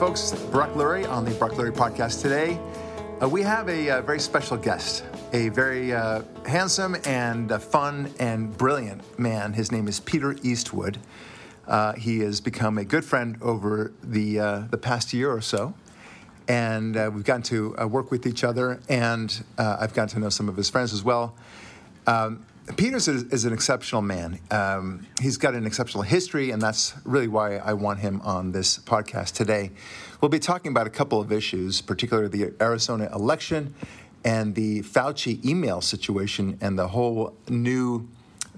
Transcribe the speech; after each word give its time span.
Folks, 0.00 0.32
Brock 0.50 0.72
Lurie 0.72 1.06
on 1.06 1.26
the 1.26 1.30
Brock 1.32 1.52
Lurie 1.52 1.70
podcast 1.70 2.22
today. 2.22 2.58
Uh, 3.20 3.28
we 3.28 3.42
have 3.42 3.68
a, 3.68 3.90
uh, 3.90 4.00
very 4.00 4.18
special 4.18 4.56
guest, 4.56 5.04
a 5.34 5.50
very 5.50 5.92
uh, 5.92 6.22
handsome 6.46 6.96
and 7.04 7.52
uh, 7.52 7.58
fun 7.58 8.10
and 8.18 8.56
brilliant 8.56 9.18
man. 9.18 9.52
His 9.52 9.70
name 9.70 9.86
is 9.88 10.00
Peter 10.00 10.36
Eastwood. 10.42 10.96
Uh, 11.68 11.92
he 11.92 12.20
has 12.20 12.40
become 12.40 12.78
a 12.78 12.84
good 12.86 13.04
friend 13.04 13.36
over 13.42 13.92
the, 14.02 14.40
uh, 14.40 14.58
the 14.70 14.78
past 14.78 15.12
year 15.12 15.30
or 15.30 15.42
so. 15.42 15.74
And 16.48 16.94
we've 17.14 17.22
gotten 17.22 17.42
to 17.42 17.72
work 17.86 18.10
with 18.10 18.26
each 18.26 18.42
other, 18.42 18.80
and 18.88 19.44
I've 19.58 19.92
gotten 19.92 20.08
to 20.14 20.18
know 20.18 20.30
some 20.30 20.48
of 20.48 20.56
his 20.56 20.70
friends 20.70 20.94
as 20.94 21.04
well. 21.04 21.34
Um, 22.06 22.46
Peters 22.76 23.08
is, 23.08 23.24
is, 23.24 23.44
an 23.44 23.52
exceptional 23.52 24.02
man. 24.02 24.38
Um, 24.50 25.06
he's 25.20 25.36
got 25.36 25.54
an 25.54 25.66
exceptional 25.66 26.02
history, 26.02 26.50
and 26.50 26.60
that's 26.60 26.94
really 27.04 27.26
why 27.26 27.56
I 27.56 27.72
want 27.72 28.00
him 28.00 28.20
on 28.22 28.52
this 28.52 28.78
podcast 28.78 29.34
today. 29.34 29.72
We'll 30.20 30.28
be 30.28 30.38
talking 30.38 30.70
about 30.70 30.86
a 30.86 30.90
couple 30.90 31.20
of 31.20 31.32
issues, 31.32 31.80
particularly 31.80 32.28
the 32.28 32.54
Arizona 32.62 33.10
election 33.14 33.74
and 34.24 34.54
the 34.54 34.82
Fauci 34.82 35.44
email 35.44 35.80
situation 35.80 36.58
and 36.60 36.78
the 36.78 36.88
whole 36.88 37.34
new 37.48 38.08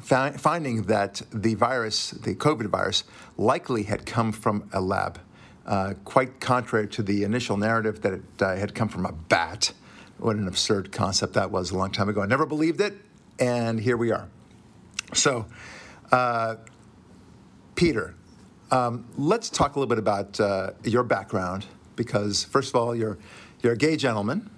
fi- 0.01 0.33
finding 0.33 0.83
that 0.85 1.23
the 1.33 1.55
virus, 1.55 2.11
the 2.11 2.35
COVID 2.35 2.67
virus, 2.67 3.05
likely 3.39 3.85
had 3.85 4.05
come 4.05 4.33
from 4.33 4.69
a 4.73 4.81
lab. 4.81 5.21
Uh, 5.65 5.95
quite 6.05 6.41
contrary 6.41 6.89
to 6.89 7.03
the 7.03 7.23
initial 7.23 7.57
narrative 7.57 8.03
that 8.03 8.15
it 8.15 8.23
uh, 8.41 8.57
had 8.57 8.75
come 8.75 8.89
from 8.89 9.07
a 9.07 9.13
bat. 9.13 9.73
What 10.19 10.37
an 10.37 10.49
absurd 10.49 10.91
concept 10.93 11.35
that 11.35 11.51
was 11.51 11.71
a 11.71 11.79
long 11.79 11.93
time 11.93 12.09
ago. 12.09 12.21
I 12.21 12.27
never 12.27 12.45
believed 12.45 12.81
it 12.81 12.95
and 13.43 13.81
here 13.81 13.97
we 13.97 14.13
are. 14.13 14.29
So, 15.15 15.47
uh, 16.13 16.57
Peter, 17.75 18.15
um, 18.71 19.05
let's 19.17 19.51
talk 19.51 19.75
a 19.75 19.81
little 19.81 19.89
bit 19.89 19.99
about 19.99 20.39
uh, 20.39 20.71
your 20.85 21.03
background 21.03 21.67
because, 21.97 22.45
first 22.45 22.69
of 22.69 22.77
all, 22.77 22.95
you're, 22.95 23.19
you're 23.61 23.73
a 23.73 23.77
gay 23.77 23.97
gentleman 23.97 24.49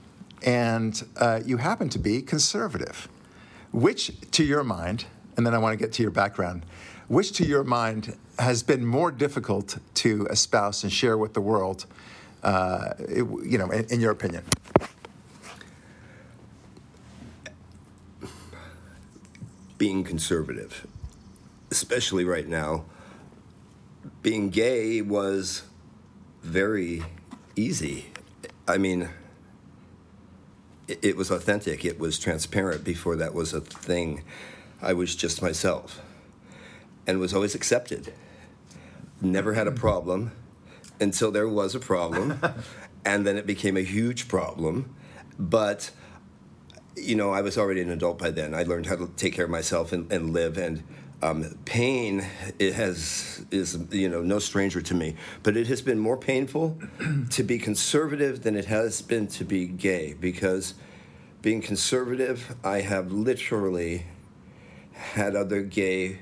and 0.42 1.02
uh, 1.16 1.40
you 1.46 1.56
happen 1.56 1.88
to 1.88 1.98
be 1.98 2.20
conservative. 2.20 3.08
Which, 3.72 4.12
to 4.32 4.44
your 4.44 4.62
mind, 4.62 5.06
and 5.38 5.46
then 5.46 5.54
I 5.54 5.58
want 5.58 5.72
to 5.72 5.82
get 5.82 5.94
to 5.94 6.02
your 6.02 6.12
background, 6.12 6.66
which 7.08 7.32
to 7.38 7.46
your 7.46 7.64
mind 7.64 8.14
has 8.38 8.62
been 8.62 8.84
more 8.84 9.10
difficult 9.10 9.78
to 9.94 10.26
espouse 10.26 10.82
and 10.82 10.92
share 10.92 11.16
with 11.16 11.32
the 11.32 11.40
world, 11.40 11.86
uh, 12.42 12.92
it, 12.98 13.24
you 13.44 13.56
know, 13.56 13.70
in, 13.70 13.86
in 13.86 14.00
your 14.00 14.12
opinion? 14.12 14.44
Being 19.78 20.04
conservative, 20.04 20.86
especially 21.70 22.24
right 22.24 22.48
now. 22.48 22.84
Being 24.22 24.50
gay 24.50 25.00
was 25.00 25.62
very 26.42 27.02
easy. 27.56 28.12
I 28.68 28.78
mean, 28.78 29.08
it, 30.86 31.16
was 31.16 31.30
authentic, 31.30 31.84
it 31.84 31.98
was 31.98 32.18
transparent 32.18 32.84
before 32.84 33.16
that 33.16 33.34
was 33.34 33.52
a 33.52 33.60
thing. 33.60 34.22
I 34.82 34.92
was 34.92 35.16
just 35.16 35.40
myself 35.40 36.02
and 37.06 37.18
was 37.18 37.34
always 37.34 37.54
accepted. 37.54 38.12
Never 39.20 39.54
had 39.54 39.66
a 39.66 39.70
hmm. 39.70 39.76
problem 39.76 40.32
until 41.00 41.30
there 41.30 41.48
was 41.48 41.74
a 41.74 41.80
problem, 41.80 42.38
and 43.04 43.26
then 43.26 43.36
it 43.36 43.46
became 43.46 43.76
a 43.76 43.82
huge 43.82 44.28
problem. 44.28 44.94
But 45.38 45.90
you 46.96 47.14
know, 47.14 47.32
I 47.32 47.40
was 47.40 47.58
already 47.58 47.80
an 47.80 47.90
adult 47.90 48.18
by 48.18 48.30
then. 48.30 48.54
I 48.54 48.62
learned 48.62 48.86
how 48.86 48.96
to 48.96 49.08
take 49.16 49.34
care 49.34 49.44
of 49.44 49.50
myself 49.50 49.92
and, 49.92 50.10
and 50.12 50.32
live. 50.32 50.58
And 50.58 50.82
um, 51.22 51.58
pain 51.64 52.26
it 52.58 52.74
has 52.74 53.46
is 53.50 53.78
you 53.90 54.08
know 54.08 54.20
no 54.20 54.38
stranger 54.38 54.82
to 54.82 54.94
me. 54.94 55.16
But 55.42 55.56
it 55.56 55.66
has 55.68 55.80
been 55.80 55.98
more 55.98 56.16
painful 56.16 56.78
to 57.30 57.42
be 57.42 57.58
conservative 57.58 58.42
than 58.42 58.56
it 58.56 58.66
has 58.66 59.00
been 59.02 59.26
to 59.28 59.44
be 59.44 59.66
gay 59.66 60.14
because 60.14 60.74
being 61.40 61.60
conservative, 61.60 62.54
I 62.64 62.80
have 62.80 63.12
literally 63.12 64.06
had 64.92 65.34
other 65.36 65.62
gay 65.62 66.20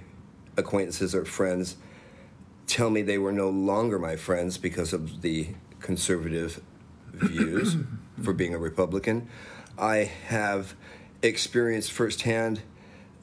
acquaintances 0.57 1.15
or 1.15 1.25
friends 1.25 1.77
tell 2.67 2.91
me 2.91 3.03
they 3.03 3.19
were 3.19 3.33
no 3.33 3.49
longer 3.49 3.99
my 3.99 4.17
friends 4.17 4.57
because 4.57 4.93
of 4.93 5.23
the 5.23 5.49
conservative 5.81 6.63
views 7.13 7.77
for 8.23 8.33
being 8.33 8.55
a 8.55 8.59
Republican. 8.59 9.29
I 9.79 10.11
have 10.27 10.75
experienced 11.23 11.93
firsthand 11.93 12.63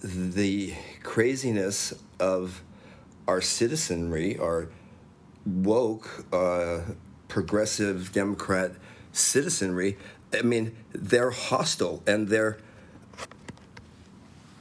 the 0.02 0.74
craziness 1.04 1.94
of 2.20 2.62
our 3.28 3.42
citizenry, 3.42 4.38
our 4.38 4.70
woke, 5.46 6.26
uh, 6.34 6.82
progressive 7.28 8.12
Democrat 8.12 8.72
citizenry. 9.12 9.98
I 10.34 10.42
mean, 10.42 10.76
they're 10.94 11.32
hostile 11.32 12.02
and 12.08 12.28
they're 12.28 12.58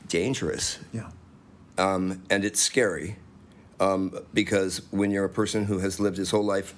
dangerous. 0.08 0.78
Yeah. 0.92 1.10
Um, 1.76 2.22
and 2.28 2.44
it's 2.44 2.60
scary 2.60 3.16
um, 3.80 4.18
because 4.34 4.82
when 4.90 5.10
you're 5.10 5.24
a 5.24 5.30
person 5.30 5.66
who 5.66 5.78
has 5.78 6.00
lived 6.00 6.16
his 6.16 6.30
whole 6.30 6.44
life 6.44 6.74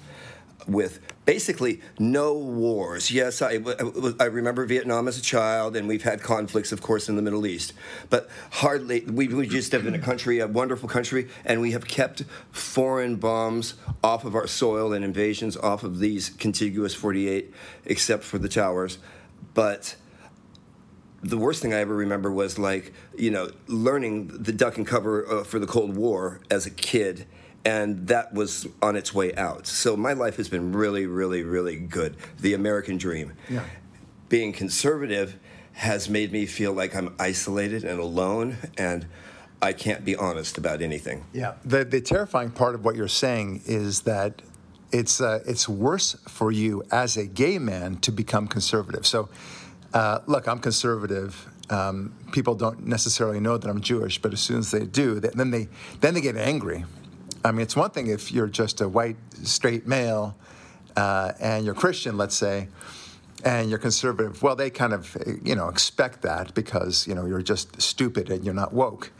with 0.67 0.99
basically 1.25 1.81
no 1.99 2.33
wars. 2.33 3.11
Yes, 3.11 3.41
I, 3.41 3.59
I 4.19 4.25
remember 4.25 4.65
Vietnam 4.65 5.07
as 5.07 5.17
a 5.17 5.21
child, 5.21 5.75
and 5.75 5.87
we've 5.87 6.03
had 6.03 6.21
conflicts, 6.21 6.71
of 6.71 6.81
course, 6.81 7.09
in 7.09 7.15
the 7.15 7.21
Middle 7.21 7.45
East. 7.45 7.73
But 8.09 8.29
hardly, 8.51 9.01
we, 9.01 9.27
we 9.27 9.47
just 9.47 9.71
have 9.71 9.83
been 9.83 9.95
a 9.95 9.99
country, 9.99 10.39
a 10.39 10.47
wonderful 10.47 10.89
country, 10.89 11.29
and 11.45 11.61
we 11.61 11.71
have 11.71 11.87
kept 11.87 12.23
foreign 12.51 13.15
bombs 13.15 13.75
off 14.03 14.25
of 14.25 14.35
our 14.35 14.47
soil 14.47 14.93
and 14.93 15.05
invasions 15.05 15.55
off 15.57 15.83
of 15.83 15.99
these 15.99 16.29
contiguous 16.29 16.93
48, 16.93 17.53
except 17.85 18.23
for 18.23 18.37
the 18.37 18.49
towers. 18.49 18.97
But 19.53 19.95
the 21.23 21.37
worst 21.37 21.61
thing 21.61 21.73
I 21.73 21.77
ever 21.77 21.95
remember 21.95 22.31
was 22.31 22.57
like, 22.57 22.93
you 23.17 23.31
know, 23.31 23.51
learning 23.67 24.27
the 24.27 24.51
duck 24.51 24.77
and 24.77 24.87
cover 24.87 25.27
uh, 25.29 25.43
for 25.43 25.59
the 25.59 25.67
Cold 25.67 25.95
War 25.95 26.41
as 26.49 26.65
a 26.65 26.71
kid 26.71 27.27
and 27.63 28.07
that 28.07 28.33
was 28.33 28.67
on 28.81 28.95
its 28.95 29.13
way 29.13 29.33
out. 29.35 29.67
So 29.67 29.95
my 29.95 30.13
life 30.13 30.37
has 30.37 30.49
been 30.49 30.71
really, 30.71 31.05
really, 31.05 31.43
really 31.43 31.77
good. 31.77 32.17
The 32.39 32.53
American 32.53 32.97
dream. 32.97 33.33
Yeah. 33.49 33.63
Being 34.29 34.53
conservative 34.53 35.37
has 35.73 36.09
made 36.09 36.31
me 36.31 36.45
feel 36.45 36.73
like 36.73 36.95
I'm 36.95 37.13
isolated 37.19 37.83
and 37.83 37.99
alone, 37.99 38.57
and 38.77 39.07
I 39.61 39.73
can't 39.73 40.03
be 40.03 40.15
honest 40.15 40.57
about 40.57 40.81
anything. 40.81 41.25
Yeah. 41.33 41.55
The 41.63 41.83
the 41.85 42.01
terrifying 42.01 42.51
part 42.51 42.75
of 42.75 42.83
what 42.83 42.95
you're 42.95 43.07
saying 43.07 43.63
is 43.65 44.01
that 44.01 44.41
it's 44.91 45.21
uh, 45.21 45.39
it's 45.45 45.69
worse 45.69 46.15
for 46.27 46.51
you 46.51 46.83
as 46.91 47.17
a 47.17 47.25
gay 47.25 47.59
man 47.59 47.97
to 47.97 48.11
become 48.11 48.47
conservative. 48.47 49.05
So, 49.05 49.29
uh, 49.93 50.19
look, 50.25 50.47
I'm 50.47 50.59
conservative. 50.59 51.47
Um, 51.69 52.13
people 52.33 52.55
don't 52.55 52.85
necessarily 52.85 53.39
know 53.39 53.57
that 53.57 53.69
I'm 53.69 53.79
Jewish, 53.79 54.21
but 54.21 54.33
as 54.33 54.41
soon 54.41 54.59
as 54.59 54.71
they 54.71 54.85
do, 54.85 55.19
then 55.19 55.51
they 55.51 55.69
then 56.01 56.13
they 56.13 56.21
get 56.21 56.35
angry 56.35 56.85
I 57.43 57.51
mean, 57.51 57.61
it's 57.61 57.75
one 57.75 57.89
thing 57.89 58.07
if 58.07 58.31
you're 58.31 58.47
just 58.47 58.81
a 58.81 58.87
white, 58.87 59.17
straight 59.43 59.87
male 59.87 60.35
uh, 60.95 61.31
and 61.39 61.65
you're 61.65 61.73
Christian, 61.73 62.17
let's 62.17 62.35
say, 62.35 62.67
and 63.43 63.69
you're 63.69 63.79
conservative. 63.79 64.43
Well, 64.43 64.55
they 64.55 64.69
kind 64.69 64.93
of, 64.93 65.17
you 65.43 65.55
know, 65.55 65.67
expect 65.69 66.21
that 66.21 66.53
because, 66.53 67.07
you 67.07 67.15
know, 67.15 67.25
you're 67.25 67.41
just 67.41 67.81
stupid 67.81 68.29
and 68.29 68.45
you're 68.45 68.53
not 68.53 68.73
woke. 68.73 69.11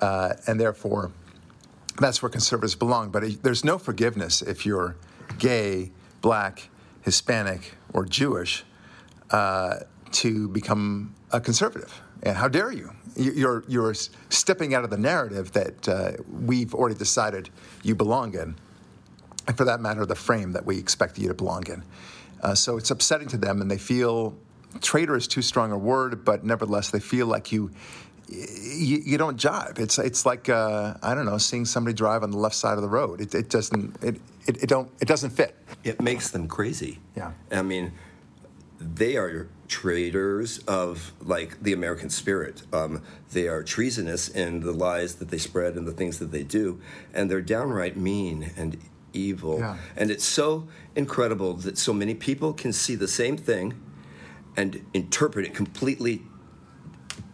Uh, 0.00 0.34
and 0.46 0.60
therefore, 0.60 1.12
that's 1.98 2.22
where 2.22 2.28
conservatives 2.28 2.74
belong. 2.74 3.10
But 3.10 3.42
there's 3.42 3.64
no 3.64 3.78
forgiveness 3.78 4.42
if 4.42 4.66
you're 4.66 4.96
gay, 5.38 5.92
black, 6.20 6.68
Hispanic, 7.02 7.74
or 7.94 8.04
Jewish 8.04 8.64
uh, 9.30 9.76
to 10.12 10.48
become 10.48 11.14
a 11.30 11.40
conservative. 11.40 12.02
And 12.22 12.36
how 12.36 12.48
dare 12.48 12.70
you? 12.70 12.92
You're, 13.16 13.64
you're 13.68 13.94
stepping 14.30 14.74
out 14.74 14.84
of 14.84 14.90
the 14.90 14.96
narrative 14.98 15.52
that 15.52 15.88
uh, 15.88 16.12
we've 16.30 16.74
already 16.74 16.94
decided 16.94 17.50
you 17.82 17.94
belong 17.94 18.34
in, 18.34 18.56
and 19.46 19.56
for 19.56 19.64
that 19.64 19.80
matter, 19.80 20.06
the 20.06 20.14
frame 20.14 20.52
that 20.52 20.64
we 20.64 20.78
expect 20.78 21.18
you 21.18 21.28
to 21.28 21.34
belong 21.34 21.66
in. 21.66 21.82
Uh, 22.42 22.54
so 22.54 22.76
it's 22.76 22.90
upsetting 22.90 23.28
to 23.28 23.36
them, 23.36 23.60
and 23.60 23.70
they 23.70 23.78
feel 23.78 24.34
traitor 24.80 25.16
is 25.16 25.28
too 25.28 25.42
strong 25.42 25.72
a 25.72 25.78
word, 25.78 26.24
but 26.24 26.44
nevertheless, 26.44 26.90
they 26.90 27.00
feel 27.00 27.26
like 27.26 27.52
you. 27.52 27.70
You, 28.28 29.02
you 29.04 29.18
don't 29.18 29.36
jive. 29.36 29.78
It's 29.78 29.98
it's 29.98 30.24
like 30.24 30.48
uh, 30.48 30.94
I 31.02 31.14
don't 31.14 31.26
know, 31.26 31.36
seeing 31.36 31.66
somebody 31.66 31.92
drive 31.92 32.22
on 32.22 32.30
the 32.30 32.38
left 32.38 32.54
side 32.54 32.76
of 32.78 32.82
the 32.82 32.88
road. 32.88 33.20
It, 33.20 33.34
it 33.34 33.50
doesn't 33.50 34.02
it, 34.02 34.16
it, 34.46 34.62
it 34.62 34.68
don't 34.70 34.90
it 35.02 35.08
doesn't 35.08 35.30
fit. 35.30 35.54
It 35.84 36.00
makes 36.00 36.30
them 36.30 36.48
crazy. 36.48 36.98
Yeah. 37.14 37.32
I 37.50 37.60
mean, 37.60 37.92
they 38.80 39.16
are 39.16 39.48
traitors 39.72 40.58
of 40.68 41.12
like 41.22 41.62
the 41.62 41.72
American 41.72 42.10
spirit. 42.10 42.62
Um, 42.74 43.02
they 43.32 43.48
are 43.48 43.62
treasonous 43.62 44.28
in 44.28 44.60
the 44.60 44.70
lies 44.70 45.14
that 45.14 45.30
they 45.30 45.38
spread 45.38 45.76
and 45.76 45.88
the 45.88 45.92
things 45.92 46.18
that 46.18 46.30
they 46.30 46.42
do, 46.42 46.78
and 47.14 47.30
they're 47.30 47.40
downright 47.40 47.96
mean 47.96 48.52
and 48.54 48.76
evil. 49.14 49.60
Yeah. 49.60 49.78
And 49.96 50.10
it's 50.10 50.26
so 50.26 50.68
incredible 50.94 51.54
that 51.54 51.78
so 51.78 51.94
many 51.94 52.14
people 52.14 52.52
can 52.52 52.74
see 52.74 52.94
the 52.94 53.08
same 53.08 53.38
thing 53.38 53.72
and 54.58 54.84
interpret 54.92 55.46
it 55.46 55.54
completely 55.54 56.20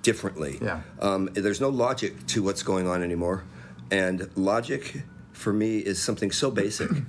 differently. 0.03 0.59
Yeah. 0.63 0.83
Um, 1.01 1.31
there's 1.33 1.61
no 1.61 1.71
logic 1.71 2.25
to 2.29 2.45
what's 2.45 2.63
going 2.63 2.87
on 2.87 3.03
anymore, 3.03 3.43
and 3.91 4.31
logic 4.37 5.03
for 5.33 5.53
me 5.53 5.79
is 5.79 6.01
something 6.01 6.31
so 6.31 6.51
basic. 6.53 6.91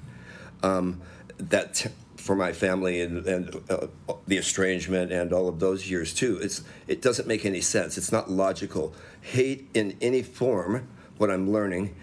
Um, 0.61 1.01
that 1.37 1.73
t- 1.73 1.89
for 2.19 2.35
my 2.35 2.51
family 2.51 3.01
and, 3.01 3.25
and 3.25 3.55
uh, 3.69 3.87
the 4.27 4.37
estrangement 4.37 5.11
and 5.11 5.31
all 5.33 5.47
of 5.47 5.59
those 5.59 5.89
years 5.89 6.13
too. 6.13 6.37
It's 6.41 6.63
it 6.87 7.01
doesn't 7.01 7.27
make 7.27 7.45
any 7.45 7.61
sense. 7.61 7.97
It's 7.97 8.11
not 8.11 8.29
logical. 8.29 8.93
Hate 9.21 9.69
in 9.73 9.97
any 10.01 10.21
form, 10.21 10.87
what 11.17 11.31
I'm 11.31 11.51
learning, 11.51 11.95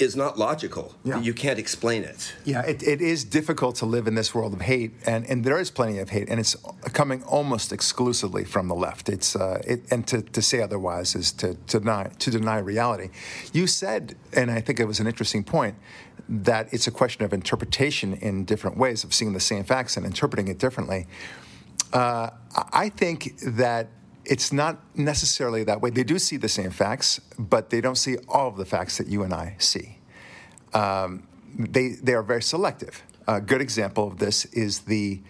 is 0.00 0.16
not 0.16 0.38
logical. 0.38 0.94
Yeah. 1.04 1.20
You 1.20 1.34
can't 1.34 1.58
explain 1.58 2.04
it. 2.04 2.32
Yeah, 2.44 2.62
it, 2.62 2.82
it 2.82 3.00
is 3.00 3.24
difficult 3.24 3.76
to 3.76 3.86
live 3.86 4.06
in 4.06 4.14
this 4.14 4.34
world 4.34 4.54
of 4.54 4.60
hate, 4.60 4.92
and, 5.06 5.26
and 5.28 5.44
there 5.44 5.60
is 5.60 5.70
plenty 5.70 5.98
of 5.98 6.10
hate, 6.10 6.28
and 6.28 6.40
it's 6.40 6.56
coming 6.92 7.22
almost 7.24 7.72
exclusively 7.72 8.44
from 8.44 8.68
the 8.68 8.74
left. 8.74 9.08
It's 9.08 9.36
uh, 9.36 9.60
it, 9.66 9.80
and 9.90 10.06
to, 10.08 10.22
to 10.22 10.42
say 10.42 10.62
otherwise 10.62 11.14
is 11.14 11.32
to, 11.32 11.54
to 11.66 11.78
deny 11.80 12.10
to 12.18 12.30
deny 12.30 12.58
reality. 12.58 13.10
You 13.52 13.66
said, 13.66 14.16
and 14.32 14.50
I 14.50 14.60
think 14.60 14.80
it 14.80 14.86
was 14.86 15.00
an 15.00 15.06
interesting 15.06 15.44
point, 15.44 15.76
that 16.28 16.72
it's 16.72 16.86
a 16.86 16.90
question 16.90 17.24
of 17.24 17.32
interpretation 17.32 18.14
in 18.14 18.44
different 18.44 18.76
ways 18.76 19.04
of 19.04 19.12
seeing 19.12 19.32
the 19.32 19.40
same 19.40 19.64
facts 19.64 19.96
and 19.96 20.06
interpreting 20.06 20.48
it 20.48 20.58
differently. 20.58 21.06
Uh, 21.92 22.30
I 22.72 22.88
think 22.88 23.38
that 23.40 23.88
it's 24.30 24.52
not 24.52 24.78
necessarily 24.94 25.64
that 25.64 25.82
way. 25.82 25.90
They 25.90 26.04
do 26.04 26.16
see 26.18 26.36
the 26.36 26.48
same 26.48 26.70
facts, 26.70 27.20
but 27.36 27.70
they 27.70 27.80
don't 27.80 27.96
see 27.96 28.16
all 28.28 28.46
of 28.46 28.56
the 28.56 28.64
facts 28.64 28.96
that 28.98 29.08
you 29.08 29.24
and 29.24 29.34
I 29.34 29.56
see. 29.58 29.98
Um, 30.72 31.24
they, 31.58 31.88
they 31.88 32.14
are 32.14 32.22
very 32.22 32.40
selective. 32.40 33.02
A 33.26 33.40
good 33.40 33.60
example 33.60 34.06
of 34.06 34.18
this 34.18 34.44
is 34.46 34.82
the 34.82 35.20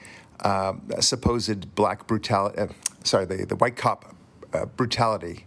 uh, 0.40 0.74
supposed 1.00 1.74
black 1.74 2.06
brutality, 2.06 2.58
uh, 2.58 2.66
sorry, 3.02 3.24
the, 3.24 3.46
the 3.46 3.56
white 3.56 3.74
cop 3.74 4.14
uh, 4.52 4.66
brutality 4.66 5.46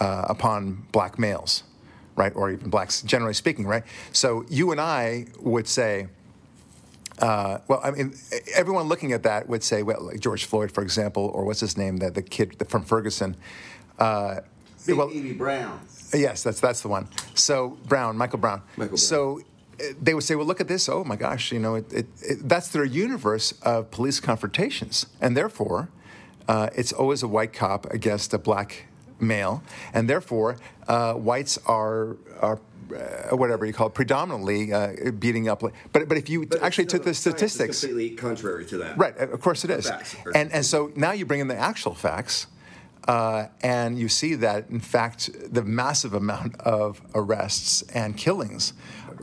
uh, 0.00 0.26
upon 0.28 0.84
black 0.90 1.20
males, 1.20 1.62
right? 2.16 2.32
Or 2.34 2.50
even 2.50 2.68
blacks, 2.68 3.02
generally 3.02 3.34
speaking, 3.34 3.64
right? 3.64 3.84
So 4.12 4.44
you 4.48 4.72
and 4.72 4.80
I 4.80 5.26
would 5.38 5.68
say, 5.68 6.08
uh, 7.20 7.58
well, 7.66 7.80
I 7.82 7.90
mean, 7.90 8.14
everyone 8.54 8.86
looking 8.86 9.12
at 9.12 9.22
that 9.24 9.48
would 9.48 9.64
say, 9.64 9.82
well, 9.82 10.02
like 10.02 10.20
George 10.20 10.44
Floyd, 10.44 10.70
for 10.70 10.82
example, 10.82 11.30
or 11.34 11.44
what's 11.44 11.60
his 11.60 11.76
name, 11.76 11.96
the, 11.96 12.10
the 12.10 12.22
kid 12.22 12.56
from 12.68 12.82
Ferguson. 12.84 13.36
Uh, 13.98 14.40
Big 14.86 14.96
well, 14.96 15.10
Edie 15.10 15.32
Brown. 15.32 15.80
Yes, 16.14 16.42
that's 16.42 16.60
that's 16.60 16.80
the 16.80 16.88
one. 16.88 17.08
So 17.34 17.76
Brown, 17.86 18.16
Michael 18.16 18.38
Brown. 18.38 18.62
Michael 18.76 18.90
Brown. 18.90 18.96
So 18.96 19.40
uh, 19.80 19.84
they 20.00 20.14
would 20.14 20.24
say, 20.24 20.34
"Well, 20.34 20.46
look 20.46 20.60
at 20.60 20.68
this. 20.68 20.88
Oh 20.88 21.04
my 21.04 21.16
gosh, 21.16 21.52
you 21.52 21.58
know, 21.58 21.74
it, 21.74 21.92
it, 21.92 22.06
it, 22.22 22.48
that's 22.48 22.68
their 22.68 22.84
universe 22.84 23.52
of 23.62 23.90
police 23.90 24.20
confrontations, 24.20 25.06
and 25.20 25.36
therefore, 25.36 25.90
uh, 26.46 26.70
it's 26.74 26.92
always 26.92 27.22
a 27.22 27.28
white 27.28 27.52
cop 27.52 27.92
against 27.92 28.32
a 28.32 28.38
black 28.38 28.86
male, 29.20 29.62
and 29.92 30.08
therefore, 30.08 30.56
uh, 30.86 31.14
whites 31.14 31.58
are 31.66 32.16
are." 32.40 32.60
Uh, 32.88 33.36
whatever 33.36 33.66
you 33.66 33.72
call 33.74 33.88
it, 33.88 33.94
predominantly 33.94 34.72
uh, 34.72 35.10
beating 35.18 35.46
up. 35.46 35.60
But 35.60 36.08
but 36.08 36.16
if 36.16 36.30
you 36.30 36.46
But 36.46 36.62
actually 36.62 36.86
took 36.86 37.04
the 37.04 37.12
statistics, 37.12 37.80
completely 37.80 38.16
contrary 38.16 38.64
to 38.66 38.78
that. 38.78 38.96
Right, 38.96 39.14
of 39.18 39.40
course 39.42 39.64
it 39.64 39.70
is. 39.70 39.90
And, 40.34 40.50
and 40.52 40.64
so 40.64 40.90
now 40.96 41.12
you 41.12 41.26
bring 41.26 41.40
in 41.40 41.48
the 41.48 41.56
actual 41.56 41.94
facts, 41.94 42.46
uh, 43.06 43.48
and 43.62 43.98
you 43.98 44.08
see 44.08 44.36
that, 44.36 44.70
in 44.70 44.80
fact, 44.80 45.30
the 45.52 45.62
massive 45.62 46.14
amount 46.14 46.58
of 46.60 47.02
arrests 47.14 47.82
and 47.94 48.16
killings 48.16 48.72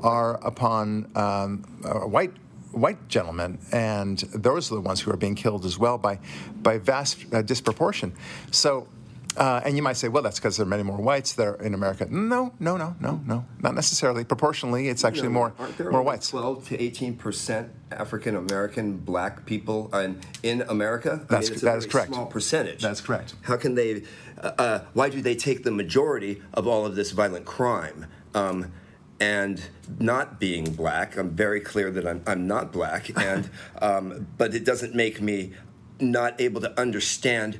are 0.03 0.35
upon 0.45 1.09
um, 1.15 1.63
uh, 1.83 2.07
white 2.07 2.33
white 2.71 3.07
gentlemen, 3.07 3.57
and 3.71 4.19
those 4.35 4.71
are 4.71 4.75
the 4.75 4.81
ones 4.81 5.01
who 5.01 5.11
are 5.11 5.17
being 5.17 5.35
killed 5.35 5.65
as 5.65 5.79
well 5.79 5.97
by 5.97 6.19
by 6.61 6.77
vast 6.77 7.25
uh, 7.33 7.41
disproportion. 7.41 8.13
So. 8.51 8.87
Uh, 9.37 9.61
and 9.65 9.75
you 9.75 9.83
might 9.83 9.97
say, 9.97 10.07
well, 10.07 10.23
that's 10.23 10.39
because 10.39 10.57
there 10.57 10.65
are 10.65 10.69
many 10.69 10.83
more 10.83 10.97
whites 10.97 11.33
there 11.33 11.55
in 11.55 11.73
America. 11.73 12.07
No, 12.09 12.53
no, 12.59 12.77
no, 12.77 12.95
no, 12.99 13.21
no, 13.25 13.45
not 13.61 13.75
necessarily. 13.75 14.23
Proportionally, 14.23 14.87
it's 14.87 15.03
actually 15.03 15.27
more 15.29 15.53
Aren't 15.59 15.77
there 15.77 15.91
more 15.91 15.99
only 15.99 16.11
whites. 16.13 16.29
12 16.29 16.67
to 16.69 16.81
18 16.81 17.17
percent 17.17 17.71
African 17.91 18.35
American 18.35 18.97
black 18.97 19.45
people 19.45 19.93
in, 19.95 20.19
in 20.43 20.61
America? 20.61 21.19
I 21.23 21.25
That's- 21.25 21.49
mean, 21.49 21.53
it's 21.53 21.63
a 21.63 21.65
that 21.65 21.77
is 21.77 21.85
correct. 21.85 22.13
Small 22.13 22.25
percentage. 22.27 22.81
That's 22.81 23.01
correct. 23.01 23.35
How 23.43 23.57
can 23.57 23.75
they? 23.75 24.03
Uh, 24.37 24.51
uh, 24.57 24.79
why 24.93 25.09
do 25.09 25.21
they 25.21 25.35
take 25.35 25.63
the 25.63 25.71
majority 25.71 26.41
of 26.53 26.67
all 26.67 26.85
of 26.85 26.95
this 26.95 27.11
violent 27.11 27.45
crime? 27.45 28.07
Um, 28.33 28.71
and 29.19 29.61
not 29.97 30.39
being 30.41 30.65
black, 30.73 31.15
I'm 31.17 31.29
very 31.29 31.61
clear 31.61 31.89
that 31.91 32.05
I'm, 32.05 32.21
I'm 32.27 32.47
not 32.47 32.73
black, 32.73 33.09
and 33.21 33.49
um, 33.81 34.27
but 34.37 34.53
it 34.53 34.65
doesn't 34.65 34.93
make 34.93 35.21
me 35.21 35.53
not 35.99 36.39
able 36.41 36.59
to 36.61 36.79
understand 36.79 37.59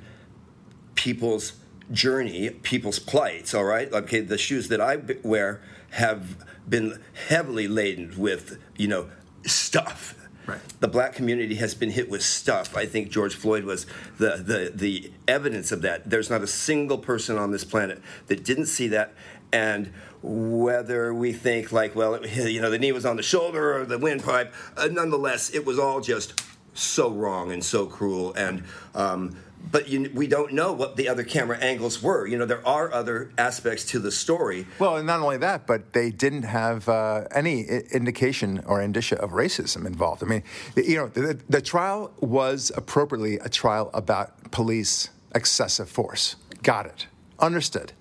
people's 0.95 1.53
journey, 1.91 2.49
people's 2.49 2.99
plights, 2.99 3.53
all 3.53 3.63
right? 3.63 3.91
Okay, 3.91 4.21
the 4.21 4.37
shoes 4.37 4.67
that 4.69 4.81
I 4.81 4.97
wear 5.23 5.61
have 5.91 6.43
been 6.67 6.99
heavily 7.27 7.67
laden 7.67 8.13
with, 8.17 8.59
you 8.75 8.87
know, 8.87 9.09
stuff. 9.45 10.15
Right. 10.47 10.59
The 10.79 10.87
black 10.87 11.13
community 11.13 11.55
has 11.55 11.73
been 11.73 11.89
hit 11.89 12.09
with 12.09 12.21
stuff. 12.21 12.77
I 12.77 12.85
think 12.85 13.09
George 13.09 13.35
Floyd 13.35 13.63
was 13.63 13.87
the, 14.17 14.37
the, 14.37 14.71
the 14.73 15.11
evidence 15.27 15.71
of 15.71 15.81
that. 15.81 16.09
There's 16.09 16.29
not 16.29 16.41
a 16.41 16.47
single 16.47 16.97
person 16.97 17.37
on 17.37 17.51
this 17.51 17.63
planet 17.63 18.01
that 18.27 18.43
didn't 18.43 18.67
see 18.67 18.87
that. 18.89 19.13
And 19.51 19.91
whether 20.21 21.13
we 21.13 21.33
think, 21.33 21.71
like, 21.71 21.95
well, 21.95 22.23
you 22.27 22.61
know, 22.61 22.69
the 22.69 22.79
knee 22.79 22.91
was 22.91 23.05
on 23.05 23.15
the 23.15 23.23
shoulder 23.23 23.79
or 23.79 23.85
the 23.85 23.97
windpipe, 23.97 24.53
uh, 24.77 24.87
nonetheless, 24.91 25.49
it 25.53 25.65
was 25.65 25.79
all 25.79 26.01
just 26.01 26.43
so 26.73 27.09
wrong 27.09 27.51
and 27.51 27.63
so 27.63 27.85
cruel. 27.85 28.33
And 28.33 28.63
um, 28.93 29.37
but 29.71 29.87
you, 29.89 30.11
we 30.13 30.27
don't 30.27 30.53
know 30.53 30.71
what 30.73 30.95
the 30.95 31.07
other 31.09 31.23
camera 31.23 31.57
angles 31.57 32.01
were. 32.01 32.25
You 32.27 32.37
know, 32.37 32.45
there 32.45 32.65
are 32.67 32.91
other 32.93 33.31
aspects 33.37 33.85
to 33.85 33.99
the 33.99 34.11
story. 34.11 34.67
Well, 34.79 34.97
and 34.97 35.07
not 35.07 35.19
only 35.21 35.37
that, 35.37 35.67
but 35.67 35.93
they 35.93 36.11
didn't 36.11 36.43
have 36.43 36.87
uh, 36.89 37.25
any 37.31 37.61
indication 37.91 38.61
or 38.65 38.81
indicia 38.81 39.17
of 39.21 39.31
racism 39.31 39.85
involved. 39.85 40.23
I 40.23 40.27
mean, 40.27 40.43
the- 40.75 40.85
you 40.87 40.97
know, 40.97 41.07
the, 41.07 41.39
the 41.49 41.61
trial 41.61 42.11
was 42.19 42.71
appropriately 42.75 43.35
a 43.37 43.49
trial 43.49 43.89
about 43.93 44.51
police 44.51 45.09
excessive 45.33 45.89
force. 45.89 46.35
Got 46.63 46.85
it. 46.87 47.07
Understood. 47.39 47.93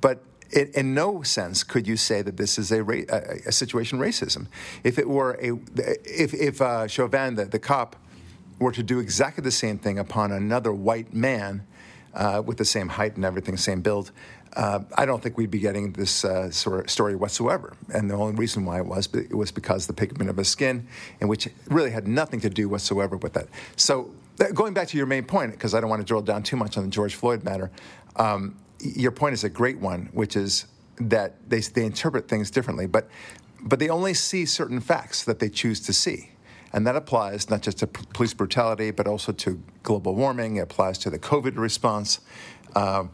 But 0.00 0.22
in, 0.52 0.70
in 0.74 0.94
no 0.94 1.22
sense 1.22 1.62
could 1.64 1.86
you 1.86 1.96
say 1.96 2.22
that 2.22 2.36
this 2.36 2.58
is 2.58 2.70
a, 2.72 2.82
ra- 2.82 3.02
a, 3.08 3.38
a 3.46 3.52
situation 3.52 3.98
racism. 3.98 4.46
If 4.84 4.98
it 4.98 5.08
were 5.08 5.32
a, 5.42 5.58
if, 6.04 6.34
if 6.34 6.60
uh, 6.60 6.86
Chauvin, 6.86 7.34
the, 7.36 7.44
the 7.46 7.58
cop, 7.58 7.96
were 8.60 8.72
to 8.72 8.82
do 8.82 9.00
exactly 9.00 9.42
the 9.42 9.50
same 9.50 9.78
thing 9.78 9.98
upon 9.98 10.30
another 10.30 10.72
white 10.72 11.12
man 11.12 11.66
uh, 12.14 12.42
with 12.44 12.58
the 12.58 12.64
same 12.64 12.88
height 12.88 13.16
and 13.16 13.24
everything, 13.24 13.56
same 13.56 13.80
build, 13.80 14.12
uh, 14.54 14.80
I 14.96 15.06
don't 15.06 15.22
think 15.22 15.36
we'd 15.38 15.50
be 15.50 15.60
getting 15.60 15.92
this 15.92 16.24
uh, 16.24 16.50
sort 16.50 16.84
of 16.84 16.90
story 16.90 17.14
whatsoever. 17.14 17.76
And 17.92 18.10
the 18.10 18.14
only 18.14 18.34
reason 18.34 18.64
why 18.64 18.78
it 18.78 18.86
was, 18.86 19.08
it 19.14 19.34
was 19.34 19.52
because 19.52 19.86
the 19.86 19.92
pigment 19.92 20.28
of 20.28 20.36
his 20.36 20.48
skin, 20.48 20.86
and 21.20 21.28
which 21.28 21.48
really 21.68 21.90
had 21.90 22.08
nothing 22.08 22.40
to 22.40 22.50
do 22.50 22.68
whatsoever 22.68 23.16
with 23.16 23.32
that. 23.34 23.48
So 23.76 24.10
going 24.54 24.74
back 24.74 24.88
to 24.88 24.96
your 24.96 25.06
main 25.06 25.24
point, 25.24 25.52
because 25.52 25.74
I 25.74 25.80
don't 25.80 25.90
want 25.90 26.00
to 26.00 26.06
drill 26.06 26.22
down 26.22 26.42
too 26.42 26.56
much 26.56 26.76
on 26.76 26.84
the 26.84 26.90
George 26.90 27.14
Floyd 27.14 27.44
matter, 27.44 27.70
um, 28.16 28.56
your 28.80 29.12
point 29.12 29.34
is 29.34 29.44
a 29.44 29.48
great 29.48 29.78
one, 29.78 30.08
which 30.12 30.36
is 30.36 30.66
that 30.98 31.48
they, 31.48 31.60
they 31.60 31.84
interpret 31.84 32.28
things 32.28 32.50
differently, 32.50 32.86
but, 32.86 33.08
but 33.62 33.78
they 33.78 33.88
only 33.88 34.14
see 34.14 34.44
certain 34.46 34.80
facts 34.80 35.24
that 35.24 35.38
they 35.38 35.48
choose 35.48 35.80
to 35.80 35.92
see. 35.92 36.30
And 36.72 36.86
that 36.86 36.96
applies 36.96 37.50
not 37.50 37.62
just 37.62 37.78
to 37.78 37.86
p- 37.86 38.04
police 38.12 38.34
brutality, 38.34 38.90
but 38.90 39.06
also 39.06 39.32
to 39.32 39.62
global 39.82 40.14
warming. 40.14 40.56
It 40.56 40.60
applies 40.60 40.98
to 40.98 41.10
the 41.10 41.18
COVID 41.18 41.56
response. 41.56 42.20
Um, 42.76 43.10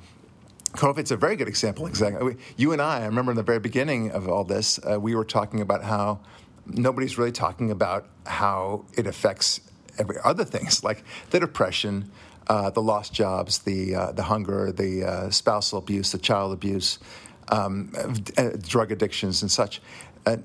COVID's 0.73 1.11
a 1.11 1.17
very 1.17 1.37
good 1.37 1.49
example. 1.49 1.87
Exactly. 1.87 2.37
You 2.57 2.73
and 2.73 2.83
I, 2.83 3.01
I 3.01 3.07
remember 3.07 3.33
in 3.33 3.37
the 3.37 3.43
very 3.43 3.61
beginning 3.61 4.11
of 4.11 4.29
all 4.29 4.45
this, 4.45 4.79
uh, 4.79 5.01
we 5.01 5.15
were 5.15 5.25
talking 5.25 5.61
about 5.61 5.83
how 5.83 6.21
nobody's 6.67 7.17
really 7.17 7.33
talking 7.33 7.71
about 7.71 8.09
how 8.27 8.85
it 8.95 9.07
affects 9.07 9.61
every 9.99 10.17
other 10.25 10.45
things 10.45 10.85
like 10.85 11.03
the 11.31 11.41
depression, 11.41 12.11
uh, 12.49 12.71
the 12.71 12.83
lost 12.83 13.13
jobs, 13.13 13.59
the 13.61 13.95
uh, 13.95 14.13
the 14.13 14.25
hunger, 14.25 14.71
the 14.73 15.05
uh, 15.05 15.31
spousal 15.31 15.79
abuse, 15.79 16.13
the 16.13 16.19
child 16.19 16.53
abuse, 16.53 16.99
um, 17.49 17.93
uh, 18.37 18.51
drug 18.61 18.93
addictions, 18.93 19.43
and 19.43 19.51
such. 19.51 19.81
Uh, 20.27 20.37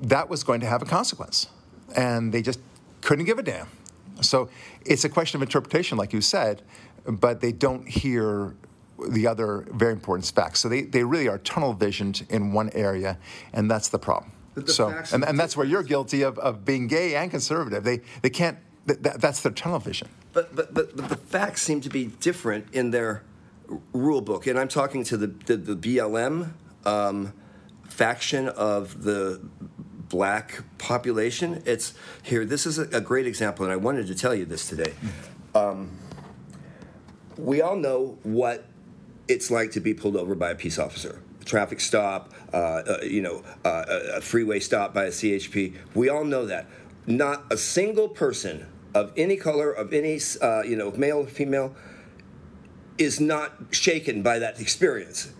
that 0.00 0.28
was 0.28 0.42
going 0.42 0.60
to 0.60 0.66
have 0.66 0.82
a 0.82 0.84
consequence, 0.84 1.46
and 1.96 2.32
they 2.32 2.42
just 2.42 2.60
couldn't 3.00 3.24
give 3.24 3.38
a 3.38 3.42
damn. 3.42 3.68
So 4.20 4.48
it's 4.84 5.04
a 5.04 5.08
question 5.08 5.38
of 5.38 5.42
interpretation, 5.42 5.98
like 5.98 6.12
you 6.12 6.20
said, 6.20 6.62
but 7.06 7.40
they 7.40 7.52
don't 7.52 7.88
hear 7.88 8.54
the 9.08 9.26
other 9.26 9.66
very 9.72 9.92
important 9.92 10.30
facts. 10.32 10.60
So 10.60 10.68
they, 10.68 10.82
they 10.82 11.02
really 11.02 11.28
are 11.28 11.38
tunnel 11.38 11.72
visioned 11.72 12.24
in 12.28 12.52
one 12.52 12.70
area, 12.74 13.18
and 13.52 13.70
that's 13.70 13.88
the 13.88 13.98
problem. 13.98 14.32
The 14.54 14.70
so, 14.70 14.88
and, 15.12 15.24
and 15.24 15.38
that's 15.38 15.56
where 15.56 15.66
you're 15.66 15.82
guilty 15.82 16.22
of, 16.22 16.38
of 16.38 16.64
being 16.64 16.86
gay 16.86 17.16
and 17.16 17.30
conservative. 17.30 17.84
They, 17.84 18.02
they 18.20 18.30
can't, 18.30 18.58
that, 18.86 19.02
that- 19.02 19.20
that's 19.20 19.40
their 19.42 19.52
tunnel 19.52 19.78
vision. 19.78 20.08
But, 20.32 20.54
but, 20.54 20.72
but, 20.72 20.96
but 20.96 21.08
the 21.08 21.16
facts 21.16 21.62
seem 21.62 21.80
to 21.82 21.88
be 21.90 22.06
different 22.06 22.66
in 22.72 22.90
their 22.90 23.22
rule 23.92 24.20
book. 24.20 24.46
And 24.46 24.58
I'm 24.58 24.68
talking 24.68 25.04
to 25.04 25.16
the, 25.16 25.26
the, 25.26 25.56
the 25.56 25.76
BLM 25.76 26.52
um, 26.84 27.32
faction 27.88 28.48
of 28.48 29.02
the 29.02 29.40
black 30.12 30.62
population. 30.76 31.62
It's 31.64 31.94
here, 32.22 32.44
this 32.44 32.66
is 32.66 32.78
a, 32.78 33.00
great 33.00 33.26
example, 33.26 33.64
and 33.64 33.72
I 33.72 33.76
wanted 33.76 34.06
to 34.08 34.14
tell 34.14 34.34
you 34.34 34.44
this 34.44 34.68
today. 34.68 34.92
Um, 35.54 35.90
we 37.38 37.62
all 37.62 37.76
know 37.76 38.18
what 38.22 38.66
it's 39.26 39.50
like 39.50 39.70
to 39.72 39.80
be 39.80 39.94
pulled 39.94 40.16
over 40.16 40.34
by 40.34 40.50
a 40.50 40.54
peace 40.54 40.78
officer. 40.78 41.20
A 41.40 41.44
traffic 41.44 41.80
stop, 41.80 42.32
uh, 42.52 42.56
uh, 42.56 42.98
you 43.02 43.22
know, 43.22 43.42
uh, 43.64 43.84
a 43.88 44.16
a 44.16 44.20
freeway 44.20 44.60
stop 44.60 44.92
by 44.92 45.04
a 45.04 45.10
CHP. 45.10 45.76
We 45.94 46.10
all 46.10 46.24
know 46.24 46.46
that. 46.46 46.66
not 47.06 47.44
a 47.50 47.56
single 47.56 48.08
person 48.08 48.66
of 48.94 49.12
any 49.16 49.36
color, 49.36 49.72
of 49.72 49.92
any, 49.92 50.20
uh, 50.42 50.62
you 50.62 50.76
know, 50.76 50.92
male, 50.92 51.24
female, 51.24 51.74
is 52.98 53.18
not 53.18 53.52
shaken 53.70 54.22
by 54.22 54.38
that 54.38 54.60
experience. 54.60 55.32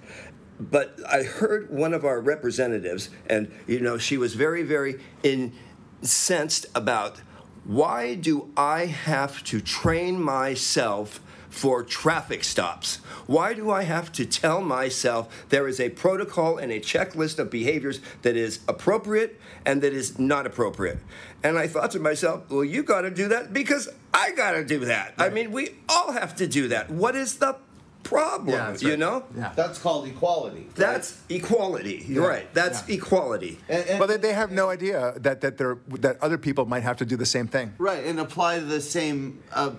But 0.71 0.99
I 1.09 1.25
heard 1.25 1.71
one 1.71 1.93
of 1.93 2.05
our 2.05 2.21
representatives, 2.21 3.11
and 3.27 3.51
you 3.67 3.81
know, 3.81 3.99
she 3.99 4.17
was 4.17 4.35
very, 4.35 4.63
very 4.63 5.01
incensed 5.23 6.67
about 6.75 7.21
why 7.65 8.15
do 8.15 8.51
I 8.57 8.87
have 8.87 9.43
to 9.45 9.61
train 9.61 10.21
myself 10.21 11.21
for 11.49 11.83
traffic 11.83 12.45
stops? 12.45 12.97
Why 13.27 13.55
do 13.55 13.71
I 13.71 13.83
have 13.83 14.11
to 14.13 14.25
tell 14.25 14.63
myself 14.63 15.47
there 15.49 15.69
is 15.69 15.79
a 15.79 15.91
protocol 15.91 16.59
and 16.59 16.73
a 16.73 16.81
checklist 16.81 17.39
of 17.39 17.51
behaviors 17.51 18.01
that 18.23 18.37
is 18.37 18.61
appropriate 18.67 19.41
and 19.67 19.83
that 19.83 19.93
is 19.93 20.19
not 20.19 20.47
appropriate? 20.47 20.99
And 21.43 21.59
I 21.59 21.67
thought 21.67 21.91
to 21.93 22.01
myself, 22.01 22.49
well, 22.51 22.65
you 22.65 22.83
got 22.83 23.03
to 23.03 23.11
do 23.11 23.29
that 23.29 23.53
because 23.53 23.89
I 24.15 24.33
got 24.33 24.53
to 24.53 24.65
do 24.65 24.81
that. 24.87 25.15
I 25.19 25.29
mean, 25.29 25.53
we 25.53 25.77
all 25.89 26.13
have 26.13 26.35
to 26.37 26.47
do 26.47 26.69
that. 26.69 26.91
What 26.91 27.15
is 27.15 27.37
the 27.37 27.57
problem? 28.03 28.49
Yeah, 28.57 28.71
that's 28.71 28.83
you 28.83 28.97
know? 28.97 29.25
Yeah. 29.37 29.53
That's 29.55 29.79
called 29.79 30.07
equality. 30.09 30.69
That's 30.75 31.21
equality. 31.29 32.05
You're 32.09 32.29
right. 32.29 32.53
That's 32.55 32.87
Yeah. 32.89 32.97
equality. 32.97 33.59
And- 33.69 33.85
and- 33.89 33.99
Well, 33.99 34.09
they, 34.09 34.17
they 34.17 34.33
have 34.33 34.51
no 34.51 34.71
idea 34.71 35.15
that 35.19 35.41
that 35.41 35.57
they're 35.59 35.79
that 36.01 36.17
other 36.23 36.39
people 36.39 36.65
might 36.67 36.83
have 36.83 36.97
to 36.99 37.05
do 37.05 37.17
the 37.17 37.27
same 37.27 37.47
thing. 37.49 37.75
Right, 37.79 38.05
and 38.05 38.19
apply 38.21 38.59
the 38.61 38.81
same 38.81 39.43
uh, 39.53 39.71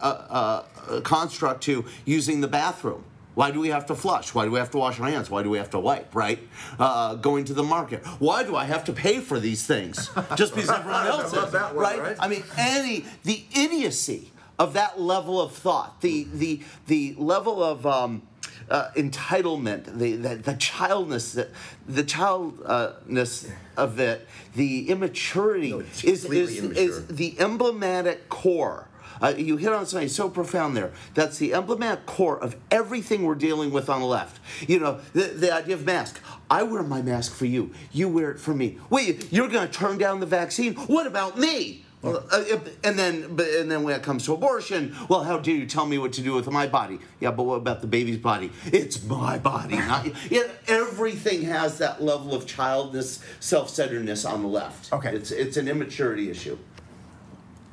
uh, 0.00 0.04
uh, 0.04 0.62
uh, 0.88 1.00
construct 1.02 1.62
to 1.64 1.84
using 2.04 2.40
the 2.40 2.48
bathroom. 2.48 3.04
Why 3.34 3.52
do 3.52 3.60
we 3.60 3.68
have 3.68 3.86
to 3.86 3.94
flush? 3.94 4.34
Why 4.34 4.44
do 4.44 4.50
we 4.50 4.58
have 4.58 4.70
to 4.72 4.78
wash 4.78 4.98
our 5.00 5.08
hands? 5.08 5.30
Why 5.30 5.42
do 5.42 5.50
we 5.50 5.58
have 5.58 5.70
to 5.70 5.78
wipe? 5.78 6.14
Right? 6.14 6.40
Uh, 6.78 7.14
going 7.14 7.44
to 7.46 7.54
the 7.54 7.62
market. 7.62 8.04
Why 8.18 8.42
do 8.42 8.56
I 8.56 8.64
have 8.64 8.84
to 8.86 8.92
pay 8.92 9.20
for 9.20 9.38
these 9.38 9.64
things 9.66 10.10
just 10.34 10.54
because 10.54 10.68
everyone 10.68 11.06
else 11.06 11.32
love 11.32 11.46
is? 11.46 11.52
that 11.52 11.74
one, 11.74 11.84
right? 11.98 12.16
I 12.18 12.28
mean, 12.28 12.42
any 12.58 13.04
the 13.24 13.44
idiocy 13.54 14.32
of 14.60 14.74
that 14.74 15.00
level 15.00 15.40
of 15.40 15.52
thought, 15.52 16.00
the 16.02 16.26
the 16.32 16.60
the 16.86 17.14
level 17.16 17.64
of 17.64 17.86
um, 17.86 18.22
uh, 18.68 18.90
entitlement, 18.94 19.98
the, 19.98 20.14
the 20.16 20.36
the 20.36 20.54
childness, 20.54 21.32
the, 21.32 21.48
the 21.88 22.04
childness 22.04 23.48
of 23.76 23.98
it, 23.98 24.28
the 24.54 24.88
immaturity 24.90 25.70
No, 25.70 25.80
is 25.80 26.04
is, 26.26 26.58
immature. 26.58 26.72
is 26.84 27.06
the 27.08 27.40
emblematic 27.40 28.28
core. 28.28 28.86
Uh, 29.22 29.34
you 29.36 29.56
hit 29.58 29.70
on 29.70 29.84
something 29.86 30.08
so 30.08 30.30
profound 30.30 30.74
there. 30.76 30.92
That's 31.14 31.36
the 31.38 31.52
emblematic 31.52 32.06
core 32.06 32.38
of 32.42 32.56
everything 32.70 33.24
we're 33.24 33.34
dealing 33.34 33.70
with 33.70 33.90
on 33.90 34.00
the 34.00 34.06
left. 34.06 34.40
You 34.66 34.78
know, 34.80 35.00
the, 35.12 35.24
the 35.24 35.52
idea 35.52 35.74
of 35.74 35.84
mask. 35.84 36.20
I 36.48 36.62
wear 36.62 36.82
my 36.82 37.02
mask 37.02 37.34
for 37.34 37.44
you. 37.44 37.70
You 37.92 38.08
wear 38.08 38.30
it 38.30 38.40
for 38.40 38.54
me. 38.54 38.78
Wait, 38.88 39.30
you're 39.30 39.48
going 39.48 39.68
to 39.68 39.72
turn 39.72 39.98
down 39.98 40.20
the 40.20 40.26
vaccine? 40.26 40.74
What 40.74 41.06
about 41.06 41.38
me? 41.38 41.84
Well, 42.02 42.24
uh, 42.32 42.42
if- 42.46 42.82
and 42.84 42.98
then, 42.98 43.36
but, 43.36 43.46
and 43.46 43.70
then 43.70 43.82
when 43.82 43.94
it 43.94 44.02
comes 44.02 44.24
to 44.24 44.32
abortion, 44.32 44.96
well, 45.08 45.22
how 45.22 45.38
dare 45.38 45.54
you 45.54 45.66
tell 45.66 45.84
me 45.84 45.98
what 45.98 46.14
to 46.14 46.22
do 46.22 46.32
with 46.32 46.50
my 46.50 46.66
body? 46.66 46.98
Yeah, 47.20 47.30
but 47.30 47.42
what 47.42 47.56
about 47.56 47.82
the 47.82 47.86
baby's 47.86 48.16
body? 48.16 48.50
It's 48.66 49.02
my 49.04 49.38
body, 49.38 49.76
not 49.92 50.06
y- 50.06 50.12
yeah, 50.30 50.42
Everything 50.66 51.42
has 51.42 51.76
that 51.78 52.02
level 52.02 52.34
of 52.34 52.46
childness, 52.46 53.22
self-centeredness 53.40 54.24
on 54.24 54.40
the 54.42 54.48
left. 54.48 54.92
Okay. 54.92 55.14
it's 55.14 55.30
it's 55.30 55.56
an 55.58 55.68
immaturity 55.68 56.30
issue. 56.30 56.56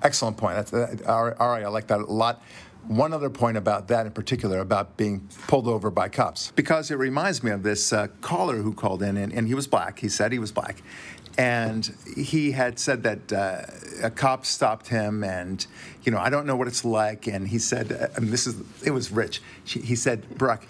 Excellent 0.04 0.38
point. 0.38 0.56
That's 0.56 0.74
uh, 0.74 0.96
all 1.08 1.26
right, 1.26 1.36
all 1.40 1.50
right. 1.50 1.64
I 1.64 1.68
like 1.70 1.88
that 1.88 2.00
a 2.00 2.04
lot. 2.06 2.42
One 2.88 3.12
other 3.14 3.30
point 3.30 3.58
about 3.58 3.90
that 3.90 4.06
in 4.06 4.12
particular, 4.14 4.60
about 4.60 4.96
being 4.96 5.28
pulled 5.48 5.68
over 5.68 5.90
by 5.90 6.08
cops, 6.08 6.52
because 6.56 6.90
it 6.90 6.96
reminds 6.96 7.44
me 7.44 7.52
of 7.52 7.62
this 7.64 7.92
uh, 7.92 8.08
caller 8.22 8.58
who 8.58 8.74
called 8.74 9.04
in, 9.04 9.18
and, 9.18 9.34
and 9.34 9.48
he 9.48 9.54
was 9.56 9.68
black. 9.68 10.00
He 10.00 10.08
said 10.08 10.32
he 10.32 10.40
was 10.40 10.52
black. 10.54 10.82
And 11.38 11.96
he 12.16 12.52
had 12.52 12.80
said 12.80 13.04
that 13.04 13.32
uh, 13.32 13.62
a 14.02 14.10
cop 14.10 14.44
stopped 14.46 14.88
him, 14.88 15.24
and, 15.24 15.66
you 16.04 16.12
know, 16.12 16.18
I 16.18 16.30
don't 16.32 16.48
know 16.48 16.56
what 16.56 16.68
it's 16.68 16.84
like. 16.84 17.28
And 17.28 17.48
he 17.48 17.60
said, 17.60 17.92
uh, 17.92 18.08
and 18.16 18.30
this 18.30 18.48
is, 18.48 18.56
it 18.84 18.92
was 18.92 19.12
rich. 19.12 19.42
She- 19.64 19.82
He 19.82 19.96
said, 19.96 20.28
Brock, 20.38 20.66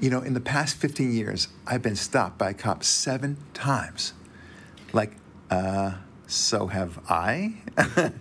you 0.00 0.10
know, 0.10 0.20
in 0.20 0.34
the 0.34 0.40
past 0.40 0.76
15 0.76 1.12
years, 1.14 1.48
I've 1.66 1.80
been 1.82 1.96
stopped 1.96 2.36
by 2.36 2.50
a 2.50 2.54
cop 2.54 2.84
seven 2.84 3.38
times. 3.54 4.12
Like, 4.92 5.12
uh, 5.50 5.92
so 6.26 6.66
have 6.66 6.98
I? 7.08 7.54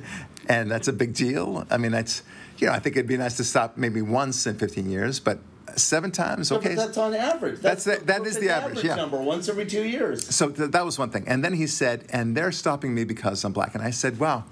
and 0.47 0.71
that's 0.71 0.87
a 0.87 0.93
big 0.93 1.13
deal. 1.13 1.65
I 1.69 1.77
mean, 1.77 1.91
that's, 1.91 2.23
you 2.57 2.67
know, 2.67 2.73
I 2.73 2.79
think 2.79 2.95
it'd 2.95 3.07
be 3.07 3.17
nice 3.17 3.35
to 3.37 3.43
stop 3.43 3.75
maybe 3.75 4.01
once 4.01 4.47
in 4.47 4.57
15 4.57 4.89
years, 4.89 5.19
but 5.19 5.39
seven 5.79 6.11
times, 6.11 6.51
okay. 6.51 6.75
that's 6.75 6.97
on 6.97 7.13
average. 7.13 7.59
That's 7.59 7.83
That's, 7.83 7.99
the- 7.99 8.05
that 8.05 8.25
is 8.25 8.35
the 8.35 8.47
perfect 8.47 8.65
average, 8.65 8.83
yeah. 8.83 8.95
number, 8.95 9.17
once 9.17 9.49
every 9.49 9.65
two 9.65 9.83
years. 9.83 10.33
so 10.33 10.49
th- 10.49 10.71
that 10.71 10.85
was 10.85 10.97
one 10.99 11.09
thing. 11.09 11.23
And 11.27 11.43
then 11.43 11.53
he 11.53 11.67
said, 11.67 12.05
and 12.09 12.35
they're 12.35 12.51
stopping 12.51 12.93
me 12.93 13.03
because 13.03 13.43
I'm 13.43 13.53
black. 13.53 13.75
And 13.75 13.83
I 13.83 13.91
said, 13.91 14.19
wow. 14.19 14.43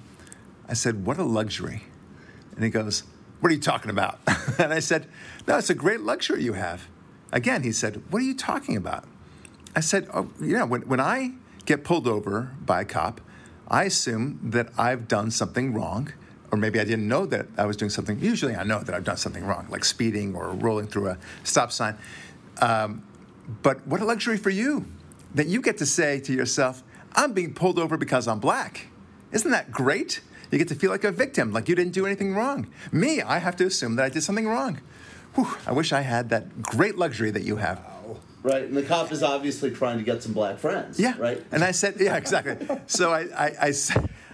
I 0.68 0.74
said, 0.74 1.06
what 1.06 1.18
a 1.18 1.24
luxury. 1.24 1.84
And 2.56 2.64
he 2.64 2.70
goes, 2.70 3.04
what 3.40 3.52
are 3.52 3.56
you 3.56 3.62
talking 3.62 3.90
about? 3.90 4.20
and 4.60 4.74
I 4.74 4.80
said, 4.80 5.08
no, 5.48 5.58
it's 5.58 5.70
a 5.70 5.76
great 5.76 6.02
luxury 6.02 6.44
you 6.44 6.54
have. 6.54 6.88
Again, 7.32 7.64
he 7.64 7.72
said, 7.72 8.02
what 8.12 8.22
are 8.22 8.26
you 8.26 8.36
talking 8.36 8.76
about? 8.76 9.06
I 9.76 9.80
said, 9.80 10.08
oh, 10.14 10.30
yeah, 10.42 10.64
when, 10.64 10.82
when 10.82 11.00
I 11.00 11.34
get 11.66 11.84
pulled 11.84 12.08
over 12.08 12.52
by 12.66 12.82
a 12.82 12.86
cop, 12.86 13.22
I 13.68 13.84
assume 13.84 14.40
that 14.44 14.70
I've 14.78 15.08
done 15.08 15.32
something 15.32 15.74
wrong, 15.74 16.12
or 16.52 16.58
maybe 16.58 16.80
I 16.80 16.84
didn't 16.84 17.08
know 17.08 17.26
that 17.28 17.48
I 17.58 17.66
was 17.66 17.78
doing 17.78 17.90
something. 17.90 18.20
Usually 18.20 18.56
I 18.56 18.64
know 18.64 18.80
that 18.80 18.94
I've 18.94 19.04
done 19.04 19.18
something 19.18 19.46
wrong, 19.46 19.68
like 19.70 19.86
speeding 19.86 20.36
or 20.36 20.50
rolling 20.52 20.88
through 20.88 21.10
a 21.10 21.18
stop 21.44 21.72
sign. 21.72 21.98
Um, 22.62 23.04
but 23.62 23.86
what 23.88 24.02
a 24.02 24.06
luxury 24.06 24.38
for 24.38 24.50
you 24.50 24.86
that 25.36 25.48
you 25.48 25.62
get 25.62 25.78
to 25.78 25.86
say 25.86 26.20
to 26.22 26.34
yourself, 26.34 26.84
I'm 27.14 27.34
being 27.34 27.54
pulled 27.54 27.80
over 27.80 27.98
because 27.98 28.28
I'm 28.28 28.40
black. 28.40 28.88
Isn't 29.32 29.52
that 29.52 29.72
great? 29.72 30.22
You 30.52 30.58
get 30.58 30.68
to 30.70 30.76
feel 30.76 30.90
like 30.90 31.04
a 31.04 31.12
victim, 31.12 31.52
like 31.52 31.70
you 31.70 31.76
didn't 31.76 31.94
do 31.94 32.06
anything 32.06 32.34
wrong. 32.34 32.68
Me, 32.92 33.22
I 33.22 33.38
have 33.38 33.56
to 33.58 33.66
assume 33.66 33.96
that 33.98 34.06
I 34.06 34.10
did 34.10 34.24
something 34.24 34.48
wrong. 34.48 34.82
Whew, 35.36 35.48
I 35.68 35.72
wish 35.72 35.94
I 35.94 36.02
had 36.02 36.30
that 36.30 36.64
great 36.64 36.98
luxury 36.98 37.30
that 37.32 37.44
you 37.44 37.58
have. 37.58 37.80
Right, 38.42 38.64
and 38.64 38.76
the 38.76 38.84
cop 38.84 39.12
is 39.12 39.22
obviously 39.22 39.70
trying 39.70 39.98
to 39.98 40.04
get 40.04 40.24
some 40.24 40.34
black 40.34 40.58
friends. 40.58 41.00
Yeah. 41.00 41.14
Right. 41.20 41.44
And 41.52 41.64
I 41.64 41.72
said, 41.72 41.98
yeah, 42.00 42.16
exactly. 42.16 42.80
so 42.88 43.12
I, 43.12 43.74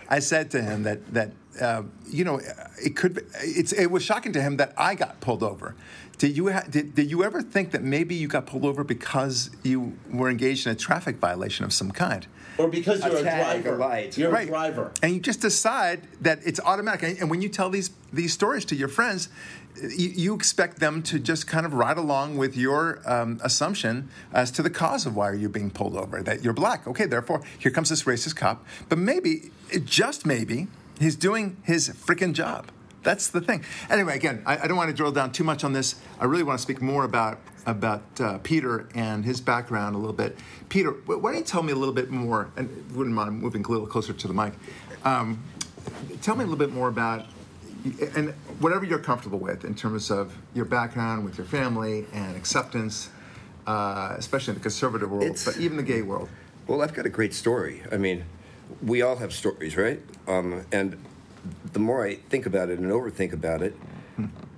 I 0.07 0.19
said 0.19 0.51
to 0.51 0.61
him 0.61 0.83
that 0.83 1.13
that 1.13 1.31
uh, 1.61 1.83
you 2.07 2.23
know 2.23 2.39
it 2.83 2.95
could. 2.95 3.15
Be, 3.15 3.21
it's 3.41 3.71
it 3.73 3.87
was 3.91 4.03
shocking 4.03 4.33
to 4.33 4.41
him 4.41 4.57
that 4.57 4.73
I 4.77 4.95
got 4.95 5.19
pulled 5.21 5.43
over. 5.43 5.75
Did 6.17 6.37
you 6.37 6.51
ha- 6.51 6.63
did, 6.69 6.95
did 6.95 7.11
you 7.11 7.23
ever 7.23 7.41
think 7.41 7.71
that 7.71 7.83
maybe 7.83 8.15
you 8.15 8.27
got 8.27 8.45
pulled 8.45 8.63
over 8.65 8.83
because 8.83 9.49
you 9.63 9.97
were 10.11 10.29
engaged 10.29 10.65
in 10.65 10.71
a 10.71 10.75
traffic 10.75 11.17
violation 11.17 11.65
of 11.65 11.73
some 11.73 11.91
kind? 11.91 12.25
Or 12.57 12.69
because 12.69 13.03
you're 13.03 13.15
a, 13.17 13.19
a 13.19 13.23
driver. 13.61 13.75
light. 13.75 14.17
You're 14.17 14.31
right. 14.31 14.47
a 14.47 14.49
driver. 14.49 14.91
And 15.03 15.13
you 15.13 15.19
just 15.19 15.41
decide 15.41 16.07
that 16.21 16.39
it's 16.45 16.61
automatic. 16.61 17.03
And- 17.03 17.19
And 17.19 17.29
when 17.29 17.41
you 17.41 17.49
tell 17.49 17.69
these 17.69 17.89
these 18.13 18.31
stories 18.31 18.63
to 18.65 18.75
your 18.75 18.87
friends, 18.87 19.27
you, 19.81 20.07
you 20.07 20.33
expect 20.35 20.79
them 20.79 21.03
to 21.03 21.19
just 21.19 21.47
kind 21.47 21.65
of 21.65 21.73
ride 21.73 21.97
along 21.97 22.37
with 22.37 22.55
your 22.55 23.01
um, 23.05 23.41
assumption 23.43 24.07
as 24.31 24.51
to 24.51 24.63
the 24.63 24.69
cause 24.69 25.05
of 25.05 25.17
why 25.17 25.27
are 25.29 25.35
you 25.35 25.49
being 25.49 25.69
pulled 25.69 25.97
over. 25.97 26.23
That 26.23 26.43
you're 26.45 26.53
black. 26.53 26.87
Okay, 26.87 27.07
therefore 27.07 27.43
here 27.59 27.71
comes 27.73 27.89
this 27.89 28.03
racist 28.03 28.37
cop. 28.37 28.65
But 28.87 28.99
maybe, 28.99 29.51
just 29.83 30.25
maybe, 30.25 30.67
he's 30.99 31.15
doing 31.15 31.57
his 31.63 31.89
freaking 31.89 32.33
job. 32.33 32.71
That's 33.03 33.27
the 33.27 33.39
thing. 33.41 33.63
Anyway, 33.89 34.15
again, 34.15 34.41
I, 34.47 34.57
I 34.63 34.67
don't 34.67 34.77
want 34.77 34.89
to 34.89 34.95
drill 34.95 35.11
down 35.11 35.31
too 35.31 35.43
much 35.43 35.63
on 35.63 35.73
this. 35.73 35.95
I 36.19 36.25
really 36.25 36.43
want 36.43 36.57
to 36.57 36.61
speak 36.63 36.81
more 36.81 37.03
about 37.03 37.39
about 37.67 38.03
uh, 38.19 38.37
Peter 38.43 38.87
and 38.93 39.25
his 39.25 39.41
background 39.41 39.95
a 39.95 39.97
little 39.97 40.13
bit. 40.13 40.37
Peter, 40.69 40.91
why 40.91 41.31
don't 41.31 41.39
you 41.39 41.43
tell 41.45 41.63
me 41.63 41.71
a 41.71 41.75
little 41.75 41.93
bit 41.95 42.11
more? 42.11 42.51
And 42.55 42.69
wouldn't 42.95 43.15
mind 43.15 43.39
moving 43.41 43.63
a 43.65 43.67
little 43.67 43.87
closer 43.87 44.13
to 44.13 44.27
the 44.27 44.33
mic. 44.35 44.53
Um, 45.03 45.41
tell 46.21 46.35
me 46.35 46.43
a 46.43 46.47
little 46.47 46.59
bit 46.59 46.71
more 46.73 46.87
about 46.89 47.25
and 48.15 48.33
whatever 48.59 48.85
you're 48.85 48.99
comfortable 48.99 49.37
with 49.39 49.63
in 49.65 49.75
terms 49.75 50.09
of 50.11 50.35
your 50.55 50.65
background 50.65 51.23
with 51.25 51.37
your 51.37 51.45
family 51.45 52.05
and 52.13 52.35
acceptance, 52.35 53.09
uh, 53.67 54.15
especially 54.17 54.51
in 54.51 54.55
the 54.55 54.61
conservative 54.63 55.09
world, 55.11 55.23
It's- 55.23 55.45
but 55.45 55.57
even 55.57 55.77
the 55.77 55.83
gay 55.83 56.01
world. 56.01 56.29
Well, 56.67 56.81
I've 56.81 56.93
got 56.95 57.05
a 57.05 57.09
great 57.09 57.33
story. 57.35 57.83
I 57.91 57.97
mean, 57.97 58.25
we 58.85 59.01
all 59.01 59.15
have 59.17 59.33
stories, 59.33 59.75
right? 59.75 59.99
Um, 60.27 60.65
and 60.71 61.03
the 61.73 61.79
more 61.79 62.05
I 62.05 62.15
think 62.15 62.45
about 62.45 62.69
it 62.69 62.79
and 62.79 62.91
overthink 62.91 63.33
about 63.33 63.61
it, 63.61 63.75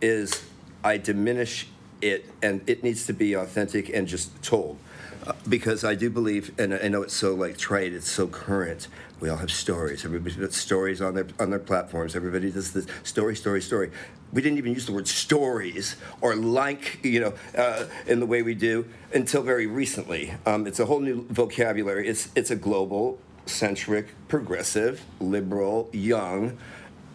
is 0.02 0.44
I 0.84 0.98
diminish 0.98 1.68
it, 2.02 2.26
and 2.44 2.62
it 2.68 2.84
needs 2.84 3.06
to 3.08 3.14
be 3.14 3.34
authentic 3.34 3.90
and 3.90 4.08
just 4.08 4.42
told. 4.44 4.78
Uh, 5.26 5.34
because 5.50 5.84
I 5.84 5.96
do 5.96 6.10
believe, 6.10 6.54
and 6.60 6.74
I 6.74 6.88
know 6.90 7.02
it's 7.02 7.16
so 7.16 7.34
like 7.34 7.58
trite, 7.58 7.94
it's 7.94 8.10
so 8.10 8.28
current. 8.28 8.88
We 9.20 9.30
all 9.30 9.38
have 9.38 9.52
stories. 9.52 10.06
Everybody's 10.06 10.38
got 10.38 10.54
stories 10.54 11.02
on 11.02 11.16
their 11.16 11.28
on 11.40 11.50
their 11.50 11.60
platforms. 11.60 12.16
Everybody 12.16 12.52
does 12.52 12.72
this 12.72 12.86
story, 13.04 13.36
story, 13.36 13.62
story. 13.62 13.92
We 14.32 14.42
didn't 14.42 14.58
even 14.58 14.74
use 14.74 14.86
the 14.86 14.92
word 14.92 15.08
stories 15.08 15.96
or 16.22 16.36
like, 16.36 17.04
you 17.04 17.22
know, 17.22 17.34
uh, 17.58 17.86
in 18.06 18.20
the 18.20 18.26
way 18.26 18.42
we 18.42 18.54
do 18.54 18.86
until 19.14 19.42
very 19.42 19.66
recently. 19.66 20.34
Um, 20.46 20.68
it's 20.68 20.80
a 20.80 20.86
whole 20.86 21.00
new 21.00 21.26
vocabulary. 21.30 22.08
It's 22.08 22.30
it's 22.36 22.52
a 22.52 22.56
global, 22.56 23.20
centric, 23.48 24.08
progressive, 24.28 25.04
liberal, 25.20 25.90
young, 25.92 26.58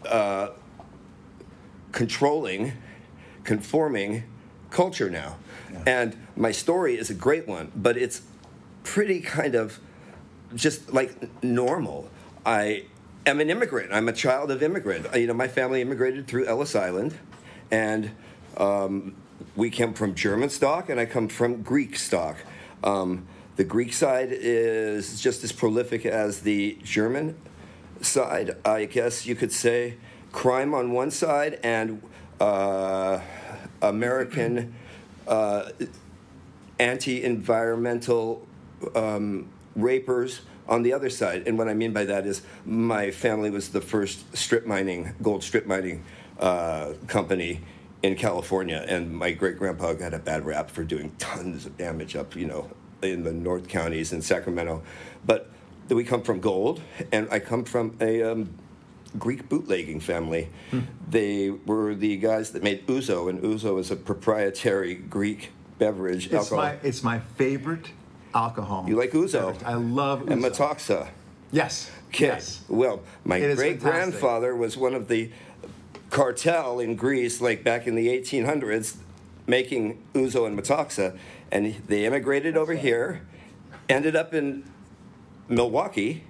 uh, 0.09 0.49
controlling, 1.93 2.73
conforming 3.45 4.25
culture 4.71 5.11
now. 5.11 5.37
And 5.87 6.17
my 6.37 6.53
story 6.53 6.97
is 6.97 7.11
a 7.11 7.15
great 7.15 7.47
one, 7.47 7.71
but 7.75 7.97
it's 7.97 8.23
pretty 8.85 9.21
kind 9.21 9.55
of 9.55 9.79
just 10.55 10.93
like 10.93 11.43
normal. 11.43 12.11
I 12.45 12.85
am 13.27 13.41
an 13.41 13.51
immigrant. 13.51 13.93
I'm 13.93 14.09
a 14.09 14.13
child 14.13 14.51
of 14.51 14.63
immigrant. 14.63 15.07
You 15.15 15.27
know, 15.27 15.35
my 15.35 15.49
family 15.49 15.81
immigrated 15.81 16.27
through 16.27 16.47
Ellis 16.47 16.75
Island, 16.75 17.17
and 17.71 18.11
um, 18.57 19.15
we 19.57 19.71
came 19.71 19.95
from 19.95 20.15
German 20.15 20.51
stock, 20.51 20.89
and 20.89 21.01
I 21.01 21.07
come 21.07 21.29
from 21.29 21.63
Greek 21.63 21.97
stock. 21.97 22.39
Um, 22.85 23.27
the 23.57 23.65
Greek 23.65 23.93
side 23.93 24.29
is 24.31 25.21
just 25.21 25.45
as 25.45 25.53
prolific 25.53 26.07
as 26.07 26.41
the 26.41 26.79
German 26.83 27.37
side, 28.01 28.57
I 28.65 28.87
guess 28.87 29.27
you 29.27 29.35
could 29.35 29.53
say. 29.53 29.97
Crime 30.33 30.73
on 30.75 30.93
one 30.93 31.11
side 31.11 31.61
and 31.63 32.03
uh, 32.41 33.21
American 33.83 34.75
uh, 35.29 35.71
anti-environmental 36.79 38.47
um, 38.95 39.49
rapers 39.77 40.41
on 40.69 40.83
the 40.83 40.93
other 40.93 41.11
side. 41.11 41.47
And 41.47 41.59
what 41.59 41.69
I 41.69 41.75
mean 41.75 41.93
by 41.93 42.05
that 42.07 42.27
is 42.27 42.43
my 42.65 43.11
family 43.11 43.51
was 43.51 43.71
the 43.71 43.81
first 43.81 44.37
strip 44.37 44.67
mining, 44.67 45.13
gold 45.21 45.43
strip 45.43 45.67
mining 45.67 46.05
uh, 46.39 46.95
company 47.07 47.61
in 48.03 48.17
California, 48.17 48.85
and 48.89 49.15
my 49.15 49.31
great 49.31 49.59
grandpa 49.59 49.93
got 49.93 50.13
a 50.13 50.19
bad 50.19 50.45
rap 50.45 50.71
for 50.71 50.83
doing 50.83 51.13
tons 51.19 51.67
of 51.67 51.77
damage 51.77 52.17
up, 52.17 52.35
you 52.35 52.47
know, 52.47 52.69
in 53.03 53.25
the 53.25 53.33
North 53.33 53.69
counties 53.69 54.13
in 54.13 54.23
Sacramento. 54.23 54.83
But 55.25 55.51
we 55.89 56.05
come 56.05 56.23
from 56.23 56.41
gold, 56.41 56.81
and 57.11 57.29
I 57.31 57.39
come 57.39 57.65
from 57.65 57.97
a 58.01 58.23
um, 58.23 58.51
Greek 59.19 59.49
bootlegging 59.49 60.01
family. 60.01 60.49
They 61.09 61.51
were 61.51 61.95
the 61.95 62.17
guys 62.17 62.53
that 62.53 62.63
made 62.63 62.87
ouzo, 62.87 63.29
and 63.29 63.43
ouzo 63.43 63.79
is 63.79 63.91
a 63.91 63.97
proprietary 63.97 64.95
Greek 64.95 65.51
beverage 65.79 66.27
It's 66.27 66.35
alcohol. 66.35 66.59
my 66.59 66.77
it's 66.83 67.03
my 67.03 67.19
favorite 67.37 67.91
alcohol. 68.35 68.85
You 68.89 68.97
like 68.97 69.11
ouzo? 69.11 69.63
I 69.65 69.75
love 69.75 70.29
and 70.29 70.43
ouzo. 70.43 70.51
Metaxa. 70.51 71.09
Yes. 71.51 71.91
Okay. 72.09 72.27
Yes. 72.27 72.63
Well, 72.69 73.03
my 73.25 73.41
great 73.41 73.81
grandfather 73.81 74.55
was 74.57 74.77
one 74.77 74.95
of 74.95 75.09
the 75.09 75.31
cartel 76.11 76.79
in 76.79 76.95
Greece, 76.95 77.41
like 77.41 77.65
back 77.65 77.87
in 77.87 77.95
the 77.95 78.09
1800s, 78.09 78.97
making 79.47 80.03
ouzo 80.15 80.47
and 80.47 80.59
metaxa, 80.59 81.17
and 81.53 81.75
they 81.87 82.07
immigrated 82.07 82.57
over 82.57 82.75
here, 82.75 83.21
ended 83.89 84.17
up 84.17 84.33
in 84.33 84.65
Milwaukee, 85.49 86.25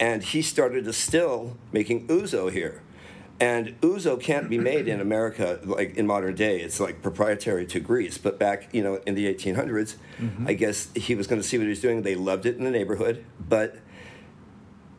and 0.00 0.22
he 0.24 0.40
started 0.42 0.88
a 0.88 0.92
still 0.92 1.56
making 1.72 2.08
ouzo 2.08 2.50
here. 2.50 2.82
And 3.38 3.78
ouzo 3.82 4.20
can't 4.20 4.48
be 4.48 4.58
made 4.58 4.88
in 4.88 5.00
America 5.00 5.60
like 5.64 5.96
in 5.96 6.06
modern 6.06 6.34
day. 6.34 6.60
It's 6.60 6.80
like 6.80 7.02
proprietary 7.02 7.66
to 7.66 7.80
Greece. 7.80 8.16
But 8.16 8.38
back, 8.38 8.72
you 8.72 8.82
know, 8.82 9.00
in 9.06 9.14
the 9.14 9.32
1800s, 9.32 9.96
mm-hmm. 10.18 10.48
I 10.48 10.54
guess 10.54 10.88
he 10.94 11.14
was 11.14 11.26
going 11.26 11.42
to 11.42 11.46
see 11.46 11.58
what 11.58 11.64
he 11.64 11.70
was 11.70 11.80
doing. 11.80 12.02
They 12.02 12.14
loved 12.14 12.46
it 12.46 12.56
in 12.56 12.64
the 12.64 12.70
neighborhood, 12.70 13.24
but 13.46 13.76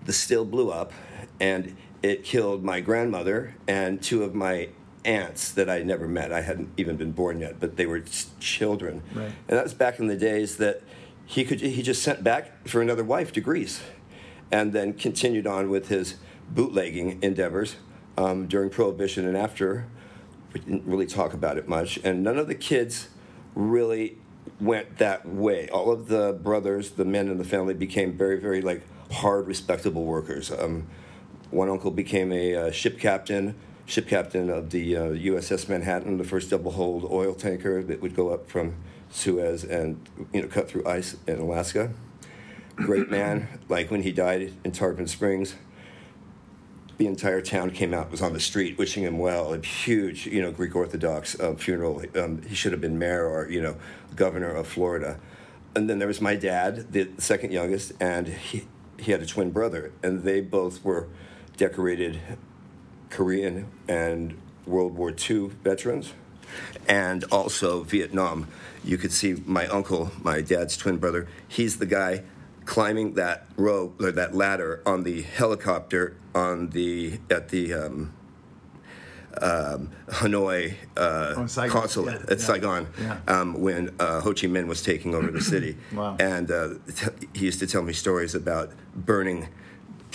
the 0.03 0.13
still 0.13 0.45
blew 0.45 0.69
up, 0.69 0.91
and 1.39 1.75
it 2.03 2.23
killed 2.23 2.63
my 2.63 2.81
grandmother 2.81 3.55
and 3.67 4.03
two 4.03 4.23
of 4.23 4.35
my 4.35 4.69
aunts 5.05 5.51
that 5.51 5.69
I 5.69 5.83
never 5.83 6.07
met. 6.07 6.31
I 6.31 6.41
hadn't 6.41 6.69
even 6.77 6.97
been 6.97 7.11
born 7.11 7.39
yet, 7.39 7.59
but 7.59 7.77
they 7.77 7.85
were 7.85 8.03
children. 8.39 9.01
Right. 9.13 9.31
And 9.47 9.57
that 9.57 9.63
was 9.63 9.73
back 9.73 9.99
in 9.99 10.07
the 10.07 10.17
days 10.17 10.57
that 10.57 10.81
he 11.25 11.43
could 11.43 11.61
he 11.61 11.81
just 11.81 12.03
sent 12.03 12.23
back 12.23 12.67
for 12.67 12.81
another 12.81 13.03
wife 13.03 13.31
to 13.33 13.41
Greece, 13.41 13.81
and 14.51 14.73
then 14.73 14.93
continued 14.93 15.47
on 15.47 15.69
with 15.69 15.87
his 15.87 16.15
bootlegging 16.49 17.21
endeavors 17.23 17.75
um, 18.17 18.47
during 18.47 18.69
Prohibition 18.69 19.27
and 19.27 19.35
after. 19.35 19.87
We 20.53 20.61
didn't 20.61 20.85
really 20.85 21.07
talk 21.07 21.33
about 21.33 21.57
it 21.57 21.67
much, 21.67 21.99
and 22.03 22.23
none 22.23 22.37
of 22.37 22.47
the 22.47 22.55
kids 22.55 23.09
really 23.55 24.17
went 24.59 24.97
that 24.99 25.27
way. 25.27 25.67
All 25.69 25.91
of 25.91 26.07
the 26.07 26.33
brothers, 26.41 26.91
the 26.91 27.05
men 27.05 27.29
in 27.29 27.37
the 27.37 27.43
family, 27.43 27.73
became 27.73 28.17
very, 28.17 28.39
very 28.39 28.61
like 28.61 28.83
hard, 29.11 29.47
respectable 29.47 30.05
workers. 30.05 30.51
Um, 30.51 30.87
one 31.51 31.69
uncle 31.69 31.91
became 31.91 32.31
a 32.31 32.55
uh, 32.55 32.71
ship 32.71 32.99
captain, 32.99 33.55
ship 33.85 34.07
captain 34.07 34.49
of 34.49 34.71
the 34.71 34.95
uh, 34.95 35.01
USS 35.09 35.69
Manhattan, 35.69 36.17
the 36.17 36.23
first 36.23 36.49
double-hulled 36.49 37.05
oil 37.11 37.33
tanker 37.33 37.83
that 37.83 38.01
would 38.01 38.15
go 38.15 38.29
up 38.29 38.49
from 38.49 38.75
Suez 39.09 39.63
and 39.63 39.99
you 40.33 40.41
know 40.41 40.47
cut 40.47 40.69
through 40.69 40.87
ice 40.87 41.15
in 41.27 41.39
Alaska. 41.39 41.91
Great 42.75 43.09
man. 43.09 43.47
Like 43.69 43.89
when 43.89 44.01
he 44.01 44.11
died 44.11 44.53
in 44.63 44.71
Tarpon 44.71 45.07
Springs, 45.07 45.55
the 46.97 47.07
entire 47.07 47.41
town 47.41 47.71
came 47.71 47.93
out, 47.93 48.11
was 48.11 48.21
on 48.21 48.33
the 48.33 48.39
street 48.39 48.77
wishing 48.77 49.03
him 49.03 49.17
well. 49.17 49.53
A 49.53 49.59
huge, 49.59 50.27
you 50.27 50.41
know, 50.41 50.51
Greek 50.51 50.75
Orthodox 50.75 51.39
uh, 51.39 51.53
funeral. 51.55 52.03
Um, 52.15 52.41
he 52.43 52.55
should 52.55 52.71
have 52.71 52.81
been 52.81 52.97
mayor 52.97 53.25
or, 53.25 53.49
you 53.49 53.61
know, 53.61 53.77
governor 54.15 54.49
of 54.49 54.67
Florida. 54.67 55.19
And 55.75 55.89
then 55.89 55.99
there 55.99 56.07
was 56.07 56.21
my 56.21 56.35
dad, 56.35 56.93
the 56.93 57.09
second 57.17 57.51
youngest, 57.51 57.91
and 57.99 58.27
he, 58.27 58.67
he 58.97 59.11
had 59.11 59.21
a 59.21 59.25
twin 59.25 59.51
brother. 59.51 59.91
And 60.01 60.23
they 60.23 60.39
both 60.39 60.83
were 60.85 61.07
decorated 61.57 62.21
Korean 63.15 63.65
and 63.87 64.37
World 64.67 64.93
War 64.95 65.09
II 65.11 65.47
veterans, 65.63 66.11
and 66.85 67.23
also 67.31 67.83
Vietnam. 67.83 68.47
You 68.83 68.97
could 68.97 69.13
see 69.13 69.41
my 69.45 69.67
uncle, 69.67 70.11
my 70.21 70.41
dad's 70.41 70.75
twin 70.75 70.97
brother. 70.97 71.27
He's 71.47 71.77
the 71.77 71.85
guy 71.85 72.23
climbing 72.65 73.13
that 73.13 73.45
rope 73.55 74.01
or 74.01 74.11
that 74.11 74.35
ladder 74.35 74.81
on 74.85 75.03
the 75.03 75.21
helicopter 75.21 76.17
on 76.33 76.71
the 76.71 77.19
at 77.29 77.49
the 77.49 77.73
um, 77.73 78.13
um, 79.41 79.91
Hanoi 80.07 80.75
uh, 80.97 81.35
Oh, 81.37 81.45
Saigon, 81.45 81.71
consulate 81.71 82.15
yeah, 82.15 82.31
at 82.33 82.39
yeah, 82.39 82.45
Saigon 82.45 82.87
yeah. 82.99 83.17
um, 83.29 83.61
when 83.61 83.95
uh, 83.99 84.19
Ho 84.21 84.33
Chi 84.33 84.47
Minh 84.47 84.67
was 84.67 84.81
taking 84.83 85.15
over 85.15 85.31
the 85.31 85.41
city. 85.53 85.77
Wow. 85.93 86.17
And 86.19 86.51
uh, 86.51 86.69
t- 86.93 87.27
he 87.33 87.45
used 87.45 87.59
to 87.59 87.67
tell 87.67 87.81
me 87.81 87.93
stories 87.93 88.35
about 88.35 88.71
burning 88.93 89.47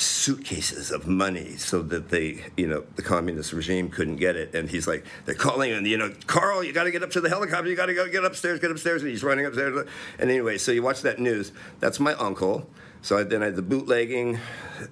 suitcases 0.01 0.91
of 0.91 1.07
money 1.07 1.57
so 1.57 1.83
that 1.83 2.09
they, 2.09 2.45
you 2.57 2.67
know, 2.67 2.85
the 2.97 3.03
communist 3.03 3.53
regime 3.53 3.91
couldn't 3.91 4.17
get 4.17 4.37
it. 4.37 4.55
And 4.55 4.69
he's 4.69 4.87
like, 4.87 5.05
they're 5.25 5.35
calling 5.35 5.71
him, 5.71 5.87
you 5.87 5.97
know, 5.97 6.13
Carl, 6.27 6.65
you 6.65 6.73
got 6.73 6.85
to 6.85 6.91
get 6.91 7.03
up 7.03 7.11
to 7.13 7.21
the 7.21 7.29
helicopter. 7.29 7.69
You 7.69 7.77
got 7.77 7.87
to 7.87 7.95
go 7.95 8.09
get 8.09 8.25
upstairs, 8.25 8.61
get 8.61 8.71
upstairs. 8.71 9.03
And 9.03 9.11
he's 9.11 9.23
running 9.23 9.47
upstairs. 9.47 9.87
And 10.19 10.31
anyway, 10.31 10.59
so 10.59 10.73
you 10.73 10.83
watch 10.83 11.03
that 11.03 11.19
news. 11.19 11.53
That's 11.81 12.01
my 12.01 12.15
uncle. 12.15 12.69
So 13.03 13.19
I, 13.19 13.23
then 13.23 13.43
I 13.43 13.47
had 13.47 13.57
the 13.57 13.63
bootlegging, 13.63 14.39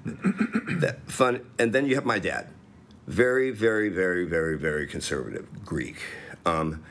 that 0.05 0.99
fun. 1.07 1.45
And 1.59 1.73
then 1.73 1.87
you 1.87 1.95
have 1.95 2.05
my 2.05 2.19
dad. 2.19 2.49
Very, 3.07 3.51
very, 3.51 3.89
very, 3.89 4.25
very, 4.25 4.59
very 4.59 4.87
conservative 4.87 5.65
Greek. 5.65 6.03
Um, 6.45 6.85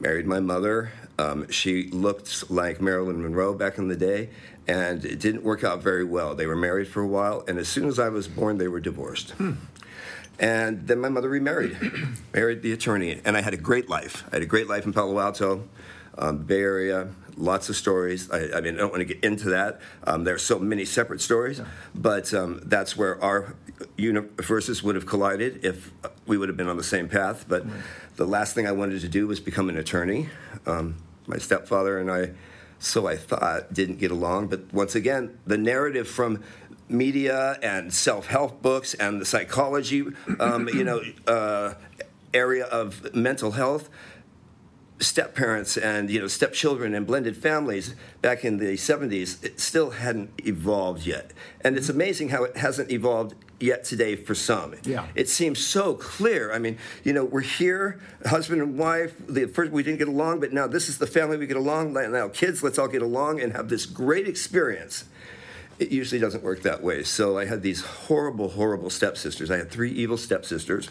married 0.00 0.26
my 0.26 0.40
mother. 0.40 0.92
Um, 1.18 1.50
she 1.50 1.90
looked 1.90 2.50
like 2.50 2.80
Marilyn 2.80 3.22
Monroe 3.22 3.54
back 3.54 3.78
in 3.78 3.88
the 3.88 3.96
day, 3.96 4.30
and 4.66 5.04
it 5.04 5.18
didn't 5.18 5.42
work 5.42 5.64
out 5.64 5.82
very 5.82 6.04
well. 6.04 6.34
They 6.34 6.46
were 6.46 6.56
married 6.56 6.88
for 6.88 7.02
a 7.02 7.06
while, 7.06 7.44
and 7.48 7.58
as 7.58 7.68
soon 7.68 7.88
as 7.88 7.98
I 7.98 8.08
was 8.08 8.28
born, 8.28 8.58
they 8.58 8.68
were 8.68 8.80
divorced. 8.80 9.34
And 10.40 10.86
then 10.86 11.00
my 11.00 11.08
mother 11.08 11.28
remarried, 11.28 11.76
married 12.32 12.62
the 12.62 12.72
attorney, 12.72 13.20
and 13.24 13.36
I 13.36 13.40
had 13.40 13.54
a 13.54 13.56
great 13.56 13.88
life. 13.88 14.22
I 14.30 14.36
had 14.36 14.42
a 14.42 14.46
great 14.46 14.68
life 14.68 14.86
in 14.86 14.92
Palo 14.92 15.18
Alto, 15.18 15.64
um, 16.16 16.44
Bay 16.44 16.60
Area, 16.60 17.08
lots 17.36 17.68
of 17.68 17.76
stories. 17.76 18.30
I, 18.30 18.56
I 18.56 18.60
mean, 18.60 18.74
I 18.74 18.78
don't 18.78 18.90
want 18.90 19.00
to 19.00 19.14
get 19.14 19.24
into 19.24 19.50
that. 19.50 19.80
Um, 20.04 20.24
there 20.24 20.34
are 20.34 20.38
so 20.38 20.58
many 20.58 20.84
separate 20.84 21.20
stories, 21.20 21.60
but 21.94 22.32
um, 22.34 22.60
that's 22.64 22.96
where 22.96 23.22
our 23.22 23.56
universes 23.96 24.82
would 24.82 24.94
have 24.94 25.06
collided 25.06 25.64
if 25.64 25.90
we 26.26 26.36
would 26.36 26.48
have 26.48 26.56
been 26.56 26.68
on 26.68 26.76
the 26.76 26.84
same 26.84 27.08
path. 27.08 27.46
But 27.48 27.64
the 28.18 28.26
last 28.26 28.52
thing 28.52 28.66
I 28.66 28.72
wanted 28.72 29.00
to 29.00 29.08
do 29.08 29.28
was 29.28 29.38
become 29.38 29.68
an 29.68 29.78
attorney. 29.78 30.28
Um, 30.66 30.96
my 31.26 31.38
stepfather 31.38 31.98
and 31.98 32.10
I, 32.10 32.32
so 32.80 33.06
I 33.06 33.16
thought, 33.16 33.72
didn't 33.72 33.98
get 33.98 34.10
along. 34.10 34.48
But 34.48 34.72
once 34.74 34.96
again, 34.96 35.38
the 35.46 35.56
narrative 35.56 36.08
from 36.08 36.42
media 36.88 37.58
and 37.62 37.94
self-help 37.94 38.60
books 38.60 38.94
and 38.94 39.20
the 39.20 39.24
psychology, 39.24 40.04
um, 40.40 40.68
you 40.68 40.82
know, 40.82 41.00
uh, 41.28 41.74
area 42.34 42.66
of 42.66 43.14
mental 43.14 43.52
health 43.52 43.88
step 45.00 45.32
parents 45.32 45.76
and 45.76 46.10
you 46.10 46.18
know 46.18 46.26
stepchildren 46.26 46.92
and 46.92 47.06
blended 47.06 47.36
families 47.36 47.94
back 48.20 48.44
in 48.44 48.58
the 48.58 48.72
70s 48.74 49.42
it 49.44 49.60
still 49.60 49.90
hadn't 49.90 50.28
evolved 50.44 51.06
yet 51.06 51.30
and 51.60 51.76
it's 51.76 51.88
amazing 51.88 52.30
how 52.30 52.42
it 52.42 52.56
hasn't 52.56 52.90
evolved 52.90 53.32
yet 53.60 53.84
today 53.84 54.14
for 54.16 54.34
some 54.34 54.74
Yeah. 54.84 55.06
it 55.14 55.28
seems 55.28 55.58
so 55.58 55.94
clear 55.94 56.52
i 56.52 56.58
mean 56.58 56.78
you 57.02 57.12
know 57.12 57.24
we're 57.24 57.40
here 57.40 58.00
husband 58.26 58.62
and 58.62 58.78
wife 58.78 59.14
the 59.28 59.46
first 59.48 59.72
we 59.72 59.82
didn't 59.82 59.98
get 59.98 60.08
along 60.08 60.40
but 60.40 60.52
now 60.52 60.66
this 60.68 60.88
is 60.88 60.98
the 60.98 61.06
family 61.06 61.36
we 61.36 61.46
get 61.46 61.56
along 61.56 61.92
now 61.92 62.28
kids 62.28 62.62
let's 62.62 62.78
all 62.78 62.88
get 62.88 63.02
along 63.02 63.40
and 63.40 63.52
have 63.54 63.68
this 63.68 63.84
great 63.86 64.28
experience 64.28 65.04
it 65.78 65.90
usually 65.90 66.20
doesn't 66.20 66.42
work 66.42 66.62
that 66.62 66.82
way. 66.82 67.04
So 67.04 67.38
I 67.38 67.44
had 67.44 67.62
these 67.62 67.82
horrible, 67.82 68.48
horrible 68.48 68.90
stepsisters. 68.90 69.48
I 69.48 69.58
had 69.58 69.70
three 69.70 69.92
evil 69.92 70.16
stepsisters, 70.16 70.90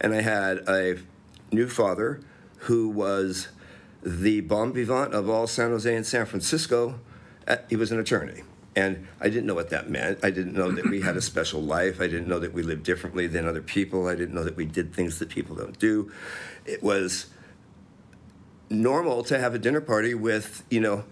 and 0.00 0.14
I 0.14 0.20
had 0.20 0.58
a 0.68 0.98
new 1.50 1.66
father 1.66 2.20
who 2.58 2.88
was 2.88 3.48
the 4.04 4.40
bon 4.42 4.72
vivant 4.72 5.12
of 5.12 5.28
all 5.28 5.48
San 5.48 5.70
Jose 5.70 5.92
and 5.92 6.06
San 6.06 6.24
Francisco. 6.24 7.00
Uh, 7.48 7.56
He 7.68 7.74
was 7.74 7.90
an 7.90 7.98
attorney. 7.98 8.42
And 8.78 9.08
I 9.20 9.28
didn't 9.28 9.46
know 9.46 9.56
what 9.56 9.70
that 9.70 9.90
meant. 9.90 10.20
I 10.22 10.30
didn't 10.30 10.54
know 10.54 10.70
that 10.70 10.88
we 10.88 11.00
had 11.00 11.16
a 11.16 11.20
special 11.20 11.60
life. 11.60 12.00
I 12.00 12.06
didn't 12.06 12.28
know 12.28 12.38
that 12.38 12.52
we 12.52 12.62
lived 12.62 12.84
differently 12.84 13.26
than 13.26 13.44
other 13.44 13.60
people. 13.60 14.06
I 14.06 14.14
didn't 14.14 14.36
know 14.36 14.44
that 14.44 14.54
we 14.54 14.66
did 14.66 14.94
things 14.94 15.18
that 15.18 15.30
people 15.30 15.56
don't 15.56 15.76
do. 15.80 16.12
It 16.64 16.80
was 16.80 17.26
normal 18.70 19.24
to 19.24 19.36
have 19.36 19.52
a 19.52 19.58
dinner 19.58 19.80
party 19.80 20.14
with, 20.14 20.62
you 20.70 20.78
know, 20.78 21.04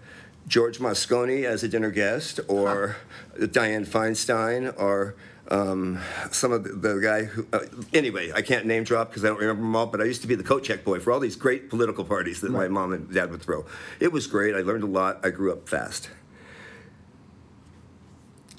George 0.47 0.79
Moscone 0.79 1.43
as 1.43 1.61
a 1.61 1.67
dinner 1.67 1.91
guest, 1.91 2.39
or 2.47 2.95
Dianne 3.37 3.85
Feinstein, 3.85 4.73
or 4.79 5.17
um, 5.49 5.99
some 6.31 6.53
of 6.53 6.63
the, 6.63 6.69
the 6.69 7.01
guy 7.01 7.25
who. 7.25 7.45
Uh, 7.51 7.65
anyway, 7.93 8.31
I 8.33 8.43
can't 8.43 8.65
name 8.65 8.85
drop 8.85 9.09
because 9.09 9.25
I 9.25 9.27
don't 9.27 9.39
remember 9.39 9.63
them 9.63 9.75
all. 9.75 9.87
But 9.87 9.99
I 9.99 10.05
used 10.05 10.21
to 10.21 10.27
be 10.29 10.35
the 10.35 10.43
coat 10.43 10.63
check 10.63 10.85
boy 10.85 11.01
for 11.01 11.11
all 11.11 11.19
these 11.19 11.35
great 11.35 11.69
political 11.69 12.05
parties 12.05 12.39
that 12.39 12.51
my 12.51 12.69
mom 12.69 12.93
and 12.93 13.13
dad 13.13 13.29
would 13.29 13.41
throw. 13.41 13.65
It 13.99 14.13
was 14.13 14.25
great. 14.25 14.55
I 14.55 14.59
learned 14.59 14.83
a 14.83 14.87
lot. 14.87 15.19
I 15.25 15.31
grew 15.31 15.51
up 15.51 15.67
fast. 15.67 16.11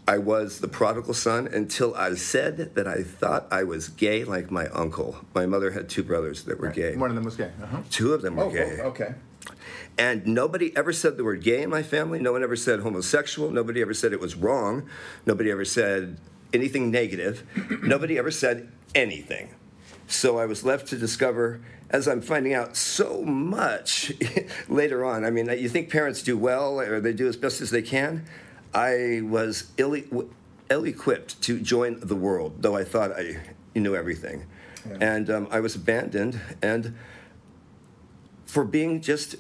I 0.08 0.16
was 0.16 0.60
the 0.60 0.68
prodigal 0.68 1.12
son 1.12 1.46
until 1.48 1.94
I 1.94 2.14
said 2.14 2.74
that 2.76 2.88
I 2.88 3.02
thought 3.02 3.46
I 3.50 3.64
was 3.64 3.90
gay 3.90 4.24
like 4.24 4.50
my 4.50 4.66
uncle. 4.68 5.18
My 5.34 5.44
mother 5.44 5.70
had 5.72 5.90
two 5.90 6.02
brothers 6.02 6.44
that 6.44 6.58
were 6.58 6.70
gay. 6.70 6.96
One 6.96 7.10
of 7.10 7.14
them 7.14 7.26
was 7.26 7.36
gay. 7.36 7.52
Uh-huh. 7.62 7.82
Two 7.90 8.14
of 8.14 8.22
them 8.22 8.36
were 8.36 8.44
Oh, 8.44 8.50
gay. 8.50 8.78
oh, 8.82 8.86
okay. 8.86 9.14
And 9.98 10.26
nobody 10.26 10.74
ever 10.74 10.94
said 10.94 11.18
the 11.18 11.24
word 11.24 11.42
gay 11.42 11.60
in 11.60 11.68
my 11.68 11.82
family. 11.82 12.20
No 12.20 12.32
one 12.32 12.42
ever 12.42 12.56
said 12.56 12.80
homosexual. 12.80 13.50
Nobody 13.50 13.82
ever 13.82 13.92
said 13.92 14.14
it 14.14 14.20
was 14.20 14.34
wrong. 14.34 14.88
Nobody 15.26 15.50
ever 15.50 15.66
said 15.66 16.18
anything 16.54 16.90
negative. 16.90 17.44
Nobody 17.82 18.16
ever 18.16 18.30
said 18.30 18.72
anything. 18.94 19.50
So 20.06 20.38
I 20.38 20.46
was 20.46 20.64
left 20.64 20.86
to 20.88 20.96
discover, 20.96 21.60
as 21.90 22.08
I'm 22.08 22.22
finding 22.22 22.54
out 22.54 22.78
so 22.78 23.20
much 23.24 24.14
later 24.70 25.04
on. 25.04 25.26
I 25.26 25.30
mean, 25.30 25.50
you 25.50 25.68
think 25.68 25.90
parents 25.90 26.22
do 26.22 26.38
well 26.38 26.80
or 26.80 26.98
they 26.98 27.12
do 27.12 27.28
as 27.28 27.36
best 27.36 27.60
as 27.60 27.68
they 27.68 27.82
can. 27.82 28.24
I 28.74 29.22
was 29.22 29.70
ill, 29.76 29.96
ill 30.70 30.84
equipped 30.84 31.40
to 31.42 31.60
join 31.60 32.00
the 32.00 32.16
world, 32.16 32.62
though 32.62 32.76
I 32.76 32.84
thought 32.84 33.12
I 33.12 33.40
knew 33.74 33.94
everything. 33.94 34.46
And 35.00 35.28
um, 35.28 35.48
I 35.50 35.60
was 35.60 35.74
abandoned, 35.74 36.40
and 36.62 36.96
for 38.46 38.64
being 38.64 39.02
just 39.02 39.36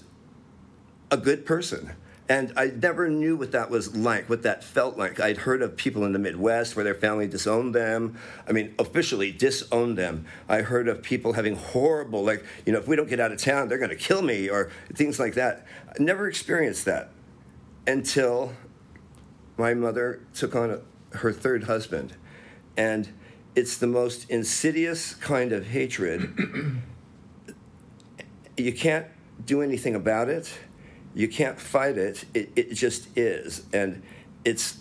a 1.10 1.16
good 1.16 1.46
person. 1.46 1.92
And 2.28 2.52
I 2.58 2.66
never 2.66 3.08
knew 3.08 3.36
what 3.36 3.52
that 3.52 3.70
was 3.70 3.96
like, 3.96 4.28
what 4.28 4.42
that 4.42 4.62
felt 4.62 4.98
like. 4.98 5.18
I'd 5.18 5.38
heard 5.38 5.62
of 5.62 5.78
people 5.78 6.04
in 6.04 6.12
the 6.12 6.18
Midwest 6.18 6.76
where 6.76 6.84
their 6.84 6.94
family 6.94 7.26
disowned 7.26 7.74
them. 7.74 8.18
I 8.46 8.52
mean, 8.52 8.74
officially 8.78 9.32
disowned 9.32 9.96
them. 9.96 10.26
I 10.46 10.60
heard 10.60 10.88
of 10.88 11.02
people 11.02 11.32
having 11.32 11.56
horrible, 11.56 12.22
like, 12.22 12.44
you 12.66 12.72
know, 12.74 12.78
if 12.78 12.86
we 12.86 12.96
don't 12.96 13.08
get 13.08 13.18
out 13.18 13.32
of 13.32 13.38
town, 13.38 13.68
they're 13.68 13.78
going 13.78 13.88
to 13.88 13.96
kill 13.96 14.20
me, 14.20 14.50
or 14.50 14.70
things 14.92 15.18
like 15.18 15.34
that. 15.34 15.66
I 15.88 16.02
never 16.02 16.28
experienced 16.28 16.84
that 16.84 17.12
until 17.86 18.52
my 19.58 19.74
mother 19.74 20.20
took 20.32 20.54
on 20.56 20.70
a, 20.70 21.16
her 21.16 21.32
third 21.32 21.64
husband. 21.64 22.14
And 22.76 23.08
it's 23.54 23.76
the 23.76 23.88
most 23.88 24.30
insidious 24.30 25.14
kind 25.14 25.52
of 25.52 25.66
hatred. 25.66 26.32
you 28.56 28.72
can't 28.72 29.06
do 29.44 29.60
anything 29.60 29.94
about 29.94 30.28
it. 30.28 30.58
You 31.14 31.28
can't 31.28 31.60
fight 31.60 31.98
it. 31.98 32.24
It, 32.32 32.52
it 32.54 32.74
just 32.74 33.08
is. 33.16 33.64
And 33.72 34.02
it's, 34.44 34.78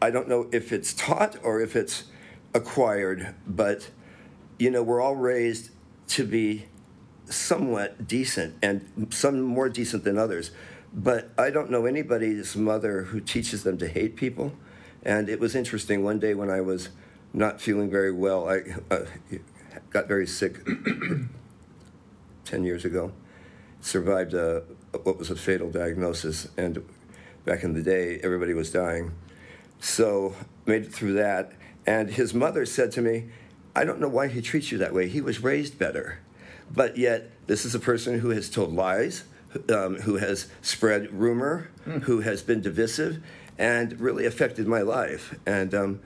I 0.00 0.10
don't 0.10 0.28
know 0.28 0.48
if 0.52 0.72
it's 0.72 0.94
taught 0.94 1.36
or 1.42 1.60
if 1.60 1.74
it's 1.74 2.04
acquired, 2.54 3.34
but, 3.46 3.90
you 4.58 4.70
know, 4.70 4.82
we're 4.82 5.00
all 5.00 5.16
raised 5.16 5.70
to 6.08 6.24
be 6.24 6.66
somewhat 7.26 8.06
decent 8.06 8.54
and 8.62 9.08
some 9.10 9.40
more 9.40 9.68
decent 9.68 10.04
than 10.04 10.18
others. 10.18 10.52
But 10.92 11.30
I 11.38 11.50
don't 11.50 11.70
know 11.70 11.86
anybody's 11.86 12.56
mother 12.56 13.04
who 13.04 13.20
teaches 13.20 13.62
them 13.62 13.78
to 13.78 13.88
hate 13.88 14.16
people. 14.16 14.52
And 15.02 15.28
it 15.28 15.38
was 15.38 15.54
interesting 15.54 16.02
one 16.02 16.18
day 16.18 16.34
when 16.34 16.50
I 16.50 16.60
was 16.60 16.90
not 17.32 17.60
feeling 17.60 17.90
very 17.90 18.12
well, 18.12 18.48
I 18.48 18.62
uh, 18.90 19.04
got 19.90 20.08
very 20.08 20.26
sick 20.26 20.58
10 22.44 22.64
years 22.64 22.84
ago, 22.84 23.12
survived 23.80 24.34
a, 24.34 24.64
what 25.04 25.16
was 25.16 25.30
a 25.30 25.36
fatal 25.36 25.70
diagnosis. 25.70 26.48
And 26.56 26.84
back 27.44 27.62
in 27.62 27.72
the 27.72 27.82
day, 27.82 28.18
everybody 28.22 28.52
was 28.52 28.70
dying. 28.72 29.12
So 29.78 30.34
made 30.66 30.82
it 30.82 30.92
through 30.92 31.14
that. 31.14 31.52
And 31.86 32.10
his 32.10 32.34
mother 32.34 32.66
said 32.66 32.92
to 32.92 33.00
me, 33.00 33.28
I 33.74 33.84
don't 33.84 34.00
know 34.00 34.08
why 34.08 34.28
he 34.28 34.42
treats 34.42 34.72
you 34.72 34.78
that 34.78 34.92
way. 34.92 35.08
He 35.08 35.20
was 35.20 35.42
raised 35.42 35.78
better. 35.78 36.18
But 36.70 36.96
yet, 36.96 37.30
this 37.46 37.64
is 37.64 37.74
a 37.74 37.80
person 37.80 38.20
who 38.20 38.30
has 38.30 38.50
told 38.50 38.72
lies, 38.72 39.24
um, 39.72 39.96
who 39.96 40.16
has 40.16 40.48
spread 40.62 41.12
rumor, 41.12 41.70
who 42.02 42.20
has 42.20 42.42
been 42.42 42.60
divisive, 42.60 43.22
and 43.58 44.00
really 44.00 44.26
affected 44.26 44.66
my 44.66 44.80
life. 44.82 45.38
And 45.46 45.74
um, 45.74 46.00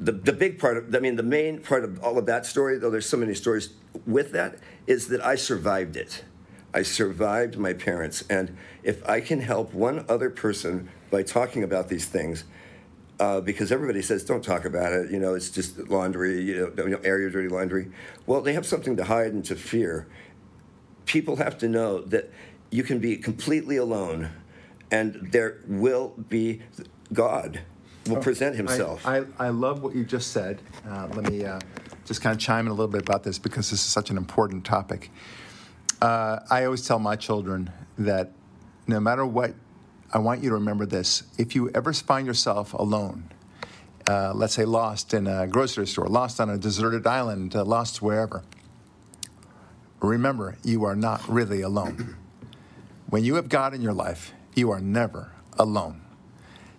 the, 0.00 0.12
the 0.12 0.32
big 0.32 0.58
part 0.58 0.76
of, 0.76 0.94
I 0.94 0.98
mean, 0.98 1.16
the 1.16 1.22
main 1.22 1.60
part 1.60 1.84
of 1.84 2.02
all 2.02 2.18
of 2.18 2.26
that 2.26 2.46
story, 2.46 2.78
though 2.78 2.90
there's 2.90 3.08
so 3.08 3.16
many 3.16 3.34
stories 3.34 3.70
with 4.06 4.32
that, 4.32 4.58
is 4.86 5.08
that 5.08 5.24
I 5.24 5.36
survived 5.36 5.96
it. 5.96 6.24
I 6.74 6.82
survived 6.82 7.56
my 7.56 7.72
parents. 7.72 8.24
And 8.28 8.56
if 8.82 9.06
I 9.08 9.20
can 9.20 9.40
help 9.40 9.72
one 9.72 10.04
other 10.08 10.28
person 10.28 10.88
by 11.10 11.22
talking 11.22 11.62
about 11.62 11.88
these 11.88 12.04
things, 12.06 12.44
uh, 13.18 13.40
because 13.40 13.72
everybody 13.72 14.02
says 14.02 14.24
don't 14.24 14.44
talk 14.44 14.66
about 14.66 14.92
it. 14.92 15.10
You 15.10 15.18
know, 15.18 15.34
it's 15.34 15.48
just 15.48 15.78
laundry. 15.88 16.42
You 16.42 16.56
know, 16.58 16.70
don't- 16.70 16.90
you 16.90 16.96
know, 16.96 17.00
air 17.02 17.18
your 17.18 17.30
dirty 17.30 17.48
laundry. 17.48 17.90
Well, 18.26 18.42
they 18.42 18.52
have 18.52 18.66
something 18.66 18.94
to 18.98 19.04
hide 19.04 19.32
and 19.32 19.42
to 19.46 19.56
fear. 19.56 20.06
People 21.06 21.36
have 21.36 21.56
to 21.58 21.68
know 21.68 22.02
that 22.02 22.30
you 22.70 22.82
can 22.82 22.98
be 22.98 23.16
completely 23.16 23.76
alone, 23.76 24.30
and 24.90 25.28
there 25.32 25.58
will 25.66 26.14
be 26.28 26.62
God 27.12 27.60
will 28.06 28.16
present 28.16 28.56
Himself. 28.56 29.06
I, 29.06 29.18
I, 29.18 29.24
I 29.38 29.48
love 29.48 29.82
what 29.82 29.94
you 29.94 30.04
just 30.04 30.32
said. 30.32 30.60
Uh, 30.88 31.08
let 31.14 31.30
me 31.30 31.44
uh, 31.44 31.58
just 32.04 32.20
kind 32.20 32.34
of 32.34 32.40
chime 32.40 32.66
in 32.66 32.72
a 32.72 32.74
little 32.74 32.90
bit 32.90 33.02
about 33.02 33.22
this 33.22 33.38
because 33.38 33.70
this 33.70 33.80
is 33.80 33.86
such 33.86 34.10
an 34.10 34.16
important 34.16 34.64
topic. 34.64 35.10
Uh, 36.00 36.40
I 36.50 36.64
always 36.64 36.86
tell 36.86 36.98
my 36.98 37.16
children 37.16 37.70
that 37.98 38.32
no 38.86 39.00
matter 39.00 39.24
what, 39.24 39.54
I 40.12 40.18
want 40.18 40.42
you 40.42 40.50
to 40.50 40.54
remember 40.54 40.86
this. 40.86 41.24
If 41.38 41.54
you 41.54 41.70
ever 41.74 41.92
find 41.92 42.26
yourself 42.26 42.72
alone, 42.74 43.30
uh, 44.08 44.32
let's 44.34 44.54
say 44.54 44.64
lost 44.64 45.14
in 45.14 45.26
a 45.26 45.46
grocery 45.46 45.86
store, 45.86 46.06
lost 46.06 46.40
on 46.40 46.48
a 46.48 46.58
deserted 46.58 47.06
island, 47.06 47.56
uh, 47.56 47.64
lost 47.64 48.02
wherever, 48.02 48.44
remember 50.00 50.56
you 50.64 50.84
are 50.84 50.96
not 50.96 51.26
really 51.28 51.60
alone. 51.60 52.16
When 53.08 53.22
you 53.22 53.36
have 53.36 53.48
God 53.48 53.72
in 53.72 53.82
your 53.82 53.92
life, 53.92 54.32
you 54.56 54.72
are 54.72 54.80
never 54.80 55.30
alone. 55.56 56.00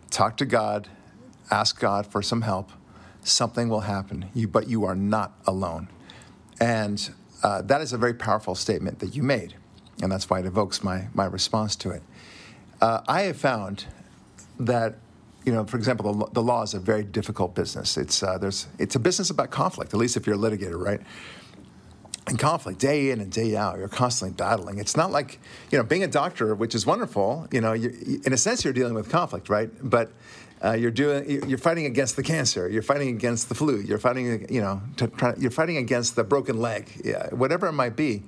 Talk 0.10 0.36
to 0.38 0.46
God, 0.46 0.90
ask 1.50 1.80
God 1.80 2.06
for 2.06 2.22
some 2.22 2.42
help. 2.42 2.70
Something 3.24 3.70
will 3.70 3.82
happen, 3.82 4.30
you, 4.34 4.48
but 4.48 4.68
you 4.68 4.84
are 4.84 4.96
not 4.96 5.34
alone. 5.46 5.88
And 6.60 7.10
uh, 7.44 7.62
that 7.64 7.82
is 7.82 7.94
a 7.94 7.98
very 7.98 8.14
powerful 8.14 8.56
statement 8.56 9.00
that 9.00 9.16
you 9.16 9.24
made, 9.24 9.56
and 10.02 10.12
that's 10.12 10.30
why 10.30 10.40
it 10.40 10.46
evokes 10.46 10.84
my, 10.84 11.08
my 11.14 11.26
response 11.26 11.76
to 11.78 11.92
it. 11.92 12.04
Uh, 12.82 13.02
I 13.08 13.22
have 13.22 13.38
found 13.38 13.86
that, 14.60 14.96
you 15.46 15.54
know, 15.54 15.66
for 15.66 15.78
example, 15.78 16.14
the, 16.14 16.26
the 16.34 16.44
law 16.44 16.64
is 16.64 16.74
a 16.74 16.80
very 16.80 17.04
difficult 17.04 17.56
business. 17.56 17.98
It's, 17.98 18.22
uh, 18.22 18.38
there's, 18.38 18.68
it's 18.80 18.96
a 18.96 19.00
business 19.00 19.30
about 19.30 19.50
conflict, 19.50 19.94
at 19.94 20.00
least 20.00 20.18
if 20.18 20.28
you're 20.28 20.36
a 20.36 20.40
litigator, 20.40 20.78
right? 20.78 21.02
And 22.28 22.38
conflict 22.38 22.80
day 22.80 23.12
in 23.12 23.22
and 23.22 23.32
day 23.32 23.56
out. 23.56 23.78
You're 23.78 23.88
constantly 23.88 24.36
battling. 24.36 24.80
It's 24.80 24.98
not 24.98 25.12
like 25.12 25.40
you 25.72 25.78
know 25.78 25.84
being 25.84 26.04
a 26.04 26.08
doctor, 26.08 26.54
which 26.56 26.76
is 26.76 26.86
wonderful. 26.86 27.48
You 27.52 27.62
know, 27.62 27.74
in 27.74 28.34
a 28.34 28.38
sense, 28.38 28.64
you're 28.64 28.74
dealing 28.74 28.94
with 28.94 29.10
conflict, 29.10 29.50
right? 29.50 29.70
But 29.82 30.12
uh, 30.64 30.74
you're 30.74 30.92
doing 30.92 31.50
you're 31.50 31.58
fighting 31.58 31.86
against 31.86 32.16
the 32.16 32.24
cancer. 32.24 32.70
You're 32.70 32.82
fighting 32.82 33.10
against 33.10 33.50
the 33.50 33.56
flu. 33.56 33.80
You're 33.80 33.98
fighting 33.98 34.48
you 34.50 34.62
know 34.62 34.82
to 34.98 35.08
try, 35.08 35.34
you're 35.38 35.52
fighting 35.52 35.78
against 35.78 36.16
the 36.16 36.24
broken 36.24 36.60
leg, 36.60 37.02
yeah, 37.04 37.28
whatever 37.30 37.68
it 37.68 37.74
might 37.74 37.96
be. 37.96 38.24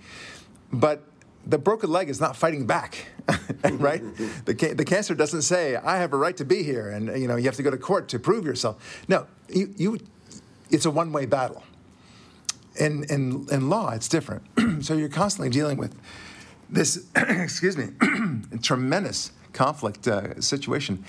But 0.71 1.03
the 1.45 1.57
broken 1.57 1.89
leg 1.89 2.09
is 2.09 2.21
not 2.21 2.35
fighting 2.35 2.67
back, 2.67 3.05
right? 3.71 4.03
The, 4.45 4.53
ca- 4.53 4.73
the 4.73 4.85
cancer 4.85 5.15
doesn't 5.15 5.41
say 5.41 5.75
I 5.75 5.97
have 5.97 6.13
a 6.13 6.17
right 6.17 6.37
to 6.37 6.45
be 6.45 6.63
here, 6.63 6.89
and 6.89 7.19
you 7.19 7.27
know 7.27 7.35
you 7.35 7.45
have 7.45 7.55
to 7.55 7.63
go 7.63 7.71
to 7.71 7.77
court 7.77 8.09
to 8.09 8.19
prove 8.19 8.45
yourself. 8.45 9.03
No, 9.07 9.27
you, 9.49 9.73
you 9.77 9.99
it's 10.69 10.85
a 10.85 10.91
one 10.91 11.11
way 11.11 11.25
battle 11.25 11.63
in, 12.79 13.03
in, 13.05 13.45
in 13.51 13.69
law, 13.69 13.91
it's 13.91 14.07
different. 14.07 14.43
so 14.81 14.95
you're 14.95 15.09
constantly 15.09 15.49
dealing 15.49 15.77
with 15.77 15.95
this, 16.69 17.07
excuse 17.15 17.77
me, 17.77 17.89
tremendous 18.61 19.31
conflict 19.53 20.07
uh, 20.07 20.39
situation. 20.41 21.03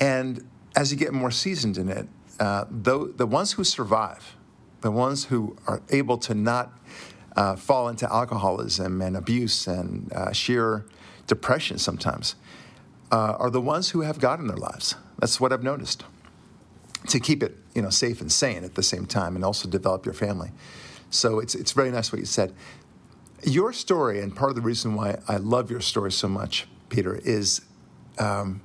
And 0.00 0.48
as 0.76 0.92
you 0.92 0.98
get 0.98 1.12
more 1.12 1.30
seasoned 1.30 1.76
in 1.76 1.88
it, 1.88 2.08
uh, 2.38 2.66
the, 2.70 3.12
the 3.16 3.26
ones 3.26 3.52
who 3.52 3.64
survive, 3.64 4.36
the 4.80 4.90
ones 4.90 5.24
who 5.24 5.56
are 5.66 5.82
able 5.90 6.18
to 6.18 6.34
not 6.34 6.78
uh, 7.36 7.56
fall 7.56 7.88
into 7.88 8.10
alcoholism 8.12 9.02
and 9.02 9.16
abuse 9.16 9.66
and 9.66 10.12
uh, 10.12 10.32
sheer 10.32 10.86
depression 11.26 11.78
sometimes, 11.78 12.36
uh, 13.10 13.36
are 13.38 13.50
the 13.50 13.60
ones 13.60 13.90
who 13.90 14.02
have 14.02 14.20
God 14.20 14.38
in 14.38 14.46
their 14.46 14.56
lives. 14.56 14.94
That's 15.18 15.40
what 15.40 15.52
I've 15.52 15.62
noticed 15.62 16.04
to 17.08 17.18
keep 17.18 17.42
it 17.42 17.56
you 17.74 17.82
know 17.82 17.90
safe 17.90 18.20
and 18.20 18.30
sane 18.30 18.64
at 18.64 18.74
the 18.74 18.82
same 18.82 19.06
time 19.06 19.36
and 19.36 19.44
also 19.44 19.68
develop 19.68 20.04
your 20.04 20.14
family 20.14 20.50
so 21.10 21.38
it's 21.38 21.54
it's 21.54 21.72
very 21.72 21.90
nice 21.90 22.12
what 22.12 22.18
you 22.18 22.26
said 22.26 22.54
your 23.44 23.72
story 23.72 24.20
and 24.20 24.34
part 24.34 24.50
of 24.50 24.56
the 24.56 24.62
reason 24.62 24.94
why 24.94 25.18
i 25.28 25.36
love 25.36 25.70
your 25.70 25.80
story 25.80 26.12
so 26.12 26.28
much 26.28 26.66
peter 26.88 27.16
is 27.24 27.62
um, 28.18 28.60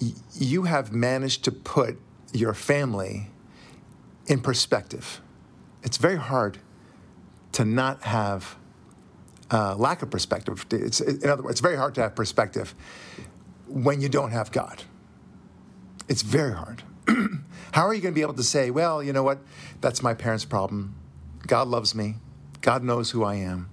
y- 0.00 0.12
you 0.34 0.64
have 0.64 0.92
managed 0.92 1.44
to 1.44 1.52
put 1.52 1.98
your 2.32 2.54
family 2.54 3.28
in 4.26 4.40
perspective 4.40 5.20
it's 5.82 5.96
very 5.96 6.18
hard 6.18 6.58
to 7.52 7.64
not 7.64 8.02
have 8.02 8.56
uh, 9.50 9.74
lack 9.76 10.02
of 10.02 10.10
perspective 10.10 10.66
it's 10.70 11.00
in 11.00 11.30
other 11.30 11.42
words 11.42 11.52
it's 11.52 11.60
very 11.60 11.76
hard 11.76 11.94
to 11.94 12.02
have 12.02 12.14
perspective 12.14 12.74
when 13.68 14.00
you 14.00 14.08
don't 14.08 14.30
have 14.30 14.50
God. 14.50 14.82
It's 16.08 16.22
very 16.22 16.54
hard. 16.54 16.82
How 17.72 17.86
are 17.86 17.94
you 17.94 18.00
going 18.00 18.14
to 18.14 18.18
be 18.18 18.22
able 18.22 18.34
to 18.34 18.42
say, 18.42 18.70
well, 18.70 19.02
you 19.02 19.12
know 19.12 19.22
what? 19.22 19.38
That's 19.80 20.02
my 20.02 20.14
parents' 20.14 20.44
problem. 20.44 20.94
God 21.46 21.68
loves 21.68 21.94
me. 21.94 22.16
God 22.60 22.82
knows 22.82 23.10
who 23.10 23.24
I 23.24 23.36
am. 23.36 23.70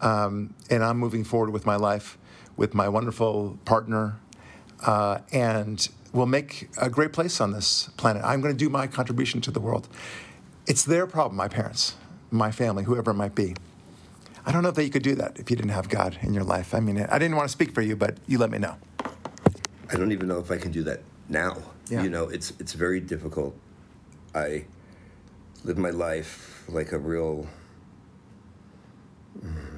Um, 0.00 0.54
and 0.70 0.84
I'm 0.84 0.98
moving 0.98 1.24
forward 1.24 1.50
with 1.50 1.64
my 1.64 1.76
life 1.76 2.18
with 2.56 2.74
my 2.74 2.88
wonderful 2.88 3.58
partner. 3.64 4.16
Uh, 4.84 5.18
and 5.32 5.88
we'll 6.12 6.26
make 6.26 6.68
a 6.80 6.90
great 6.90 7.12
place 7.12 7.40
on 7.40 7.52
this 7.52 7.90
planet. 7.96 8.22
I'm 8.24 8.40
going 8.40 8.54
to 8.54 8.58
do 8.58 8.68
my 8.68 8.86
contribution 8.86 9.40
to 9.42 9.50
the 9.50 9.60
world. 9.60 9.88
It's 10.66 10.84
their 10.84 11.06
problem, 11.06 11.36
my 11.36 11.48
parents, 11.48 11.94
my 12.30 12.50
family, 12.50 12.84
whoever 12.84 13.12
it 13.12 13.14
might 13.14 13.34
be. 13.34 13.54
I 14.44 14.52
don't 14.52 14.62
know 14.62 14.70
that 14.70 14.84
you 14.84 14.90
could 14.90 15.02
do 15.02 15.14
that 15.16 15.38
if 15.38 15.50
you 15.50 15.56
didn't 15.56 15.72
have 15.72 15.88
God 15.88 16.18
in 16.22 16.32
your 16.32 16.44
life. 16.44 16.74
I 16.74 16.80
mean, 16.80 17.00
I 17.00 17.18
didn't 17.18 17.36
want 17.36 17.48
to 17.48 17.52
speak 17.52 17.72
for 17.72 17.82
you, 17.82 17.96
but 17.96 18.18
you 18.26 18.38
let 18.38 18.50
me 18.50 18.58
know. 18.58 18.76
I 19.90 19.96
don't 19.96 20.12
even 20.12 20.28
know 20.28 20.38
if 20.38 20.50
I 20.50 20.56
can 20.56 20.72
do 20.72 20.82
that 20.84 21.00
now. 21.28 21.58
Yeah. 21.88 22.02
You 22.02 22.10
know, 22.10 22.28
it's 22.28 22.52
it's 22.58 22.72
very 22.72 23.00
difficult. 23.00 23.56
I 24.34 24.66
live 25.64 25.78
my 25.78 25.90
life 25.90 26.55
like 26.68 26.92
a 26.92 26.98
real 26.98 27.46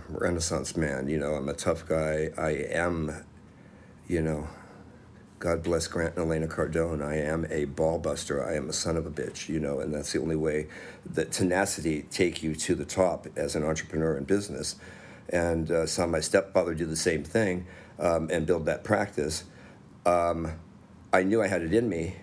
renaissance 0.08 0.76
man. 0.76 1.08
You 1.08 1.18
know, 1.18 1.34
I'm 1.34 1.48
a 1.48 1.54
tough 1.54 1.86
guy. 1.86 2.30
I 2.36 2.50
am, 2.50 3.24
you 4.06 4.22
know, 4.22 4.48
God 5.38 5.62
bless 5.62 5.86
Grant 5.86 6.16
and 6.16 6.26
Elena 6.26 6.48
Cardone. 6.48 7.04
I 7.04 7.16
am 7.16 7.46
a 7.50 7.66
ball 7.66 7.98
buster. 7.98 8.44
I 8.44 8.56
am 8.56 8.68
a 8.68 8.72
son 8.72 8.96
of 8.96 9.06
a 9.06 9.10
bitch, 9.10 9.48
you 9.48 9.60
know, 9.60 9.80
and 9.80 9.94
that's 9.94 10.12
the 10.12 10.20
only 10.20 10.36
way 10.36 10.66
that 11.06 11.30
tenacity 11.30 12.02
take 12.10 12.42
you 12.42 12.54
to 12.56 12.74
the 12.74 12.84
top 12.84 13.26
as 13.36 13.54
an 13.54 13.62
entrepreneur 13.62 14.16
in 14.16 14.24
business. 14.24 14.76
And 15.28 15.70
uh, 15.70 15.86
saw 15.86 16.06
my 16.06 16.20
stepfather 16.20 16.74
do 16.74 16.86
the 16.86 16.96
same 16.96 17.22
thing 17.22 17.66
um, 17.98 18.28
and 18.32 18.46
build 18.46 18.66
that 18.66 18.82
practice. 18.82 19.44
Um, 20.06 20.52
I 21.12 21.22
knew 21.22 21.42
I 21.42 21.48
had 21.48 21.62
it 21.62 21.74
in 21.74 21.88
me, 21.88 22.16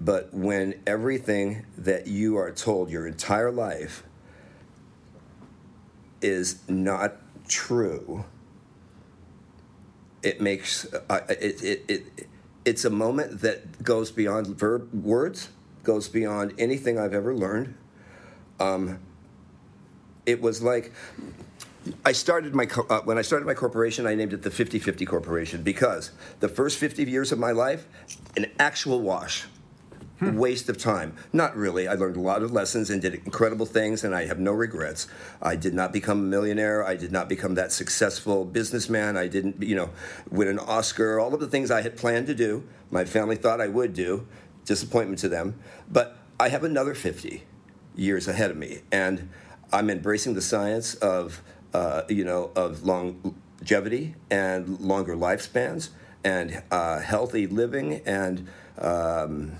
but 0.00 0.34
when 0.34 0.80
everything 0.86 1.64
that 1.76 2.06
you 2.06 2.36
are 2.36 2.50
told 2.50 2.90
your 2.90 3.06
entire 3.06 3.52
life 3.52 4.02
is 6.20 6.60
not 6.68 7.16
true, 7.48 8.24
it 10.22 10.40
makes 10.40 10.92
uh, 10.92 11.20
it, 11.28 11.62
it, 11.62 11.84
it 11.88 12.28
it's 12.64 12.84
a 12.84 12.90
moment 12.90 13.40
that 13.40 13.82
goes 13.82 14.10
beyond 14.10 14.46
verb 14.58 14.92
words, 14.92 15.48
goes 15.84 16.08
beyond 16.08 16.54
anything 16.58 16.98
I've 16.98 17.14
ever 17.14 17.34
learned. 17.34 17.74
Um, 18.60 18.98
it 20.26 20.42
was 20.42 20.62
like 20.62 20.92
I 22.04 22.12
started 22.12 22.54
my 22.54 22.68
uh, 22.90 23.00
when 23.02 23.18
I 23.18 23.22
started 23.22 23.46
my 23.46 23.54
corporation, 23.54 24.06
I 24.06 24.14
named 24.14 24.32
it 24.32 24.42
the 24.42 24.50
50-50 24.50 25.06
Corporation 25.06 25.62
because 25.62 26.10
the 26.40 26.48
first 26.48 26.78
50 26.78 27.04
years 27.04 27.32
of 27.32 27.38
my 27.38 27.52
life, 27.52 27.86
an 28.36 28.46
actual 28.58 29.00
wash. 29.00 29.46
Hmm. 30.18 30.36
Waste 30.36 30.68
of 30.68 30.78
time. 30.78 31.14
Not 31.32 31.56
really. 31.56 31.86
I 31.86 31.94
learned 31.94 32.16
a 32.16 32.20
lot 32.20 32.42
of 32.42 32.50
lessons 32.50 32.90
and 32.90 33.00
did 33.00 33.14
incredible 33.14 33.66
things, 33.66 34.02
and 34.02 34.14
I 34.14 34.26
have 34.26 34.40
no 34.40 34.52
regrets. 34.52 35.06
I 35.40 35.54
did 35.54 35.74
not 35.74 35.92
become 35.92 36.18
a 36.18 36.22
millionaire. 36.22 36.84
I 36.84 36.96
did 36.96 37.12
not 37.12 37.28
become 37.28 37.54
that 37.54 37.70
successful 37.70 38.44
businessman. 38.44 39.16
I 39.16 39.28
didn't, 39.28 39.62
you 39.62 39.76
know, 39.76 39.90
win 40.28 40.48
an 40.48 40.58
Oscar. 40.58 41.20
All 41.20 41.32
of 41.34 41.40
the 41.40 41.46
things 41.46 41.70
I 41.70 41.82
had 41.82 41.96
planned 41.96 42.26
to 42.26 42.34
do, 42.34 42.64
my 42.90 43.04
family 43.04 43.36
thought 43.36 43.60
I 43.60 43.68
would 43.68 43.94
do. 43.94 44.26
Disappointment 44.64 45.20
to 45.20 45.28
them. 45.28 45.60
But 45.88 46.16
I 46.40 46.48
have 46.48 46.64
another 46.64 46.94
50 46.94 47.44
years 47.94 48.26
ahead 48.26 48.50
of 48.50 48.56
me, 48.56 48.80
and 48.90 49.28
I'm 49.72 49.88
embracing 49.88 50.34
the 50.34 50.42
science 50.42 50.94
of, 50.96 51.42
uh, 51.72 52.02
you 52.08 52.24
know, 52.24 52.50
of 52.56 52.82
longevity 52.82 54.16
and 54.30 54.80
longer 54.80 55.14
lifespans 55.14 55.90
and 56.24 56.62
uh, 56.70 56.98
healthy 56.98 57.46
living 57.46 58.02
and 58.04 58.48
um, 58.78 59.52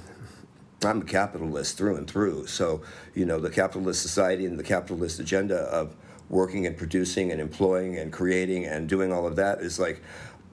I'm 0.84 1.02
a 1.02 1.04
capitalist 1.04 1.76
through 1.76 1.96
and 1.96 2.08
through. 2.08 2.46
So, 2.46 2.82
you 3.14 3.24
know, 3.24 3.40
the 3.40 3.50
capitalist 3.50 4.02
society 4.02 4.46
and 4.46 4.58
the 4.58 4.64
capitalist 4.64 5.18
agenda 5.18 5.56
of 5.56 5.96
working 6.28 6.66
and 6.66 6.76
producing 6.76 7.32
and 7.32 7.40
employing 7.40 7.96
and 7.96 8.12
creating 8.12 8.64
and 8.64 8.88
doing 8.88 9.12
all 9.12 9.26
of 9.26 9.36
that 9.36 9.60
is 9.60 9.78
like, 9.78 10.02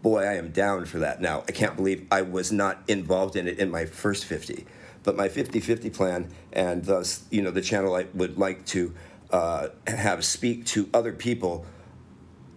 boy, 0.01 0.23
I 0.23 0.33
am 0.33 0.51
down 0.51 0.85
for 0.85 0.99
that 0.99 1.21
now. 1.21 1.43
I 1.47 1.51
can't 1.51 1.75
believe 1.75 2.07
I 2.11 2.21
was 2.21 2.51
not 2.51 2.81
involved 2.87 3.35
in 3.35 3.47
it 3.47 3.59
in 3.59 3.69
my 3.69 3.85
first 3.85 4.25
50. 4.25 4.65
But 5.03 5.15
my 5.15 5.29
50 5.29 5.59
50 5.59 5.89
plan, 5.91 6.31
and 6.51 6.83
thus, 6.83 7.25
you 7.29 7.43
know, 7.43 7.51
the 7.51 7.61
channel 7.61 7.95
I 7.95 8.07
would 8.15 8.39
like 8.39 8.65
to 8.67 8.93
uh, 9.31 9.67
have 9.85 10.25
speak 10.25 10.65
to 10.67 10.89
other 10.93 11.13
people, 11.13 11.65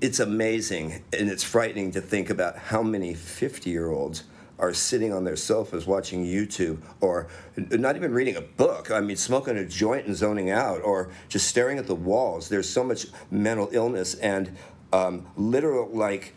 it's 0.00 0.20
amazing 0.20 1.02
and 1.12 1.28
it's 1.28 1.42
frightening 1.42 1.90
to 1.92 2.00
think 2.00 2.30
about 2.30 2.56
how 2.56 2.82
many 2.82 3.14
50 3.14 3.68
year 3.68 3.90
olds 3.90 4.24
are 4.58 4.74
sitting 4.74 5.12
on 5.12 5.24
their 5.24 5.36
sofas 5.36 5.86
watching 5.86 6.24
YouTube 6.24 6.78
or 7.00 7.28
not 7.56 7.96
even 7.96 8.12
reading 8.12 8.36
a 8.36 8.40
book. 8.40 8.90
I 8.90 9.00
mean, 9.00 9.16
smoking 9.16 9.56
a 9.56 9.64
joint 9.64 10.06
and 10.06 10.16
zoning 10.16 10.50
out 10.50 10.82
or 10.82 11.10
just 11.28 11.46
staring 11.46 11.78
at 11.78 11.86
the 11.86 11.94
walls. 11.94 12.48
There's 12.48 12.68
so 12.68 12.82
much 12.82 13.06
mental 13.30 13.68
illness 13.72 14.14
and 14.14 14.56
um, 14.92 15.26
literal, 15.36 15.88
like, 15.90 16.34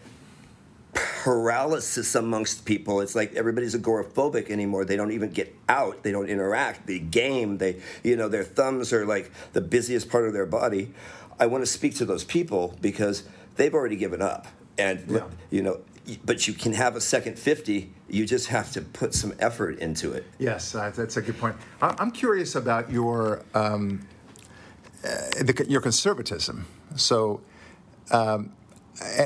paralysis 0.94 2.16
amongst 2.16 2.66
people. 2.66 3.02
It's 3.02 3.16
like 3.16 3.34
everybody's 3.36 3.76
agoraphobic 3.76 4.50
anymore. 4.50 4.86
They 4.86 4.98
don't 4.98 5.12
even 5.12 5.32
get 5.32 5.56
out. 5.70 6.04
They 6.04 6.12
don't 6.12 6.28
interact. 6.28 6.88
They 6.88 7.00
game. 7.00 7.58
They, 7.58 7.82
you 8.04 8.16
know, 8.16 8.28
their 8.28 8.44
thumbs 8.44 8.92
are 8.92 9.06
like 9.06 9.32
the 9.54 9.62
busiest 9.62 10.10
part 10.10 10.28
of 10.28 10.34
their 10.34 10.46
body. 10.46 10.94
I 11.40 11.46
want 11.46 11.62
to 11.64 11.66
speak 11.66 11.96
to 11.96 12.06
those 12.06 12.24
people 12.24 12.78
because 12.82 13.24
they've 13.56 13.74
already 13.74 13.96
given 13.96 14.22
up. 14.22 14.48
And, 14.78 15.10
yeah. 15.10 15.28
you 15.50 15.62
know, 15.62 15.80
but 16.26 16.48
you 16.48 16.54
can 16.54 16.74
have 16.74 16.96
a 16.96 17.02
second 17.02 17.38
50 17.38 17.94
you 18.10 18.26
just 18.26 18.48
have 18.48 18.72
to 18.74 18.82
put 18.82 19.14
some 19.14 19.34
effort 19.40 19.80
into 19.80 20.12
it. 20.12 20.26
Yes 20.40 20.76
uh, 20.76 20.92
that's 20.96 21.18
a 21.18 21.22
good 21.22 21.38
point. 21.38 21.56
I'm 21.82 22.12
curious 22.12 22.56
about 22.56 22.92
your 22.92 23.44
um, 23.54 24.08
uh, 25.04 25.08
the, 25.42 25.66
your 25.68 25.82
conservatism. 25.82 26.66
So 26.96 27.42
um, 28.12 28.52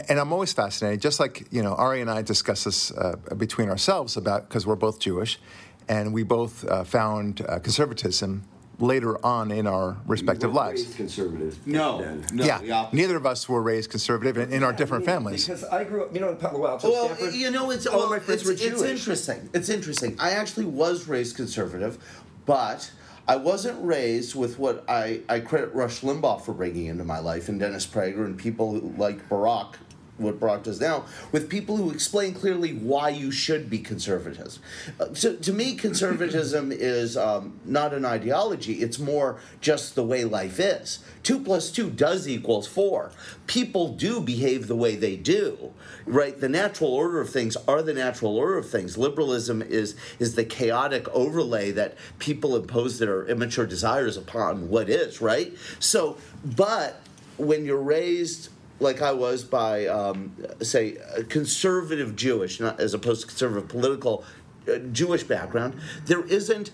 and 0.07 0.19
I'm 0.19 0.31
always 0.31 0.53
fascinated, 0.53 1.01
just 1.01 1.19
like 1.19 1.47
you 1.51 1.61
know, 1.61 1.73
Ari 1.73 2.01
and 2.01 2.09
I 2.09 2.21
discuss 2.21 2.63
this 2.63 2.91
uh, 2.91 3.15
between 3.37 3.69
ourselves 3.69 4.15
about 4.15 4.47
because 4.47 4.65
we're 4.65 4.75
both 4.75 4.99
Jewish, 4.99 5.39
and 5.87 6.13
we 6.13 6.23
both 6.23 6.65
uh, 6.65 6.83
found 6.83 7.41
uh, 7.41 7.59
conservatism 7.59 8.43
later 8.79 9.23
on 9.25 9.51
in 9.51 9.67
our 9.67 9.97
respective 10.05 10.53
lives. 10.53 10.93
conservative. 10.95 11.65
No, 11.67 11.99
no. 12.33 12.45
Yeah, 12.45 12.89
neither 12.91 13.17
of 13.17 13.25
us 13.25 13.47
were 13.47 13.61
raised 13.61 13.89
conservative 13.89 14.37
in, 14.37 14.51
in 14.51 14.63
our 14.63 14.73
different 14.73 15.05
families. 15.05 15.47
Because 15.47 15.63
I 15.65 15.83
grew 15.83 16.03
up, 16.03 16.13
you 16.13 16.19
know, 16.19 16.29
in 16.29 16.37
Palo 16.37 16.67
Alto, 16.67 16.89
well, 16.89 17.05
Stanford. 17.05 17.33
you 17.33 17.51
know, 17.51 17.71
it's 17.71 17.87
all 17.87 17.99
well, 17.99 18.09
my 18.09 18.19
friends 18.19 18.47
it's, 18.47 18.61
were 18.61 18.71
it's 18.71 18.81
interesting. 18.81 19.49
It's 19.53 19.69
interesting. 19.69 20.15
I 20.19 20.31
actually 20.31 20.65
was 20.65 21.07
raised 21.07 21.35
conservative, 21.35 21.97
but. 22.45 22.91
I 23.27 23.37
wasn't 23.37 23.83
raised 23.83 24.35
with 24.35 24.59
what 24.59 24.85
I, 24.87 25.21
I 25.27 25.39
credit 25.39 25.73
Rush 25.73 26.01
Limbaugh 26.01 26.41
for 26.41 26.53
bringing 26.53 26.85
into 26.85 27.03
my 27.03 27.17
life 27.17 27.49
and 27.49 27.59
Dennis 27.59 27.87
Prager 27.87 28.23
and 28.23 28.37
people 28.37 28.73
like 28.99 29.27
Brock 29.27 29.79
what 30.17 30.39
Brock 30.39 30.63
does 30.63 30.79
now, 30.79 31.05
with 31.31 31.49
people 31.49 31.77
who 31.77 31.91
explain 31.91 32.33
clearly 32.33 32.73
why 32.73 33.09
you 33.09 33.31
should 33.31 33.69
be 33.69 33.79
conservative. 33.79 34.59
Uh, 34.99 35.13
so 35.13 35.35
to 35.35 35.51
me, 35.51 35.75
conservatism 35.85 36.71
is 36.71 37.17
um, 37.17 37.59
not 37.65 37.93
an 37.93 38.05
ideology, 38.05 38.75
it's 38.81 38.99
more 38.99 39.39
just 39.61 39.95
the 39.95 40.03
way 40.03 40.23
life 40.23 40.59
is. 40.59 40.99
Two 41.23 41.39
plus 41.39 41.71
two 41.71 41.89
does 41.89 42.27
equals 42.27 42.67
four. 42.67 43.11
People 43.47 43.89
do 43.89 44.21
behave 44.21 44.67
the 44.67 44.75
way 44.75 44.95
they 44.95 45.15
do, 45.15 45.73
right? 46.05 46.39
The 46.39 46.49
natural 46.49 46.93
order 46.93 47.19
of 47.19 47.29
things 47.29 47.57
are 47.67 47.81
the 47.81 47.93
natural 47.93 48.37
order 48.37 48.57
of 48.57 48.69
things. 48.69 48.97
Liberalism 48.97 49.61
is, 49.61 49.95
is 50.19 50.35
the 50.35 50.45
chaotic 50.45 51.07
overlay 51.09 51.71
that 51.71 51.97
people 52.19 52.55
impose 52.55 52.99
their 52.99 53.25
immature 53.25 53.65
desires 53.65 54.17
upon 54.17 54.69
what 54.69 54.89
is, 54.89 55.19
right? 55.19 55.53
So, 55.79 56.17
but 56.43 57.01
when 57.37 57.65
you're 57.65 57.81
raised 57.81 58.49
like 58.79 59.01
I 59.01 59.11
was 59.11 59.43
by, 59.43 59.87
um, 59.87 60.35
say, 60.61 60.97
conservative 61.29 62.15
Jewish, 62.15 62.59
not 62.59 62.79
as 62.79 62.93
opposed 62.93 63.21
to 63.21 63.27
conservative 63.27 63.69
political 63.69 64.23
uh, 64.67 64.77
Jewish 64.91 65.23
background, 65.23 65.75
there 66.05 66.25
isn't 66.25 66.71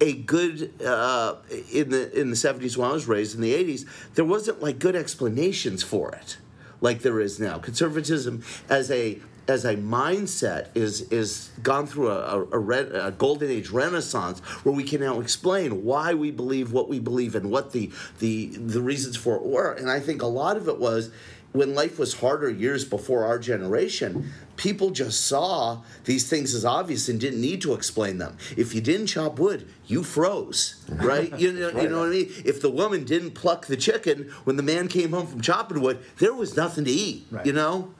a 0.00 0.12
good 0.12 0.80
uh, 0.82 1.36
in 1.72 1.90
the 1.90 2.20
in 2.20 2.30
the 2.30 2.36
seventies 2.36 2.78
when 2.78 2.88
I 2.88 2.92
was 2.92 3.08
raised 3.08 3.34
in 3.34 3.40
the 3.40 3.54
eighties. 3.54 3.86
There 4.14 4.24
wasn't 4.24 4.62
like 4.62 4.78
good 4.78 4.94
explanations 4.94 5.82
for 5.82 6.12
it, 6.12 6.38
like 6.80 7.00
there 7.00 7.20
is 7.20 7.40
now. 7.40 7.58
Conservatism 7.58 8.44
as 8.68 8.90
a 8.90 9.18
as 9.48 9.64
a 9.64 9.76
mindset 9.76 10.68
is 10.74 11.02
is 11.12 11.50
gone 11.62 11.86
through 11.86 12.08
a, 12.10 12.40
a, 12.40 12.58
a, 12.60 13.06
a, 13.08 13.10
golden 13.12 13.50
age 13.50 13.70
renaissance 13.70 14.40
where 14.64 14.74
we 14.74 14.84
can 14.84 15.00
now 15.00 15.20
explain 15.20 15.84
why 15.84 16.14
we 16.14 16.30
believe 16.30 16.72
what 16.72 16.88
we 16.88 16.98
believe 16.98 17.34
and 17.34 17.50
what 17.50 17.72
the 17.72 17.90
the 18.20 18.46
the 18.56 18.80
reasons 18.80 19.16
for 19.16 19.36
it 19.36 19.42
were. 19.42 19.72
And 19.72 19.90
i 19.90 20.00
think 20.00 20.22
a 20.22 20.26
lot 20.26 20.56
of 20.56 20.68
it 20.68 20.78
was 20.78 21.10
when 21.52 21.72
life 21.72 22.00
was 22.00 22.14
harder 22.14 22.50
years 22.50 22.84
before 22.84 23.24
our 23.24 23.38
generation 23.38 24.32
people 24.56 24.90
just 24.90 25.26
saw 25.26 25.82
these 26.04 26.28
things 26.28 26.54
as 26.54 26.64
obvious 26.64 27.08
and 27.08 27.20
didn't 27.20 27.40
need 27.40 27.60
to 27.60 27.74
explain 27.74 28.18
them. 28.18 28.36
If 28.56 28.74
you 28.74 28.80
didn't 28.80 29.06
chop 29.08 29.38
wood 29.38 29.68
you 29.86 30.02
froze 30.02 30.84
right? 30.88 31.36
You 31.38 31.52
know, 31.52 31.70
right. 31.70 31.82
you 31.82 31.88
know 31.88 32.00
what 32.00 32.08
i 32.08 32.12
mean? 32.12 32.32
If 32.44 32.60
the 32.62 32.70
woman 32.70 33.04
didn't 33.04 33.32
pluck 33.32 33.66
the 33.66 33.76
chicken 33.76 34.32
when 34.44 34.56
the 34.56 34.62
man 34.62 34.88
came 34.88 35.10
home 35.10 35.26
from 35.26 35.40
chopping 35.40 35.80
wood 35.80 35.98
there 36.18 36.34
was 36.34 36.56
nothing 36.56 36.84
to 36.84 36.90
eat 36.90 37.26
right. 37.30 37.44
you 37.46 37.52
know 37.52 37.94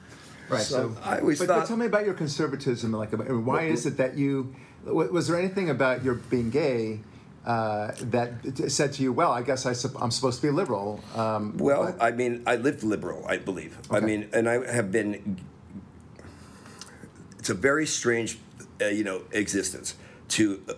Right. 0.48 0.60
So 0.60 0.94
I 1.02 1.18
always 1.20 1.38
but, 1.38 1.48
thought- 1.48 1.60
But 1.60 1.66
tell 1.68 1.76
me 1.76 1.86
about 1.86 2.04
your 2.04 2.14
conservatism. 2.14 2.92
Like, 2.92 3.12
about, 3.12 3.28
I 3.28 3.30
mean, 3.30 3.44
why 3.44 3.64
is 3.64 3.86
it 3.86 3.96
that 3.96 4.16
you? 4.16 4.54
Was 4.84 5.28
there 5.28 5.38
anything 5.38 5.70
about 5.70 6.04
your 6.04 6.14
being 6.14 6.50
gay 6.50 7.00
uh, 7.46 7.92
that 8.00 8.70
said 8.70 8.92
to 8.94 9.02
you, 9.02 9.12
"Well, 9.12 9.32
I 9.32 9.42
guess 9.42 9.64
I, 9.64 9.72
sup- 9.72 10.00
I'm 10.02 10.10
supposed 10.10 10.40
to 10.42 10.46
be 10.46 10.52
liberal"? 10.52 11.00
Um, 11.14 11.56
Well, 11.56 11.84
but- 11.84 12.02
I 12.02 12.10
mean, 12.10 12.42
I 12.46 12.56
lived 12.56 12.82
liberal, 12.82 13.24
I 13.26 13.38
believe. 13.38 13.78
I 13.90 14.00
mean, 14.00 14.28
and 14.32 14.48
I 14.48 14.70
have 14.70 14.92
been. 14.92 15.38
It's 17.38 17.50
a 17.50 17.54
very 17.54 17.86
strange, 17.86 18.38
uh, 18.80 18.86
you 18.86 19.04
know, 19.04 19.22
existence 19.32 19.94
to 20.28 20.62
uh, 20.68 20.72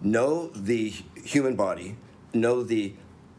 know 0.00 0.48
the 0.48 0.92
human 1.22 1.56
body, 1.56 1.96
know 2.32 2.62
the 2.62 2.94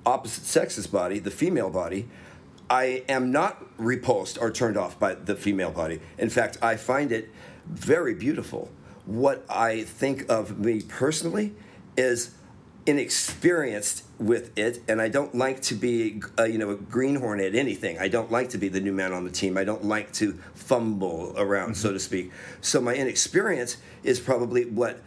opposite 0.05 0.45
sex's 0.45 0.87
body, 0.87 1.19
the 1.19 1.31
female 1.31 1.69
body. 1.69 2.07
I 2.69 3.03
am 3.09 3.31
not 3.31 3.70
repulsed 3.81 4.37
or 4.39 4.51
turned 4.51 4.77
off 4.77 4.99
by 4.99 5.15
the 5.15 5.35
female 5.35 5.71
body. 5.71 5.99
In 6.17 6.29
fact, 6.29 6.57
I 6.61 6.75
find 6.75 7.11
it 7.11 7.29
very 7.65 8.13
beautiful. 8.13 8.71
What 9.05 9.43
I 9.49 9.83
think 9.83 10.29
of 10.29 10.59
me 10.59 10.81
personally 10.81 11.53
is 11.97 12.35
inexperienced 12.85 14.03
with 14.17 14.57
it, 14.57 14.81
and 14.87 15.01
I 15.01 15.07
don't 15.07 15.35
like 15.35 15.61
to 15.63 15.75
be, 15.75 16.21
uh, 16.39 16.43
you 16.43 16.57
know, 16.57 16.69
a 16.71 16.75
greenhorn 16.75 17.39
at 17.39 17.53
anything. 17.53 17.99
I 17.99 18.07
don't 18.07 18.31
like 18.31 18.49
to 18.49 18.57
be 18.57 18.69
the 18.69 18.79
new 18.79 18.91
man 18.91 19.13
on 19.13 19.23
the 19.23 19.29
team. 19.29 19.57
I 19.57 19.63
don't 19.63 19.85
like 19.85 20.11
to 20.13 20.33
fumble 20.55 21.33
around, 21.37 21.75
so 21.75 21.91
to 21.91 21.99
speak. 21.99 22.31
So 22.61 22.81
my 22.81 22.95
inexperience 22.95 23.77
is 24.03 24.19
probably 24.19 24.65
what 24.65 24.99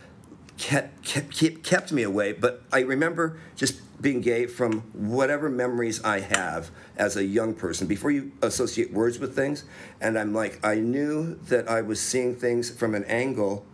kept, 0.58 1.02
kept, 1.04 1.36
kept, 1.36 1.62
kept 1.62 1.92
me 1.92 2.02
away. 2.02 2.32
But 2.32 2.62
I 2.72 2.80
remember 2.80 3.38
just 3.56 3.80
being 4.00 4.20
gay 4.20 4.46
from 4.46 4.80
whatever 4.92 5.48
memories 5.48 6.02
I 6.02 6.20
have 6.20 6.70
as 6.96 7.16
a 7.16 7.24
young 7.24 7.54
person. 7.54 7.86
Before 7.86 8.10
you 8.10 8.32
associate 8.42 8.92
words 8.92 9.18
with 9.18 9.34
things, 9.34 9.64
and 10.00 10.18
I'm 10.18 10.34
like, 10.34 10.64
I 10.64 10.76
knew 10.76 11.36
that 11.48 11.68
I 11.68 11.80
was 11.80 12.00
seeing 12.00 12.34
things 12.34 12.70
from 12.70 12.94
an 12.94 13.04
angle 13.04 13.64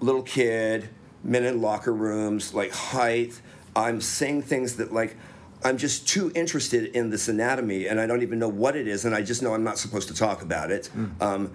little 0.00 0.22
kid, 0.22 0.88
men 1.24 1.44
in 1.44 1.60
locker 1.60 1.92
rooms, 1.92 2.54
like 2.54 2.72
height. 2.72 3.40
I'm 3.74 4.00
saying 4.00 4.42
things 4.42 4.76
that 4.76 4.92
like 4.92 5.16
I'm 5.64 5.76
just 5.76 6.08
too 6.08 6.32
interested 6.34 6.96
in 6.96 7.10
this 7.10 7.28
anatomy, 7.28 7.86
and 7.86 8.00
I 8.00 8.06
don't 8.06 8.22
even 8.22 8.38
know 8.38 8.48
what 8.48 8.76
it 8.76 8.88
is, 8.88 9.04
and 9.04 9.14
I 9.14 9.22
just 9.22 9.42
know 9.42 9.54
I'm 9.54 9.64
not 9.64 9.78
supposed 9.78 10.08
to 10.08 10.14
talk 10.14 10.42
about 10.42 10.70
it. 10.70 10.90
Um, 11.20 11.52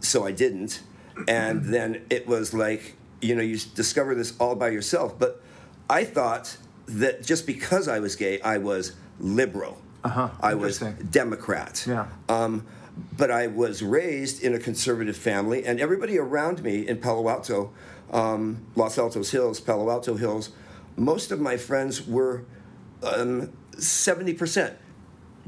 so 0.00 0.26
I 0.26 0.32
didn't, 0.32 0.82
and 1.26 1.64
then 1.64 2.04
it 2.10 2.26
was 2.26 2.52
like 2.52 2.96
you 3.20 3.34
know 3.34 3.42
you 3.42 3.58
discover 3.74 4.14
this 4.14 4.36
all 4.38 4.54
by 4.54 4.68
yourself. 4.68 5.18
But 5.18 5.42
I 5.88 6.04
thought 6.04 6.56
that 6.86 7.22
just 7.24 7.46
because 7.46 7.88
I 7.88 8.00
was 8.00 8.16
gay, 8.16 8.40
I 8.40 8.58
was 8.58 8.92
liberal. 9.18 9.78
Uh-huh. 10.04 10.30
I 10.40 10.54
was 10.54 10.78
Democrat. 10.78 11.84
Yeah. 11.86 12.06
Um, 12.28 12.66
but 13.16 13.30
I 13.30 13.48
was 13.48 13.82
raised 13.82 14.42
in 14.42 14.54
a 14.54 14.58
conservative 14.58 15.16
family, 15.16 15.64
and 15.64 15.80
everybody 15.80 16.18
around 16.18 16.62
me 16.62 16.86
in 16.86 16.98
Palo 16.98 17.28
Alto, 17.28 17.72
um, 18.10 18.64
Los 18.74 18.98
Altos 18.98 19.30
Hills, 19.30 19.60
Palo 19.60 19.90
Alto 19.90 20.14
Hills, 20.14 20.50
most 20.96 21.30
of 21.30 21.40
my 21.40 21.56
friends 21.56 22.06
were 22.06 22.44
um, 23.02 23.52
70% 23.72 24.76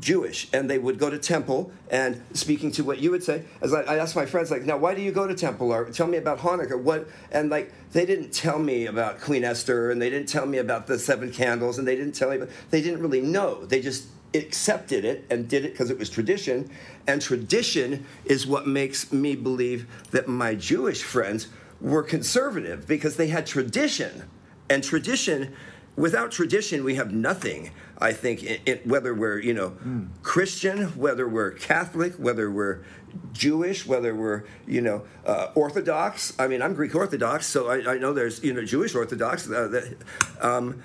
Jewish, 0.01 0.49
and 0.53 0.71
they 0.71 0.79
would 0.79 0.99
go 0.99 1.11
to 1.11 1.19
temple. 1.19 1.73
And 1.91 2.23
speaking 2.33 2.71
to 2.73 2.85
what 2.85 2.99
you 2.99 3.11
would 3.11 3.23
say, 3.23 3.45
as 3.61 3.73
I, 3.73 3.83
I 3.83 3.97
asked 3.97 4.17
my 4.17 4.27
friends, 4.27 4.51
like, 4.51 4.63
now 4.63 4.77
why 4.77 4.95
do 4.95 5.03
you 5.03 5.13
go 5.13 5.27
to 5.27 5.35
temple? 5.35 5.73
Or 5.73 5.91
tell 5.91 6.07
me 6.07 6.19
about 6.19 6.39
Hanukkah. 6.39 6.81
What? 6.81 7.09
And 7.33 7.51
like, 7.51 7.73
they 7.93 8.07
didn't 8.07 8.33
tell 8.33 8.59
me 8.59 8.87
about 8.87 9.21
Queen 9.21 9.45
Esther, 9.45 9.91
and 9.91 10.01
they 10.01 10.11
didn't 10.11 10.29
tell 10.29 10.47
me 10.47 10.59
about 10.59 10.87
the 10.87 10.99
seven 10.99 11.33
candles, 11.33 11.79
and 11.79 11.89
they 11.89 11.97
didn't 11.97 12.15
tell 12.15 12.31
me. 12.31 12.37
About, 12.37 12.51
they 12.71 12.83
didn't 12.83 13.01
really 13.01 13.23
know. 13.23 13.65
They 13.65 13.81
just 13.81 14.07
accepted 14.35 15.05
it 15.05 15.25
and 15.31 15.49
did 15.49 15.65
it 15.65 15.73
because 15.73 15.91
it 15.91 15.99
was 15.99 16.11
tradition. 16.11 16.71
And 17.07 17.21
tradition 17.23 18.05
is 18.25 18.47
what 18.47 18.67
makes 18.67 19.11
me 19.11 19.35
believe 19.35 19.87
that 20.11 20.29
my 20.29 20.55
Jewish 20.55 21.03
friends 21.03 21.49
were 21.81 22.03
conservative 22.03 22.87
because 22.87 23.17
they 23.17 23.29
had 23.29 23.47
tradition, 23.47 24.29
and 24.69 24.85
tradition 24.85 25.55
without 25.99 26.31
tradition, 26.31 26.85
we 26.85 26.95
have 26.95 27.13
nothing. 27.13 27.73
I 28.01 28.13
think, 28.13 28.45
it, 28.45 28.61
it, 28.65 28.87
whether 28.87 29.13
we're 29.13 29.41
you 29.41 29.53
know 29.53 29.77
Christian, 30.23 30.97
whether 30.97 31.29
we're 31.29 31.51
Catholic, 31.51 32.15
whether 32.15 32.51
we're 32.51 32.85
Jewish, 33.33 33.87
whether 33.87 34.15
we're 34.15 34.45
you 34.67 34.81
know 34.81 35.05
uh, 35.27 35.49
Orthodox. 35.55 36.33
I 36.39 36.47
mean, 36.47 36.63
I'm 36.63 36.75
Greek 36.75 36.95
Orthodox, 36.95 37.47
so 37.47 37.69
I, 37.69 37.95
I 37.95 37.99
know 37.99 38.13
there's 38.13 38.43
you 38.43 38.55
know 38.55 38.65
Jewish 38.65 38.95
Orthodox. 38.95 39.51
Uh, 39.51 39.69
that, 39.69 39.97
um, 40.41 40.83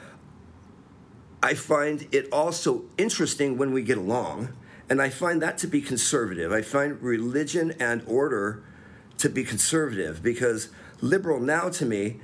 I 1.44 1.54
find 1.54 2.08
it 2.12 2.28
also 2.32 2.86
interesting 2.98 3.58
when 3.58 3.72
we 3.74 3.84
get 3.84 3.98
along, 3.98 4.50
and 4.90 5.02
I 5.02 5.10
find 5.10 5.42
that 5.42 5.58
to 5.60 5.68
be 5.68 5.82
conservative. 5.82 6.52
I 6.52 6.62
find 6.62 7.00
religion 7.02 7.74
and 7.80 8.02
order 8.08 8.64
to 9.20 9.30
be 9.30 9.44
conservative 9.44 10.24
because 10.24 10.70
liberal 11.02 11.40
now 11.40 11.70
to 11.70 11.86
me 11.86 12.20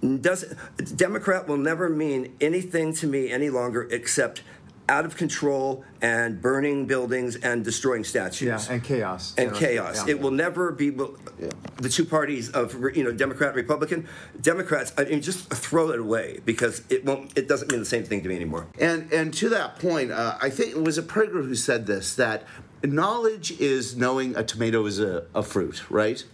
doesn't 0.00 0.56
Democrat 0.96 1.46
will 1.46 1.58
never 1.58 1.88
mean 1.88 2.34
anything 2.40 2.92
to 2.94 3.06
me 3.06 3.30
any 3.30 3.50
longer 3.50 3.86
except 3.90 4.42
out 4.90 5.04
of 5.06 5.16
control 5.16 5.84
and 6.02 6.42
burning 6.42 6.84
buildings 6.84 7.36
and 7.36 7.64
destroying 7.64 8.02
statues 8.02 8.66
yeah, 8.66 8.74
and 8.74 8.82
chaos. 8.82 9.34
and 9.38 9.52
Yeah, 9.52 9.58
chaos. 9.58 10.04
yeah. 10.04 10.14
It 10.14 10.20
will 10.20 10.32
never 10.32 10.72
be 10.72 10.90
the 10.90 11.88
two 11.88 12.04
parties 12.04 12.50
of 12.50 12.74
you 12.96 13.04
know 13.04 13.12
Democrat 13.12 13.54
Republican. 13.54 14.08
Democrats, 14.40 14.92
I 14.98 15.04
mean, 15.04 15.22
just 15.22 15.48
throw 15.50 15.90
it 15.90 16.00
away 16.00 16.40
because 16.44 16.82
it 16.90 17.04
won't. 17.04 17.38
It 17.38 17.46
doesn't 17.46 17.70
mean 17.70 17.78
the 17.78 17.86
same 17.86 18.04
thing 18.04 18.22
to 18.22 18.28
me 18.28 18.34
anymore. 18.34 18.66
And 18.80 19.12
and 19.12 19.32
to 19.34 19.48
that 19.50 19.78
point, 19.78 20.10
uh, 20.10 20.36
I 20.42 20.50
think 20.50 20.70
it 20.70 20.82
was 20.82 20.98
a 20.98 21.02
Prager 21.02 21.44
who 21.46 21.54
said 21.54 21.86
this 21.86 22.14
that 22.16 22.44
knowledge 22.82 23.52
is 23.60 23.96
knowing 23.96 24.34
a 24.34 24.42
tomato 24.42 24.84
is 24.86 24.98
a, 24.98 25.26
a 25.34 25.42
fruit, 25.42 25.88
right? 25.88 26.24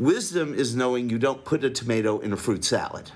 Wisdom 0.00 0.54
is 0.54 0.74
knowing 0.74 1.10
you 1.10 1.18
don't 1.18 1.44
put 1.44 1.62
a 1.62 1.68
tomato 1.68 2.18
in 2.20 2.32
a 2.32 2.36
fruit 2.36 2.64
salad. 2.64 3.12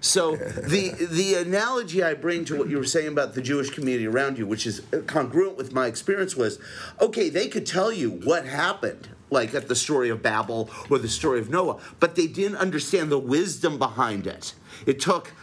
So 0.00 0.36
the 0.36 0.90
the 1.10 1.34
analogy 1.34 2.02
I 2.02 2.14
bring 2.14 2.46
to 2.46 2.56
what 2.56 2.70
you 2.70 2.78
were 2.78 2.86
saying 2.86 3.08
about 3.08 3.34
the 3.34 3.42
Jewish 3.42 3.68
community 3.68 4.06
around 4.06 4.38
you, 4.38 4.46
which 4.46 4.66
is 4.66 4.80
congruent 5.06 5.58
with 5.58 5.74
my 5.74 5.86
experience, 5.86 6.34
was 6.34 6.58
okay. 6.98 7.28
They 7.28 7.48
could 7.48 7.66
tell 7.66 7.92
you 7.92 8.10
what 8.10 8.46
happened, 8.46 9.10
like 9.30 9.54
at 9.54 9.68
the 9.68 9.76
story 9.76 10.08
of 10.08 10.22
Babel 10.22 10.70
or 10.88 10.98
the 10.98 11.08
story 11.08 11.40
of 11.40 11.50
Noah, 11.50 11.78
but 12.00 12.14
they 12.14 12.26
didn't 12.26 12.56
understand 12.56 13.12
the 13.12 13.18
wisdom 13.18 13.78
behind 13.78 14.26
it. 14.26 14.54
It 14.86 15.00
took 15.00 15.34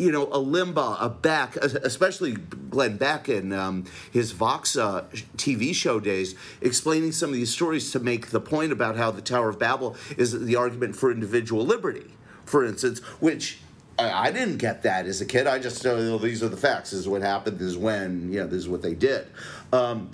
you 0.00 0.10
know, 0.10 0.24
a 0.24 0.38
Limbaugh, 0.38 0.96
a 0.98 1.10
Beck, 1.10 1.56
especially 1.56 2.32
Glenn 2.32 2.96
Beck 2.96 3.28
in 3.28 3.52
um, 3.52 3.84
his 4.10 4.32
Fox 4.32 4.76
uh, 4.76 5.04
TV 5.36 5.74
show 5.74 6.00
days, 6.00 6.34
explaining 6.62 7.12
some 7.12 7.28
of 7.28 7.34
these 7.34 7.50
stories 7.50 7.90
to 7.92 8.00
make 8.00 8.28
the 8.28 8.40
point 8.40 8.72
about 8.72 8.96
how 8.96 9.10
the 9.10 9.20
Tower 9.20 9.50
of 9.50 9.58
Babel 9.58 9.96
is 10.16 10.32
the 10.32 10.56
argument 10.56 10.96
for 10.96 11.12
individual 11.12 11.66
liberty, 11.66 12.14
for 12.46 12.64
instance, 12.64 13.00
which 13.20 13.58
I, 13.98 14.30
didn't 14.30 14.56
get 14.56 14.82
that 14.84 15.04
as 15.04 15.20
a 15.20 15.26
kid. 15.26 15.46
I 15.46 15.58
just 15.58 15.84
know 15.84 15.96
oh, 15.96 16.18
these 16.18 16.42
are 16.42 16.48
the 16.48 16.56
facts. 16.56 16.92
This 16.92 17.00
is 17.00 17.08
what 17.08 17.20
happened. 17.20 17.58
This 17.58 17.68
is 17.68 17.76
when. 17.76 18.32
You 18.32 18.40
know, 18.40 18.46
this 18.46 18.60
is 18.60 18.68
what 18.68 18.80
they 18.80 18.94
did. 18.94 19.26
Um, 19.74 20.10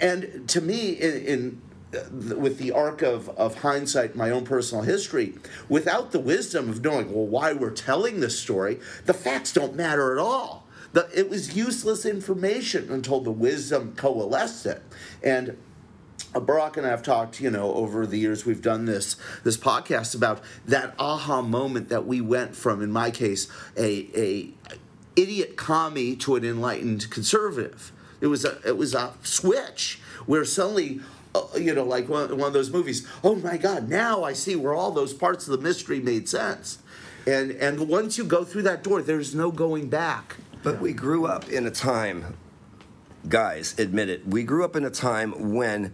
and 0.00 0.48
to 0.48 0.60
me, 0.60 0.90
in, 0.90 1.26
in 1.26 1.62
with 2.20 2.58
the 2.58 2.72
arc 2.72 3.02
of, 3.02 3.28
of 3.30 3.58
hindsight, 3.58 4.16
my 4.16 4.30
own 4.30 4.44
personal 4.44 4.84
history, 4.84 5.34
without 5.68 6.12
the 6.12 6.20
wisdom 6.20 6.70
of 6.70 6.82
knowing, 6.82 7.12
well, 7.12 7.26
why 7.26 7.52
we're 7.52 7.70
telling 7.70 8.20
this 8.20 8.38
story, 8.38 8.80
the 9.04 9.14
facts 9.14 9.52
don't 9.52 9.74
matter 9.74 10.12
at 10.12 10.18
all. 10.18 10.66
The, 10.92 11.08
it 11.14 11.28
was 11.30 11.56
useless 11.56 12.04
information 12.04 12.90
until 12.90 13.20
the 13.20 13.30
wisdom 13.30 13.94
coalesced 13.96 14.66
it. 14.66 14.82
And 15.22 15.56
uh, 16.34 16.40
Brock 16.40 16.76
and 16.76 16.86
I 16.86 16.90
have 16.90 17.02
talked, 17.02 17.40
you 17.40 17.50
know, 17.50 17.72
over 17.74 18.06
the 18.06 18.18
years 18.18 18.44
we've 18.44 18.62
done 18.62 18.84
this 18.84 19.16
this 19.44 19.56
podcast 19.56 20.14
about 20.14 20.42
that 20.66 20.94
aha 20.98 21.42
moment 21.42 21.88
that 21.88 22.06
we 22.06 22.20
went 22.20 22.54
from, 22.56 22.82
in 22.82 22.90
my 22.90 23.10
case, 23.10 23.48
a 23.76 24.08
a 24.14 24.50
idiot 25.16 25.56
commie 25.56 26.16
to 26.16 26.36
an 26.36 26.44
enlightened 26.44 27.10
conservative. 27.10 27.92
It 28.20 28.26
was 28.26 28.44
a 28.44 28.60
it 28.66 28.76
was 28.76 28.94
a 28.94 29.14
switch 29.22 30.00
where 30.26 30.44
suddenly 30.44 31.00
Uh, 31.34 31.46
you 31.56 31.74
know, 31.74 31.84
like 31.84 32.08
one, 32.08 32.36
one 32.36 32.48
of 32.48 32.52
those 32.52 32.70
movies. 32.70 33.06
Oh 33.24 33.34
my 33.36 33.56
God! 33.56 33.88
Now 33.88 34.22
I 34.22 34.32
see 34.32 34.56
where 34.56 34.74
all 34.74 34.90
those 34.90 35.14
parts 35.14 35.48
of 35.48 35.52
the 35.52 35.62
mystery 35.66 36.00
made 36.00 36.28
sense, 36.28 36.78
and 37.26 37.52
and 37.52 37.88
once 37.88 38.18
you 38.18 38.24
go 38.24 38.44
through 38.44 38.62
that 38.62 38.82
door, 38.82 39.02
there's 39.02 39.34
no 39.34 39.50
going 39.50 39.88
back. 39.88 40.36
But 40.62 40.80
we 40.80 40.92
grew 40.92 41.26
up 41.26 41.48
in 41.48 41.66
a 41.66 41.70
time, 41.70 42.36
guys, 43.28 43.74
admit 43.78 44.08
it, 44.08 44.26
we 44.26 44.44
grew 44.44 44.64
up 44.64 44.76
in 44.76 44.84
a 44.84 44.90
time 44.90 45.54
when 45.54 45.92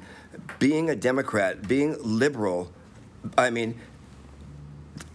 being 0.58 0.90
a 0.90 0.96
Democrat, 0.96 1.66
being 1.66 1.96
liberal, 2.00 2.72
I 3.36 3.50
mean, 3.50 3.78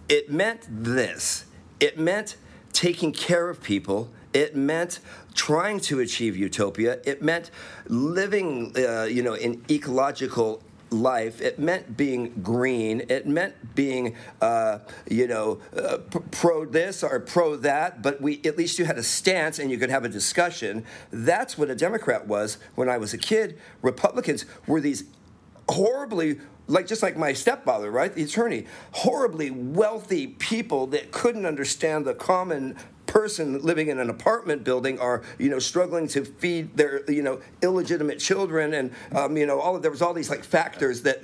it 0.09 0.31
meant 0.31 0.65
this. 0.69 1.45
It 1.79 1.97
meant 1.97 2.37
taking 2.71 3.11
care 3.11 3.49
of 3.49 3.61
people. 3.61 4.11
It 4.33 4.55
meant 4.55 4.99
trying 5.33 5.79
to 5.81 5.99
achieve 5.99 6.37
utopia. 6.37 6.99
It 7.05 7.21
meant 7.21 7.51
living, 7.87 8.73
uh, 8.77 9.03
you 9.03 9.23
know, 9.23 9.33
in 9.33 9.63
ecological 9.69 10.61
life. 10.93 11.41
It 11.41 11.59
meant 11.59 11.97
being 11.97 12.33
green. 12.41 13.01
It 13.09 13.25
meant 13.27 13.75
being, 13.75 14.15
uh, 14.41 14.79
you 15.09 15.27
know, 15.27 15.59
uh, 15.75 15.97
pro 16.31 16.65
this 16.65 17.03
or 17.03 17.19
pro 17.19 17.55
that. 17.57 18.01
But 18.01 18.21
we 18.21 18.41
at 18.45 18.57
least 18.57 18.79
you 18.79 18.85
had 18.85 18.97
a 18.97 19.03
stance 19.03 19.59
and 19.59 19.71
you 19.71 19.77
could 19.77 19.89
have 19.89 20.05
a 20.05 20.09
discussion. 20.09 20.85
That's 21.11 21.57
what 21.57 21.69
a 21.69 21.75
Democrat 21.75 22.27
was 22.27 22.57
when 22.75 22.89
I 22.89 22.97
was 22.97 23.13
a 23.13 23.17
kid. 23.17 23.59
Republicans 23.81 24.45
were 24.67 24.79
these 24.79 25.05
horribly 25.69 26.39
like 26.67 26.87
just 26.87 27.03
like 27.03 27.17
my 27.17 27.33
stepfather, 27.33 27.91
right, 27.91 28.13
the 28.13 28.23
attorney, 28.23 28.65
horribly 28.91 29.51
wealthy 29.51 30.27
people 30.27 30.87
that 30.87 31.11
couldn't 31.11 31.45
understand 31.45 32.05
the 32.05 32.13
common 32.13 32.77
person 33.23 33.61
living 33.61 33.87
in 33.87 33.99
an 33.99 34.09
apartment 34.09 34.65
building 34.65 34.99
are 34.99 35.21
you 35.39 35.49
know 35.49 35.57
struggling 35.59 36.07
to 36.09 36.25
feed 36.25 36.75
their 36.75 37.09
you 37.09 37.21
know 37.23 37.39
illegitimate 37.61 38.19
children 38.19 38.73
and 38.73 38.91
um, 39.15 39.37
you 39.37 39.45
know 39.45 39.59
all 39.61 39.77
of, 39.77 39.81
there 39.81 39.89
was 39.91 40.01
all 40.01 40.13
these 40.13 40.29
like 40.29 40.43
factors 40.43 41.03
that 41.03 41.21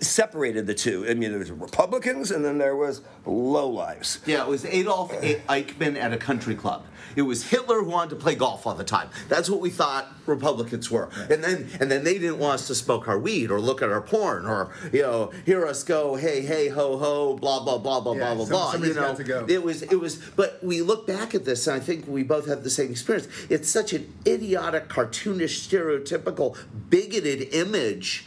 separated 0.00 0.64
the 0.68 0.74
two 0.74 1.04
i 1.10 1.14
mean 1.14 1.30
there 1.30 1.40
was 1.40 1.50
republicans 1.50 2.30
and 2.30 2.44
then 2.44 2.56
there 2.58 2.76
was 2.76 3.00
lowlives 3.26 4.18
Yeah, 4.26 4.42
it 4.42 4.48
was 4.48 4.64
Adolf 4.64 5.12
Eichmann 5.12 5.96
at 6.00 6.12
a 6.12 6.16
country 6.16 6.54
club. 6.54 6.84
It 7.16 7.22
was 7.22 7.48
Hitler 7.50 7.82
who 7.82 7.90
wanted 7.90 8.10
to 8.10 8.16
play 8.16 8.34
golf 8.36 8.66
all 8.66 8.74
the 8.74 8.84
time. 8.84 9.08
That's 9.28 9.50
what 9.50 9.60
we 9.60 9.68
thought 9.70 10.06
Republicans 10.26 10.90
were. 10.90 11.08
And 11.28 11.42
then 11.42 11.68
and 11.80 11.90
then 11.90 12.04
they 12.04 12.14
didn't 12.18 12.38
want 12.38 12.54
us 12.60 12.66
to 12.68 12.74
smoke 12.74 13.08
our 13.08 13.18
weed 13.18 13.50
or 13.50 13.60
look 13.60 13.82
at 13.82 13.88
our 13.90 14.00
porn 14.00 14.46
or 14.46 14.70
you 14.92 15.02
know 15.02 15.32
hear 15.44 15.66
us 15.66 15.82
go 15.82 16.14
hey 16.14 16.42
hey 16.42 16.68
ho 16.68 16.96
ho 16.98 17.36
blah 17.36 17.64
blah 17.64 17.78
blah 17.78 18.00
blah 18.00 18.12
Yeah, 18.14 18.34
blah 18.34 18.34
blah 18.36 18.46
blah. 18.46 18.70
somebody's 18.72 18.94
You 18.94 19.00
know, 19.02 19.08
got 19.08 19.16
to 19.16 19.24
go. 19.24 19.46
it 19.48 19.62
was 19.62 19.82
it 19.82 19.96
was. 19.98 20.16
But 20.36 20.62
we 20.62 20.82
look 20.82 21.06
back 21.06 21.34
at 21.34 21.39
this 21.44 21.66
and 21.66 21.76
I 21.76 21.80
think 21.80 22.06
we 22.06 22.22
both 22.22 22.46
have 22.46 22.62
the 22.64 22.70
same 22.70 22.90
experience. 22.90 23.28
It's 23.48 23.68
such 23.68 23.92
an 23.92 24.12
idiotic, 24.26 24.88
cartoonish, 24.88 25.68
stereotypical, 25.68 26.56
bigoted 26.88 27.52
image. 27.54 28.26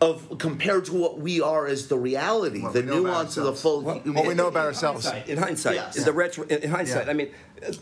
Of 0.00 0.36
compared 0.40 0.86
to 0.86 0.94
what 0.94 1.20
we 1.20 1.40
are 1.40 1.68
as 1.68 1.86
the 1.86 1.96
reality, 1.96 2.60
What 2.60 2.72
the 2.72 2.80
we 2.80 2.86
know 2.86 2.92
about 3.02 3.08
nuance 3.12 3.36
of 3.36 3.44
the 3.44 3.52
full. 3.52 3.82
What 3.82 4.04
we 4.04 4.34
know 4.34 4.48
about 4.48 4.66
ourselves. 4.66 5.04
hindsight, 5.04 5.28
in 5.28 5.38
hindsight, 5.38 5.74
Yes. 5.76 5.96
in 5.96 6.02
the 6.04 6.12
retro, 6.12 6.44
in 6.44 6.68
hindsight, 6.70 7.04
Yeah. 7.06 7.10
I 7.12 7.14
mean, 7.14 7.30
uh, 7.64 7.72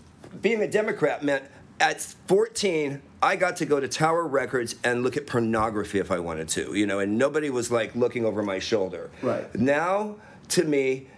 being 0.43 0.61
a 0.61 0.69
Democrat 0.69 1.25
meant 1.25 1.45
at 1.81 2.03
14, 2.29 3.01
I 3.23 3.37
got 3.37 3.57
to 3.57 3.65
go 3.65 3.81
to 3.81 3.89
Tower 3.89 4.27
Records 4.27 4.75
and 4.85 5.03
look 5.03 5.17
at 5.17 5.27
pornography 5.27 5.99
if 5.99 6.11
I 6.11 6.19
wanted 6.19 6.49
to, 6.51 6.75
you 6.75 6.87
know, 6.87 6.99
and 6.99 7.17
nobody 7.17 7.49
was 7.49 7.71
like 7.71 7.95
looking 7.95 8.27
over 8.27 8.43
my 8.43 8.59
shoulder. 8.59 9.11
Right. 9.23 9.55
Now, 9.59 10.17
to 10.51 10.65
me, 10.65 11.09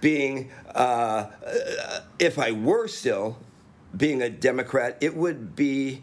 being, 0.00 0.50
uh, 0.74 0.78
uh, 1.46 2.00
if 2.18 2.38
I 2.38 2.52
were 2.52 2.88
still 2.88 3.38
being 3.96 4.22
a 4.22 4.28
Democrat, 4.28 4.98
it 5.00 5.16
would 5.16 5.56
be 5.56 6.02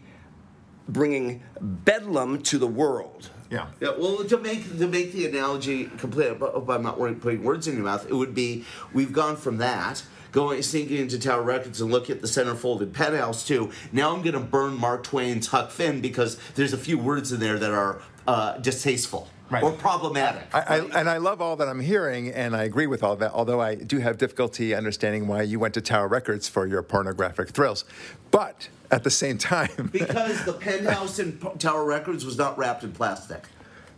bringing 0.88 1.42
bedlam 1.60 2.42
to 2.42 2.58
the 2.58 2.66
world. 2.66 3.30
Yeah. 3.50 3.66
Yeah, 3.80 3.90
well, 3.98 4.24
to 4.24 4.38
make 4.38 4.78
to 4.78 4.88
make 4.88 5.12
the 5.12 5.26
analogy 5.26 5.84
complete, 5.98 6.38
but 6.38 6.54
I'm 6.68 6.82
not 6.82 6.98
putting 7.20 7.42
words 7.42 7.68
in 7.68 7.74
your 7.74 7.84
mouth. 7.84 8.06
It 8.06 8.14
would 8.14 8.34
be 8.34 8.64
we've 8.94 9.12
gone 9.12 9.36
from 9.36 9.58
that 9.58 10.02
going 10.32 10.62
sneaking 10.62 10.96
into 10.96 11.18
Tower 11.18 11.42
Records 11.42 11.80
and 11.80 11.92
look 11.92 12.08
at 12.10 12.22
the 12.22 12.26
centerfolded 12.26 12.92
penthouse 12.94 13.46
too. 13.46 13.70
Now 13.92 14.14
I'm 14.14 14.22
going 14.22 14.32
to 14.32 14.40
burn 14.40 14.78
Mark 14.78 15.04
Twain's 15.04 15.48
Huck 15.48 15.70
Finn 15.70 16.00
because 16.00 16.38
there's 16.54 16.72
a 16.72 16.78
few 16.78 16.98
words 16.98 17.30
in 17.32 17.40
there 17.40 17.58
that 17.58 17.70
are 17.70 18.00
uh, 18.26 18.56
distasteful 18.58 19.28
Right. 19.52 19.62
or 19.62 19.72
problematic. 19.72 20.44
I, 20.54 20.60
I, 20.60 20.78
and 21.00 21.10
I 21.10 21.18
love 21.18 21.42
all 21.42 21.56
that 21.56 21.68
I'm 21.68 21.80
hearing, 21.80 22.30
and 22.30 22.56
I 22.56 22.62
agree 22.62 22.86
with 22.86 23.02
all 23.02 23.16
that. 23.16 23.32
Although 23.32 23.60
I 23.60 23.74
do 23.74 23.98
have 23.98 24.16
difficulty 24.16 24.74
understanding 24.74 25.26
why 25.28 25.42
you 25.42 25.58
went 25.58 25.74
to 25.74 25.82
Tower 25.82 26.08
Records 26.08 26.48
for 26.48 26.66
your 26.66 26.82
pornographic 26.82 27.50
thrills, 27.50 27.84
but 28.30 28.70
at 28.90 29.04
the 29.04 29.10
same 29.10 29.36
time, 29.36 29.88
because 29.92 30.42
the 30.46 30.54
penthouse 30.54 31.18
in 31.18 31.32
P- 31.32 31.48
Tower 31.58 31.84
Records 31.84 32.24
was 32.24 32.38
not 32.38 32.56
wrapped 32.56 32.82
in 32.82 32.92
plastic. 32.92 33.44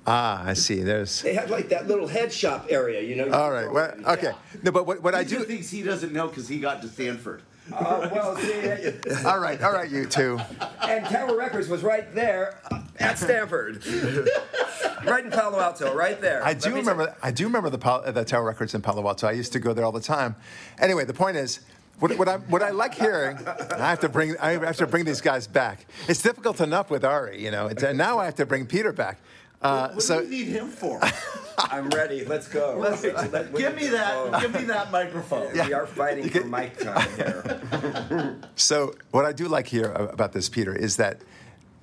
ah, 0.09 0.42
I 0.44 0.55
see. 0.55 0.82
There's 0.82 1.22
They 1.22 1.34
had 1.34 1.50
like 1.50 1.68
that 1.68 1.86
little 1.86 2.09
head 2.09 2.32
shop 2.32 2.66
area, 2.68 3.00
you 3.00 3.14
know. 3.14 3.30
all 3.30 3.52
right. 3.52 3.70
Well, 3.70 3.94
okay. 4.14 4.32
No, 4.64 4.72
but 4.72 4.86
what, 4.88 5.05
what 5.05 5.14
I 5.14 5.22
These 5.22 5.34
are 5.34 5.38
do. 5.38 5.44
things 5.44 5.70
he 5.70 5.82
doesn't 5.82 6.12
know 6.12 6.26
because 6.26 6.48
he 6.48 6.59
got 6.59 6.82
to 6.82 6.88
Stanford. 6.88 7.42
Uh, 7.72 8.11
well, 8.12 8.36
see, 8.36 8.92
All 9.24 9.38
right, 9.38 9.62
all 9.62 9.72
right, 9.72 9.90
you 9.90 10.05
two. 10.05 10.38
and 10.82 11.07
Tower 11.07 11.34
Records 11.38 11.66
was 11.66 11.82
right 11.82 12.14
there 12.14 12.59
uh, 12.70 12.82
at 12.99 13.18
Stanford, 13.18 13.84
right 15.05 15.24
in 15.24 15.30
Palo 15.30 15.59
Alto, 15.61 15.95
right 15.95 16.20
there. 16.20 16.42
I 16.45 16.49
Let 16.49 16.61
do 16.62 16.70
me 16.70 16.76
remember. 16.80 17.14
I 17.22 17.30
do 17.30 17.45
remember 17.45 17.70
the 17.70 17.78
Pal- 17.78 18.11
the 18.12 18.24
Tower 18.24 18.45
Records 18.45 18.74
in 18.74 18.82
Palo 18.82 19.07
Alto. 19.07 19.26
I 19.26 19.32
used 19.32 19.53
to 19.53 19.59
go 19.61 19.72
there 19.72 19.84
all 19.84 19.92
the 19.92 20.01
time. 20.01 20.36
Anyway, 20.78 21.05
the 21.05 21.14
point 21.14 21.36
is, 21.36 21.61
what, 22.01 22.16
what 22.18 22.28
I 22.28 22.36
what 22.36 22.62
I 22.62 22.70
like 22.70 22.95
hearing, 22.95 23.38
I 23.47 23.90
have 23.90 24.01
to 24.01 24.09
bring 24.09 24.36
I 24.38 24.53
have 24.53 24.76
to 24.78 24.86
bring 24.86 25.05
these 25.05 25.20
guys 25.20 25.47
back. 25.47 25.86
It's 26.09 26.22
difficult 26.22 26.61
enough 26.61 26.90
with 26.90 27.05
Ari, 27.05 27.42
you 27.42 27.51
know. 27.51 27.66
It's, 27.66 27.82
and 27.82 27.99
now 27.99 28.18
I 28.18 28.24
have 28.26 28.34
to 28.36 28.47
bring 28.47 28.66
Peter 28.66 28.92
back. 28.92 29.18
Uh, 29.62 29.88
What 29.92 30.03
so 30.03 30.20
do 30.20 30.26
you 30.36 30.45
need 30.45 30.53
him 30.53 30.68
for? 30.68 31.01
I'm 31.59 31.88
ready. 31.90 32.24
Let's 32.24 32.49
go. 32.49 32.76
Let's- 32.78 33.03
Let- 33.32 33.55
give 33.57 33.74
me 33.76 33.86
that. 33.88 34.40
Give 34.42 34.53
me 34.53 34.64
that 34.64 34.90
microphone. 34.92 35.53
We 35.53 35.72
are 35.72 35.86
fighting 35.86 36.28
for 36.28 36.45
mic 36.45 36.76
time 36.78 37.09
here. 37.16 38.36
So, 38.57 38.95
what 39.12 39.24
I 39.24 39.32
do 39.32 39.49
like 39.49 39.66
here 39.66 39.90
about 39.92 40.32
this, 40.32 40.49
Peter, 40.51 40.74
is 40.74 40.97
that 40.97 41.22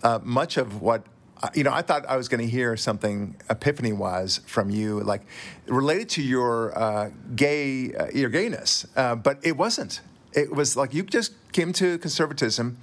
uh, 0.04 0.20
much 0.24 0.58
of 0.58 0.82
what 0.82 1.06
uh, 1.44 1.50
you 1.56 1.64
know, 1.64 1.74
I 1.74 1.82
thought 1.82 2.06
I 2.06 2.18
was 2.18 2.28
going 2.28 2.42
to 2.42 2.48
hear 2.48 2.78
something 2.78 3.36
epiphany-wise 3.50 4.42
from 4.46 4.70
you, 4.70 5.00
like 5.00 5.24
related 5.66 6.08
to 6.10 6.22
your 6.22 6.78
uh, 6.78 7.10
gay, 7.36 7.96
uh, 7.96 8.10
your 8.14 8.30
gayness, 8.30 8.86
uh, 8.96 9.16
but 9.16 9.40
it 9.42 9.58
wasn't. 9.58 10.02
It 10.34 10.54
was 10.54 10.78
like 10.78 10.94
you 10.94 11.02
just 11.02 11.34
came 11.52 11.74
to 11.74 11.98
conservatism 11.98 12.78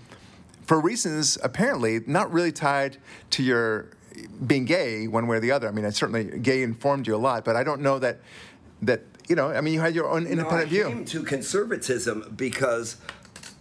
for 0.66 0.80
reasons 0.80 1.38
apparently 1.42 2.00
not 2.06 2.32
really 2.32 2.52
tied 2.52 2.98
to 3.30 3.42
your 3.42 3.90
being 4.46 4.64
gay 4.64 5.06
one 5.06 5.26
way 5.28 5.36
or 5.36 5.40
the 5.40 5.52
other. 5.52 5.68
I 5.68 5.70
mean, 5.70 5.84
I 5.84 5.90
certainly 5.90 6.40
gay 6.40 6.62
informed 6.62 7.06
you 7.06 7.14
a 7.14 7.16
lot, 7.16 7.44
but 7.44 7.56
I 7.56 7.62
don't 7.62 7.80
know 7.80 7.98
that 8.00 8.20
that 8.82 9.02
you 9.28 9.36
know. 9.36 9.50
I 9.50 9.60
mean, 9.60 9.74
you 9.74 9.80
had 9.80 9.94
your 9.94 10.08
own 10.08 10.26
independent 10.26 10.72
no, 10.72 10.78
I 10.78 10.82
view. 10.82 10.84
came 10.88 11.04
to 11.06 11.22
conservatism 11.22 12.34
because 12.36 12.96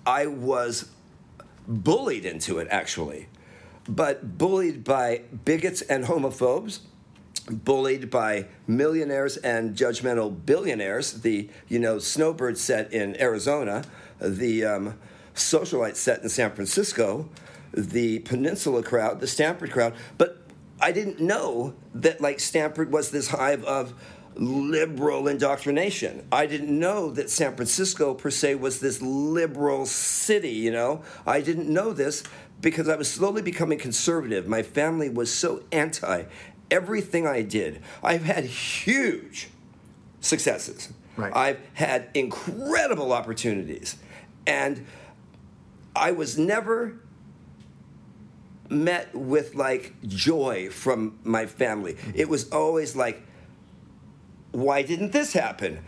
I 0.06 0.26
was 0.28 0.90
bullied 1.68 2.26
into 2.26 2.60
it, 2.60 2.68
actually, 2.72 3.28
but 3.88 4.38
bullied 4.38 4.84
by 4.84 5.22
bigots 5.46 5.82
and 5.82 6.06
homophobes. 6.06 6.80
Bullied 7.50 8.10
by 8.10 8.48
millionaires 8.68 9.38
and 9.38 9.74
judgmental 9.74 10.46
billionaires, 10.46 11.22
the 11.22 11.50
you 11.70 11.80
know 11.80 11.98
snowbird 11.98 12.58
set 12.58 12.92
in 12.92 13.20
Arizona, 13.22 13.86
the 14.20 14.66
um, 14.66 15.00
socialite 15.34 15.96
set 15.96 16.22
in 16.22 16.28
San 16.28 16.52
Francisco, 16.52 17.30
the 17.74 18.20
Peninsula 18.20 18.84
crowd, 18.84 19.22
the 19.22 19.28
Stanford 19.28 19.72
crowd. 19.72 19.94
But 20.18 20.44
I 20.82 20.92
didn't 20.92 21.22
know 21.22 21.74
that 21.96 22.20
like 22.20 22.42
Stanford 22.42 22.92
was 22.92 23.12
this 23.12 23.30
hive 23.30 23.64
of 23.64 23.94
liberal 24.36 25.28
indoctrination. 25.28 26.28
I 26.32 26.46
didn't 26.46 26.78
know 26.78 27.12
that 27.12 27.30
San 27.30 27.56
Francisco 27.56 28.14
per 28.14 28.30
se 28.30 28.56
was 28.56 28.80
this 28.80 29.02
liberal 29.02 29.86
city, 29.86 30.52
you 30.52 30.72
know. 30.72 31.02
I 31.26 31.42
didn't 31.42 31.70
know 31.70 31.94
this 31.94 32.24
because 32.62 32.90
I 32.90 32.96
was 32.96 33.10
slowly 33.10 33.42
becoming 33.42 33.78
conservative. 33.78 34.48
My 34.48 34.64
family 34.64 35.10
was 35.10 35.34
so 35.34 35.64
anti 35.72 36.26
everything 36.70 37.26
I 37.26 37.42
did. 37.42 37.82
I've 38.04 38.24
had 38.24 38.46
huge 38.46 39.50
successes. 40.20 40.92
Right. 41.16 41.36
I've 41.36 41.60
had 41.74 42.10
incredible 42.14 43.12
opportunities. 43.12 43.98
And 44.46 44.86
I 45.96 46.12
was 46.12 46.38
never 46.38 47.00
met 48.70 49.14
with 49.16 49.56
like 49.56 49.94
joy 50.04 50.70
from 50.70 51.20
my 51.24 51.46
family. 51.46 51.94
Mm-hmm. 51.94 52.12
It 52.16 52.30
was 52.30 52.50
always 52.50 52.96
like, 52.96 53.22
why 54.52 54.82
didn't 54.82 55.12
this 55.12 55.34
happen? 55.34 55.80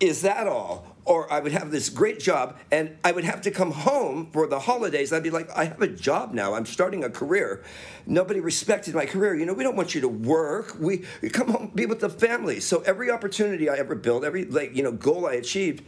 Is 0.00 0.22
that 0.22 0.46
all? 0.46 0.93
Or 1.06 1.30
I 1.30 1.40
would 1.40 1.52
have 1.52 1.70
this 1.70 1.90
great 1.90 2.18
job 2.18 2.56
and 2.70 2.96
I 3.04 3.12
would 3.12 3.24
have 3.24 3.42
to 3.42 3.50
come 3.50 3.72
home 3.72 4.30
for 4.32 4.46
the 4.46 4.58
holidays. 4.58 5.12
I'd 5.12 5.22
be 5.22 5.30
like, 5.30 5.50
I 5.54 5.66
have 5.66 5.82
a 5.82 5.88
job 5.88 6.32
now. 6.32 6.54
I'm 6.54 6.64
starting 6.64 7.04
a 7.04 7.10
career. 7.10 7.62
Nobody 8.06 8.40
respected 8.40 8.94
my 8.94 9.04
career. 9.04 9.34
You 9.34 9.44
know, 9.44 9.52
we 9.52 9.64
don't 9.64 9.76
want 9.76 9.94
you 9.94 10.00
to 10.00 10.08
work. 10.08 10.76
We, 10.80 11.04
we 11.20 11.28
come 11.28 11.48
home, 11.48 11.72
be 11.74 11.84
with 11.84 12.00
the 12.00 12.08
family. 12.08 12.58
So 12.60 12.80
every 12.80 13.10
opportunity 13.10 13.68
I 13.68 13.76
ever 13.76 13.94
built, 13.94 14.24
every 14.24 14.46
like, 14.46 14.74
you 14.74 14.82
know, 14.82 14.92
goal 14.92 15.26
I 15.26 15.34
achieved, 15.34 15.84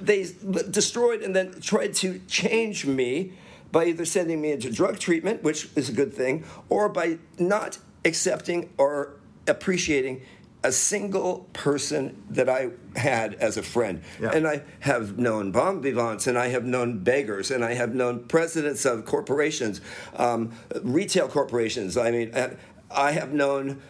they 0.00 0.26
destroyed 0.70 1.20
and 1.20 1.36
then 1.36 1.60
tried 1.60 1.92
to 1.96 2.20
change 2.20 2.86
me 2.86 3.34
by 3.72 3.86
either 3.86 4.06
sending 4.06 4.40
me 4.40 4.52
into 4.52 4.70
drug 4.70 4.98
treatment, 4.98 5.42
which 5.42 5.68
is 5.76 5.90
a 5.90 5.92
good 5.92 6.14
thing, 6.14 6.44
or 6.70 6.88
by 6.88 7.18
not 7.38 7.78
accepting 8.06 8.72
or 8.78 9.16
appreciating 9.46 10.22
a 10.66 10.72
single 10.72 11.48
person 11.52 12.20
that 12.28 12.48
I 12.48 12.70
had 12.96 13.34
as 13.34 13.56
a 13.56 13.62
friend. 13.62 14.02
Yeah. 14.20 14.32
And 14.32 14.48
I 14.48 14.62
have 14.80 15.16
known 15.16 15.52
bon 15.52 15.80
vivants, 15.80 16.26
and 16.26 16.36
I 16.36 16.48
have 16.48 16.64
known 16.64 17.04
beggars, 17.04 17.52
and 17.52 17.64
I 17.64 17.74
have 17.74 17.94
known 17.94 18.24
presidents 18.24 18.84
of 18.84 19.04
corporations, 19.04 19.80
um, 20.16 20.52
retail 20.82 21.28
corporations. 21.28 21.96
I 21.96 22.10
mean, 22.10 22.34
uh, 22.34 22.56
I 22.90 23.12
have 23.12 23.32
known 23.32 23.80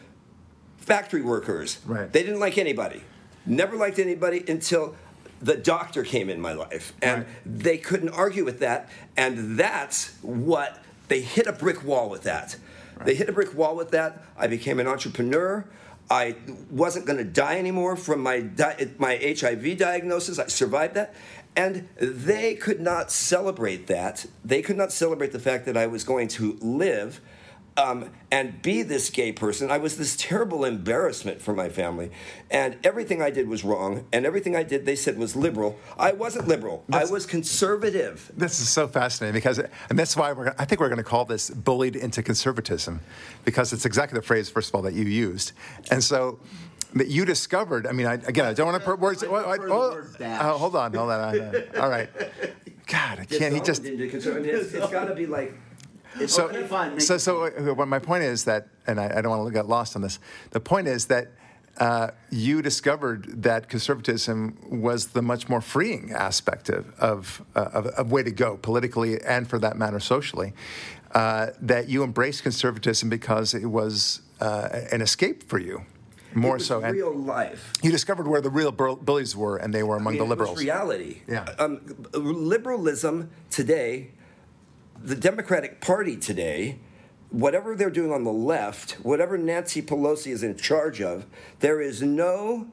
factory 0.77 1.22
workers. 1.22 1.79
Right. 1.87 2.12
They 2.12 2.22
didn't 2.22 2.41
like 2.41 2.59
anybody. 2.59 3.03
Never 3.47 3.74
liked 3.77 3.99
anybody 3.99 4.45
until 4.47 4.97
the 5.41 5.57
doctor 5.57 6.03
came 6.03 6.29
in 6.29 6.39
my 6.43 6.53
life. 6.53 6.93
And 7.01 7.22
Right. 7.22 7.29
they 7.47 7.79
couldn't 7.79 8.11
argue 8.11 8.45
with 8.45 8.59
that. 8.61 8.91
And 9.16 9.59
that's 9.59 10.11
what 10.20 10.83
they 11.09 11.22
hit 11.22 11.47
a 11.47 11.53
brick 11.53 11.83
wall 11.83 12.11
with 12.11 12.24
that. 12.24 12.57
They 13.05 13.14
hit 13.14 13.29
a 13.31 13.33
brick 13.33 13.55
wall 13.55 13.77
with 13.77 13.91
that. 13.93 14.22
I 14.37 14.47
became 14.47 14.79
an 14.79 14.87
entrepreneur. 14.87 15.64
I 16.11 16.36
wasn't 16.70 17.07
going 17.07 17.18
to 17.18 17.24
die 17.24 17.59
anymore 17.59 17.96
from 17.96 18.20
my 18.20 18.40
di- 18.40 18.88
my 18.98 19.16
HIV 19.16 19.78
diagnosis. 19.78 20.38
I 20.38 20.46
survived 20.46 20.94
that. 20.94 21.14
And 21.57 21.88
they 21.96 22.54
could 22.54 22.80
not 22.80 23.11
celebrate 23.11 23.86
that. 23.86 24.26
They 24.44 24.61
could 24.61 24.76
not 24.76 24.92
celebrate 24.92 25.32
the 25.32 25.40
fact 25.40 25.64
that 25.66 25.76
I 25.76 25.86
was 25.86 26.04
going 26.04 26.28
to 26.28 26.59
live 26.61 27.20
um, 27.77 28.11
and 28.31 28.61
be 28.62 28.83
this 28.83 29.11
gay 29.11 29.33
person. 29.33 29.70
I 29.70 29.79
was 29.79 29.97
this 29.97 30.16
terrible 30.16 30.64
embarrassment 30.64 31.41
for 31.41 31.55
my 31.55 31.68
family, 31.68 32.11
and 32.51 32.77
everything 32.85 33.20
I 33.20 33.31
did 33.31 33.49
was 33.49 33.64
wrong, 33.64 34.07
and 34.12 34.24
everything 34.24 34.57
I 34.57 34.62
did 34.62 34.87
they 34.87 34.97
said 34.97 35.18
was 35.18 35.37
liberal. 35.37 35.79
I 35.99 36.12
wasn't 36.12 36.49
liberal. 36.49 36.85
That's- 36.89 37.09
I 37.09 37.12
was 37.12 37.27
conservative. 37.27 38.31
This 38.37 38.61
is 38.61 38.68
so 38.68 38.89
fascinating 38.89 39.35
because, 39.35 39.59
and 39.59 39.99
that's 39.99 40.16
why 40.16 40.33
we're. 40.33 40.55
I 40.59 40.64
think 40.64 40.81
we're 40.81 40.89
going 40.89 40.99
to 40.99 41.05
call 41.05 41.24
this 41.24 41.51
"bullied 41.51 41.97
into 41.97 42.22
conservatism," 42.22 43.01
because 43.45 43.72
it's 43.72 43.85
exactly 43.85 44.18
the 44.18 44.27
phrase, 44.27 44.49
first 44.49 44.70
of 44.70 44.74
all, 44.74 44.83
that 44.83 44.95
you 44.95 45.05
used, 45.05 45.53
and 45.91 46.03
so 46.03 46.39
that 46.95 47.09
you 47.09 47.24
discovered. 47.24 47.87
I 47.87 47.93
mean, 47.93 48.07
I, 48.07 48.14
again, 48.14 48.47
I 48.47 48.55
don't 48.55 48.66
want 48.66 48.83
to 48.83 48.85
put 48.85 48.99
words. 48.99 49.22
I 49.22 49.27
oh, 49.27 49.31
prefer 49.31 49.66
the 49.66 49.72
oh, 49.72 49.91
word 49.91 50.16
oh, 50.20 50.59
hold 50.59 50.77
on, 50.77 50.95
hold 50.95 51.11
on. 51.11 51.55
All 51.79 51.91
right. 51.91 52.09
God, 52.87 53.20
I 53.20 53.24
can't. 53.24 53.53
He 53.53 53.61
just. 53.61 53.83
Disowned 53.83 54.01
into 54.01 54.11
conservative. 54.11 54.55
It's, 54.55 54.74
it's 54.74 54.91
got 54.91 55.07
to 55.07 55.14
be 55.14 55.27
like. 55.27 55.53
It's 56.20 56.34
So, 56.34 56.48
Okay, 56.48 56.66
fine, 56.66 56.92
make 56.92 57.00
so, 57.00 57.18
so 57.18 57.44
uh, 57.44 57.74
what 57.74 57.88
my 57.88 57.98
point 57.98 58.24
is 58.24 58.44
that, 58.44 58.68
and 58.86 59.00
I, 59.00 59.18
I 59.18 59.20
don't 59.20 59.30
want 59.30 59.46
to 59.46 59.52
get 59.52 59.66
lost 59.68 59.96
on 59.96 60.02
this. 60.02 60.18
The 60.50 60.60
point 60.60 60.88
is 60.88 61.06
that 61.06 61.28
uh, 61.78 62.10
you 62.30 62.62
discovered 62.62 63.42
that 63.42 63.68
conservatism 63.68 64.56
was 64.80 65.08
the 65.08 65.20
much 65.20 65.48
more 65.48 65.60
freeing 65.60 66.12
aspect 66.12 66.70
of 66.70 66.94
of, 66.98 67.42
uh, 67.54 67.68
of, 67.72 67.86
of 67.86 68.10
way 68.10 68.22
to 68.22 68.30
go 68.30 68.56
politically 68.56 69.20
and, 69.22 69.48
for 69.48 69.58
that 69.58 69.76
matter, 69.76 70.00
socially. 70.00 70.54
Uh, 71.12 71.50
that 71.60 71.88
you 71.88 72.02
embraced 72.02 72.42
conservatism 72.42 73.08
because 73.08 73.54
it 73.54 73.66
was 73.66 74.20
uh, 74.40 74.68
an 74.92 75.00
escape 75.00 75.48
for 75.48 75.58
you, 75.58 75.82
more 76.34 76.58
so. 76.58 76.82
And 76.82 76.94
real 76.94 77.14
life. 77.14 77.72
you 77.82 77.90
discovered 77.90 78.26
where 78.26 78.40
the 78.40 78.50
real 78.50 78.72
bullies 78.72 79.34
were, 79.36 79.56
and 79.56 79.72
they 79.72 79.82
were 79.82 79.96
among 79.96 80.14
I 80.14 80.18
mean, 80.18 80.24
the 80.24 80.28
liberals. 80.28 80.58
reality. 80.58 81.22
Yeah. 81.28 81.44
Um, 81.58 81.80
liberalism 82.12 83.30
today, 83.50 84.10
the 85.03 85.14
Democratic 85.14 85.80
Party 85.80 86.16
today, 86.16 86.78
whatever 87.30 87.74
they're 87.74 87.90
doing 87.90 88.12
on 88.12 88.24
the 88.24 88.32
left, 88.32 88.92
whatever 89.03 89.36
Nancy 89.36 89.82
Pelosi 89.82 90.32
is 90.32 90.42
in 90.42 90.57
charge 90.57 91.01
of, 91.01 91.26
there 91.61 91.80
is 91.80 92.03
no 92.03 92.68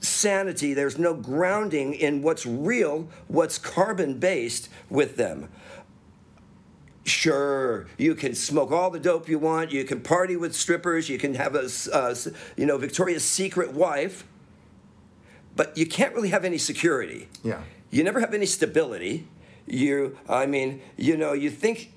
sanity, 0.00 0.74
there's 0.74 0.98
no 0.98 1.14
grounding 1.14 1.94
in 1.94 2.22
what's 2.22 2.46
real, 2.46 3.08
what's 3.26 3.58
carbon 3.58 4.18
based 4.18 4.68
with 4.88 5.16
them. 5.16 5.48
Sure, 7.04 7.86
you 7.96 8.14
can 8.14 8.34
smoke 8.34 8.70
all 8.70 8.90
the 8.90 9.00
dope 9.00 9.28
you 9.28 9.38
want. 9.38 9.72
You 9.72 9.84
can 9.84 10.02
party 10.02 10.36
with 10.36 10.54
strippers. 10.54 11.08
You 11.08 11.18
can 11.18 11.34
have 11.34 11.54
a 11.54 11.68
uh, 11.92 12.14
you 12.56 12.66
know, 12.66 12.76
Victoria's 12.76 13.24
Secret 13.24 13.72
wife 13.72 14.24
but 15.58 15.76
you 15.76 15.86
can't 15.86 16.14
really 16.14 16.28
have 16.28 16.44
any 16.44 16.56
security. 16.56 17.28
Yeah. 17.42 17.60
You 17.90 18.04
never 18.04 18.20
have 18.20 18.32
any 18.32 18.46
stability. 18.46 19.26
You, 19.68 20.16
I 20.28 20.46
mean, 20.46 20.80
you 20.96 21.16
know, 21.16 21.32
you 21.32 21.50
think, 21.50 21.92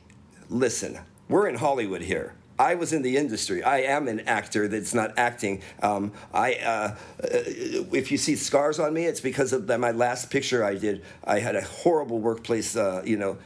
listen, 0.50 1.00
we're 1.30 1.48
in 1.48 1.56
Hollywood 1.56 2.02
here. 2.02 2.36
I 2.60 2.76
was 2.76 2.94
in 2.94 3.02
the 3.02 3.18
industry. 3.18 3.64
I 3.64 3.80
am 3.80 4.08
an 4.08 4.20
actor 4.22 4.68
that's 4.68 4.94
not 4.94 5.18
acting. 5.18 5.64
Um, 5.82 6.12
I, 6.32 6.56
uh, 6.56 6.68
uh, 6.68 6.96
if 7.24 8.12
you 8.12 8.18
see 8.18 8.36
scars 8.36 8.78
on 8.80 8.94
me, 8.94 9.06
it's 9.06 9.22
because 9.22 9.52
of 9.52 9.68
my 9.68 9.92
last 9.92 10.30
picture 10.30 10.64
I 10.64 10.76
did. 10.76 11.04
I 11.24 11.40
had 11.40 11.56
a 11.56 11.62
horrible 11.62 12.20
workplace, 12.20 12.76
uh, 12.76 13.02
you 13.04 13.18
know, 13.18 13.38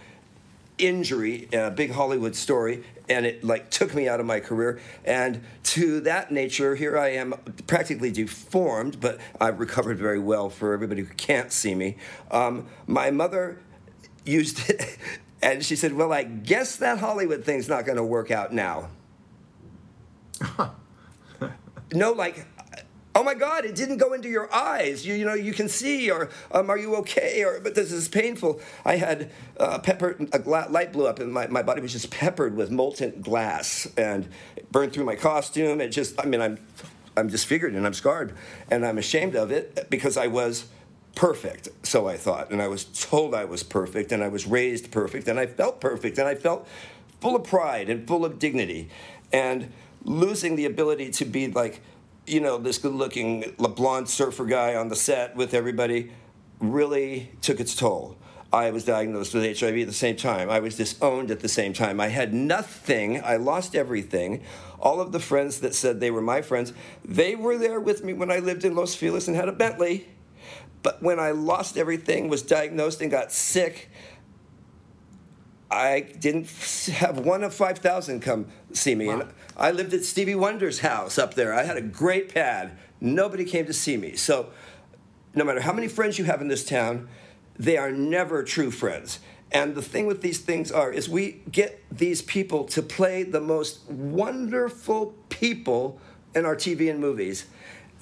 injury, 0.78 1.48
a 1.54 1.72
big 1.72 1.92
Hollywood 1.92 2.36
story, 2.36 2.84
and 3.08 3.26
it 3.26 3.42
like 3.42 3.70
took 3.70 3.96
me 3.96 4.10
out 4.10 4.20
of 4.20 4.26
my 4.26 4.42
career. 4.42 4.82
And 5.06 5.42
to 5.64 6.02
that 6.02 6.32
nature, 6.32 6.76
here 6.76 6.98
I 6.98 7.12
am, 7.12 7.36
practically 7.68 8.12
deformed, 8.12 9.00
but 9.00 9.20
I've 9.40 9.62
recovered 9.62 9.98
very 9.98 10.20
well. 10.20 10.50
For 10.50 10.74
everybody 10.74 11.04
who 11.04 11.14
can't 11.14 11.54
see 11.54 11.76
me, 11.76 11.96
um, 12.32 12.68
my 12.86 13.12
mother 13.12 13.60
used 14.26 14.70
it, 14.70 14.98
and 15.42 15.64
she 15.64 15.76
said, 15.76 15.94
"Well, 15.94 16.12
I 16.12 16.24
guess 16.24 16.78
that 16.78 17.00
Hollywood 17.00 17.44
thing's 17.44 17.70
not 17.70 17.86
going 17.86 17.98
to 17.98 18.04
work 18.04 18.32
out 18.32 18.54
now." 18.54 18.90
no, 21.94 22.12
like. 22.12 22.46
Oh 23.18 23.24
my 23.24 23.34
God! 23.34 23.64
It 23.64 23.76
didn't 23.76 23.96
go 23.96 24.12
into 24.12 24.28
your 24.28 24.54
eyes. 24.54 25.08
You, 25.08 25.14
you 25.14 25.24
know, 25.24 25.36
you 25.36 25.54
can 25.54 25.70
see, 25.70 26.12
or 26.12 26.30
um, 26.52 26.70
are 26.70 26.78
you 26.78 26.98
okay? 26.98 27.46
Or 27.46 27.62
but 27.62 27.74
this 27.74 27.90
is 27.94 28.10
painful. 28.10 28.60
I 28.84 28.98
had 28.98 29.32
uh, 29.58 29.80
pepper. 29.80 30.18
A 30.34 30.40
gla- 30.40 30.68
light 30.70 30.92
blew 30.92 31.08
up, 31.08 31.20
and 31.20 31.32
my, 31.32 31.48
my 31.48 31.64
body 31.64 31.80
was 31.80 31.94
just 31.94 32.12
peppered 32.12 32.58
with 32.58 32.72
molten 32.72 33.22
glass, 33.22 33.88
and 33.96 34.28
it 34.58 34.70
burned 34.70 34.92
through 34.92 35.06
my 35.06 35.16
costume. 35.16 35.80
It 35.80 35.90
just, 35.90 36.20
I 36.20 36.26
mean, 36.26 36.42
I'm, 36.42 36.60
I'm 37.16 37.30
disfigured 37.30 37.74
and 37.74 37.86
I'm 37.86 37.94
scarred, 37.94 38.36
and 38.70 38.86
I'm 38.86 38.98
ashamed 38.98 39.38
of 39.38 39.50
it 39.50 39.90
because 39.90 40.18
I 40.18 40.28
was 40.28 40.66
perfect. 41.16 41.70
So 41.84 42.08
I 42.08 42.18
thought, 42.18 42.52
and 42.52 42.62
I 42.62 42.68
was 42.68 42.84
told 42.86 43.34
I 43.34 43.46
was 43.46 43.64
perfect, 43.64 44.12
and 44.12 44.24
I 44.24 44.28
was 44.28 44.46
raised 44.46 44.92
perfect, 44.92 45.28
and 45.28 45.40
I 45.40 45.48
felt 45.48 45.82
perfect, 45.82 46.18
and 46.18 46.28
I 46.28 46.36
felt 46.36 46.68
full 47.22 47.36
of 47.36 47.44
pride 47.44 47.90
and 47.90 48.08
full 48.08 48.26
of 48.26 48.38
dignity, 48.38 48.90
and 49.34 49.72
losing 50.04 50.56
the 50.56 50.66
ability 50.66 51.10
to 51.10 51.26
be 51.26 51.48
like 51.48 51.82
you 52.28 52.40
know, 52.40 52.58
this 52.58 52.78
good 52.78 52.94
looking 52.94 53.54
blonde 53.58 54.10
surfer 54.10 54.46
guy 54.46 54.76
on 54.76 54.90
the 54.90 54.96
set 54.96 55.36
with 55.36 55.54
everybody 55.54 56.12
really 56.60 57.32
took 57.42 57.60
its 57.60 57.76
toll. 57.76 58.18
I 58.52 58.72
was 58.72 58.86
diagnosed 58.86 59.34
with 59.34 59.60
HIV 59.60 59.80
at 59.80 59.88
the 59.88 59.94
same 59.94 60.16
time. 60.16 60.50
I 60.50 60.60
was 60.60 60.78
disowned 60.78 61.30
at 61.30 61.42
the 61.42 61.50
same 61.50 61.74
time. 61.74 62.00
I 62.00 62.08
had 62.08 62.34
nothing. 62.34 63.22
I 63.22 63.36
lost 63.36 63.76
everything. 63.76 64.44
All 64.80 65.02
of 65.02 65.12
the 65.12 65.20
friends 65.20 65.60
that 65.60 65.76
said 65.76 66.00
they 66.00 66.12
were 66.12 66.22
my 66.22 66.42
friends, 66.42 66.72
they 67.04 67.36
were 67.36 67.58
there 67.58 67.80
with 67.80 68.04
me 68.04 68.14
when 68.14 68.32
I 68.32 68.40
lived 68.40 68.64
in 68.64 68.76
Los 68.76 68.96
Feliz 68.96 69.28
and 69.28 69.36
had 69.36 69.50
a 69.50 69.52
Bentley. 69.52 70.08
But 70.86 71.02
when 71.02 71.20
I 71.20 71.32
lost 71.32 71.78
everything, 71.78 72.30
was 72.30 72.44
diagnosed 72.44 73.02
and 73.02 73.10
got 73.10 73.32
sick, 73.32 73.90
I 75.72 76.02
didn't 76.02 76.48
have 76.94 77.18
one 77.18 77.44
of 77.44 77.56
5,000 77.56 78.20
come 78.20 78.46
see 78.72 78.94
me. 78.94 79.10
And 79.10 79.24
I 79.58 79.72
lived 79.72 79.96
at 79.96 80.04
Stevie 80.04 80.36
Wonder's 80.36 80.82
house 80.82 81.18
up 81.18 81.34
there. 81.34 81.56
I 81.56 81.64
had 81.64 81.76
a 81.76 81.82
great 81.82 82.32
pad. 82.32 82.78
Nobody 83.02 83.46
came 83.46 83.66
to 83.66 83.74
see 83.74 83.98
me. 83.98 84.16
So, 84.16 84.52
no 85.34 85.44
matter 85.44 85.62
how 85.62 85.74
many 85.74 85.88
friends 85.88 86.20
you 86.20 86.26
have 86.26 86.40
in 86.40 86.50
this 86.50 86.64
town, 86.64 87.10
they 87.58 87.78
are 87.78 87.92
never 87.92 88.44
true 88.44 88.70
friends. 88.70 89.18
And 89.52 89.74
the 89.74 89.82
thing 89.82 90.06
with 90.06 90.22
these 90.22 90.38
things 90.38 90.72
are 90.72 90.92
is 90.92 91.10
we 91.10 91.42
get 91.52 91.84
these 91.92 92.22
people 92.22 92.64
to 92.66 92.84
play 92.84 93.24
the 93.24 93.42
most 93.42 93.90
wonderful 93.90 95.16
people 95.30 96.00
in 96.36 96.46
our 96.46 96.56
TV 96.56 96.92
and 96.92 97.00
movies. 97.00 97.48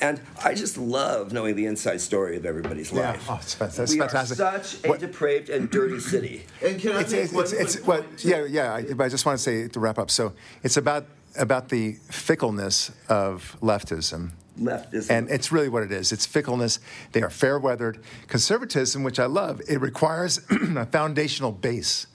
And 0.02 0.20
I 0.44 0.54
just 0.54 0.78
love 0.78 1.32
knowing 1.32 1.56
the 1.56 1.66
inside 1.66 2.02
story 2.02 2.36
of 2.36 2.46
everybody's 2.46 2.92
Yeah. 2.92 3.12
life. 3.12 3.26
Oh, 3.30 3.40
it's 3.42 3.54
fan- 3.54 3.70
that's 3.76 3.92
we 3.94 4.00
fantastic. 4.00 4.40
are 4.40 4.62
such 4.64 4.84
a 4.86 4.90
What- 4.90 5.00
depraved 5.00 5.50
and 5.50 5.70
dirty 5.70 6.00
city. 6.00 6.46
And 6.62 6.80
can 6.80 6.92
I 6.94 7.02
it's, 7.02 7.14
it's, 7.14 7.32
one 7.34 7.44
it's, 7.44 7.54
it's 7.54 7.82
well, 7.86 8.04
yeah, 8.20 8.44
yeah. 8.46 8.74
I, 8.74 8.84
but 8.94 9.04
I 9.06 9.10
just 9.10 9.26
want 9.26 9.38
to 9.38 9.44
say 9.44 9.68
to 9.68 9.80
wrap 9.80 9.98
up. 9.98 10.12
So 10.12 10.34
it's 10.64 10.78
about 10.78 11.06
about 11.38 11.70
the 11.70 11.94
fickleness 12.12 12.92
of 13.10 13.58
leftism. 13.62 14.32
Leftism. 14.60 15.10
And 15.10 15.30
it's 15.32 15.52
really 15.52 15.68
what 15.70 15.82
it 15.82 15.92
is. 15.92 16.12
It's 16.12 16.28
fickleness. 16.28 16.80
They 17.14 17.24
are 17.24 17.30
fair 17.32 17.58
weathered. 17.58 18.04
Conservatism, 18.28 19.02
which 19.04 19.20
I 19.20 19.26
love, 19.26 19.60
it 19.68 19.82
requires 19.82 20.40
a 20.52 20.86
foundational 20.86 21.52
base 21.52 22.06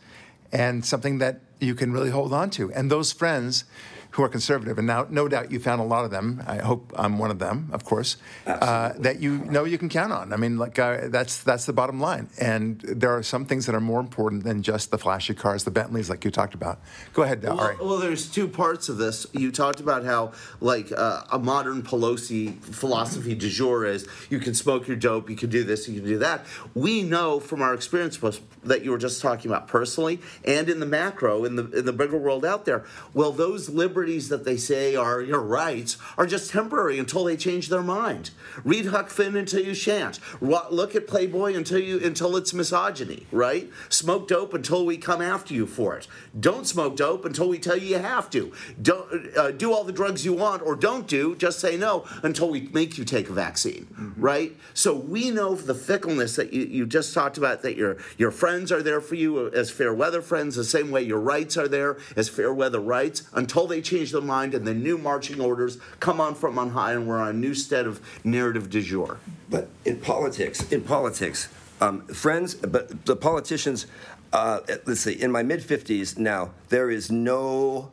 and 0.52 0.84
something 0.84 1.18
that 1.18 1.40
you 1.58 1.74
can 1.74 1.92
really 1.92 2.10
hold 2.10 2.32
on 2.32 2.50
to. 2.50 2.72
And 2.72 2.90
those 2.92 3.10
friends 3.12 3.64
who 4.10 4.22
are 4.22 4.28
conservative, 4.28 4.78
and 4.78 4.86
now 4.86 5.06
no 5.10 5.28
doubt 5.28 5.50
you 5.50 5.60
found 5.60 5.80
a 5.80 5.84
lot 5.84 6.04
of 6.04 6.10
them. 6.10 6.42
I 6.46 6.58
hope 6.58 6.92
I'm 6.96 7.18
one 7.18 7.30
of 7.30 7.38
them, 7.38 7.68
of 7.72 7.84
course. 7.84 8.16
Uh, 8.46 8.92
that 8.98 9.20
you 9.20 9.38
know 9.38 9.64
you 9.64 9.78
can 9.78 9.88
count 9.88 10.12
on. 10.12 10.32
I 10.32 10.36
mean, 10.36 10.58
like 10.58 10.78
uh, 10.78 11.08
that's 11.08 11.42
that's 11.42 11.66
the 11.66 11.72
bottom 11.72 12.00
line. 12.00 12.28
And 12.40 12.80
there 12.80 13.14
are 13.16 13.22
some 13.22 13.44
things 13.44 13.66
that 13.66 13.74
are 13.74 13.80
more 13.80 14.00
important 14.00 14.44
than 14.44 14.62
just 14.62 14.90
the 14.90 14.98
flashy 14.98 15.34
cars, 15.34 15.64
the 15.64 15.70
Bentleys, 15.70 16.08
like 16.10 16.24
you 16.24 16.30
talked 16.30 16.54
about. 16.54 16.80
Go 17.12 17.22
ahead, 17.22 17.42
Well, 17.42 17.76
well, 17.80 17.98
there's 17.98 18.30
two 18.30 18.48
parts 18.48 18.88
of 18.88 18.96
this. 18.98 19.26
You 19.32 19.52
talked 19.52 19.80
about 19.80 20.04
how, 20.04 20.32
like, 20.60 20.90
uh, 20.96 21.22
a 21.30 21.38
modern 21.38 21.82
Pelosi 21.82 22.54
philosophy 22.62 23.34
du 23.34 23.48
jour 23.48 23.84
is 23.84 24.06
you 24.30 24.38
can 24.38 24.54
smoke 24.54 24.88
your 24.88 24.96
dope, 24.96 25.28
you 25.30 25.36
can 25.36 25.50
do 25.50 25.64
this, 25.64 25.88
you 25.88 26.00
can 26.00 26.08
do 26.08 26.18
that. 26.18 26.44
We 26.74 27.02
know 27.02 27.40
from 27.40 27.62
our 27.62 27.74
experience 27.74 28.20
was- 28.22 28.40
that 28.64 28.84
you 28.84 28.90
were 28.90 28.98
just 28.98 29.22
talking 29.22 29.50
about 29.50 29.68
personally 29.68 30.20
and 30.44 30.68
in 30.68 30.80
the 30.80 30.86
macro, 30.86 31.44
in 31.44 31.56
the 31.56 31.70
in 31.70 31.84
the 31.84 31.92
bigger 31.92 32.16
world 32.16 32.44
out 32.44 32.64
there. 32.64 32.84
Well, 33.14 33.32
those 33.32 33.68
liberties 33.98 34.28
that 34.28 34.44
they 34.44 34.56
say 34.56 34.94
are 34.94 35.20
your 35.20 35.40
rights 35.40 35.96
are 36.16 36.24
just 36.24 36.52
temporary 36.52 37.00
until 37.00 37.24
they 37.24 37.36
change 37.36 37.68
their 37.68 37.82
mind. 37.82 38.30
Read 38.62 38.86
Huck 38.86 39.10
Finn 39.10 39.34
until 39.36 39.64
you 39.64 39.74
shan't. 39.74 40.20
Look 40.40 40.94
at 40.94 41.08
Playboy 41.08 41.56
until 41.56 41.80
you 41.80 41.98
until 41.98 42.36
it's 42.36 42.54
misogyny, 42.54 43.26
right? 43.32 43.68
Smoke 43.88 44.28
dope 44.28 44.54
until 44.54 44.86
we 44.86 44.98
come 44.98 45.20
after 45.20 45.52
you 45.52 45.66
for 45.66 45.96
it. 45.96 46.06
Don't 46.38 46.64
smoke 46.64 46.94
dope 46.94 47.24
until 47.24 47.48
we 47.48 47.58
tell 47.58 47.76
you 47.76 47.88
you 47.88 47.98
have 47.98 48.30
to. 48.30 48.52
Don't 48.80 49.36
uh, 49.36 49.50
do 49.50 49.72
all 49.72 49.82
the 49.82 49.92
drugs 49.92 50.24
you 50.24 50.32
want 50.32 50.62
or 50.62 50.76
don't 50.76 51.08
do. 51.08 51.34
Just 51.34 51.58
say 51.58 51.76
no 51.76 52.06
until 52.22 52.50
we 52.50 52.68
make 52.72 52.98
you 52.98 53.04
take 53.04 53.28
a 53.28 53.32
vaccine, 53.32 54.14
right? 54.16 54.56
So 54.74 54.94
we 54.94 55.32
know 55.32 55.56
the 55.56 55.74
fickleness 55.74 56.36
that 56.36 56.52
you, 56.52 56.62
you 56.62 56.86
just 56.86 57.12
talked 57.14 57.36
about. 57.36 57.62
That 57.62 57.76
your 57.76 57.96
your 58.16 58.30
friends 58.30 58.70
are 58.70 58.82
there 58.82 59.00
for 59.00 59.16
you 59.16 59.48
as 59.48 59.72
fair 59.72 59.92
weather 59.92 60.22
friends, 60.22 60.54
the 60.54 60.62
same 60.62 60.92
way 60.92 61.02
your 61.02 61.18
rights 61.20 61.56
are 61.56 61.66
there 61.66 61.96
as 62.14 62.28
fair 62.28 62.54
weather 62.54 62.80
rights 62.80 63.22
until 63.32 63.66
they 63.66 63.80
change 63.88 64.12
their 64.12 64.20
mind 64.20 64.54
and 64.54 64.66
the 64.66 64.74
new 64.74 64.98
marching 64.98 65.40
orders 65.40 65.78
come 66.00 66.20
on 66.20 66.34
from 66.34 66.58
on 66.58 66.70
high 66.70 66.92
and 66.92 67.06
we're 67.06 67.18
on 67.18 67.28
a 67.28 67.32
new 67.32 67.54
set 67.54 67.86
of 67.86 68.00
narrative 68.24 68.68
du 68.70 68.82
jour. 68.82 69.18
But 69.48 69.68
in 69.84 69.98
politics, 69.98 70.70
in 70.72 70.82
politics, 70.82 71.48
um, 71.80 72.06
friends, 72.08 72.54
but 72.54 73.06
the 73.06 73.16
politicians, 73.16 73.86
uh, 74.32 74.60
let's 74.86 75.00
see, 75.00 75.12
in 75.12 75.30
my 75.30 75.42
mid 75.42 75.60
50s 75.60 76.18
now, 76.18 76.50
there 76.68 76.90
is 76.90 77.10
no 77.10 77.90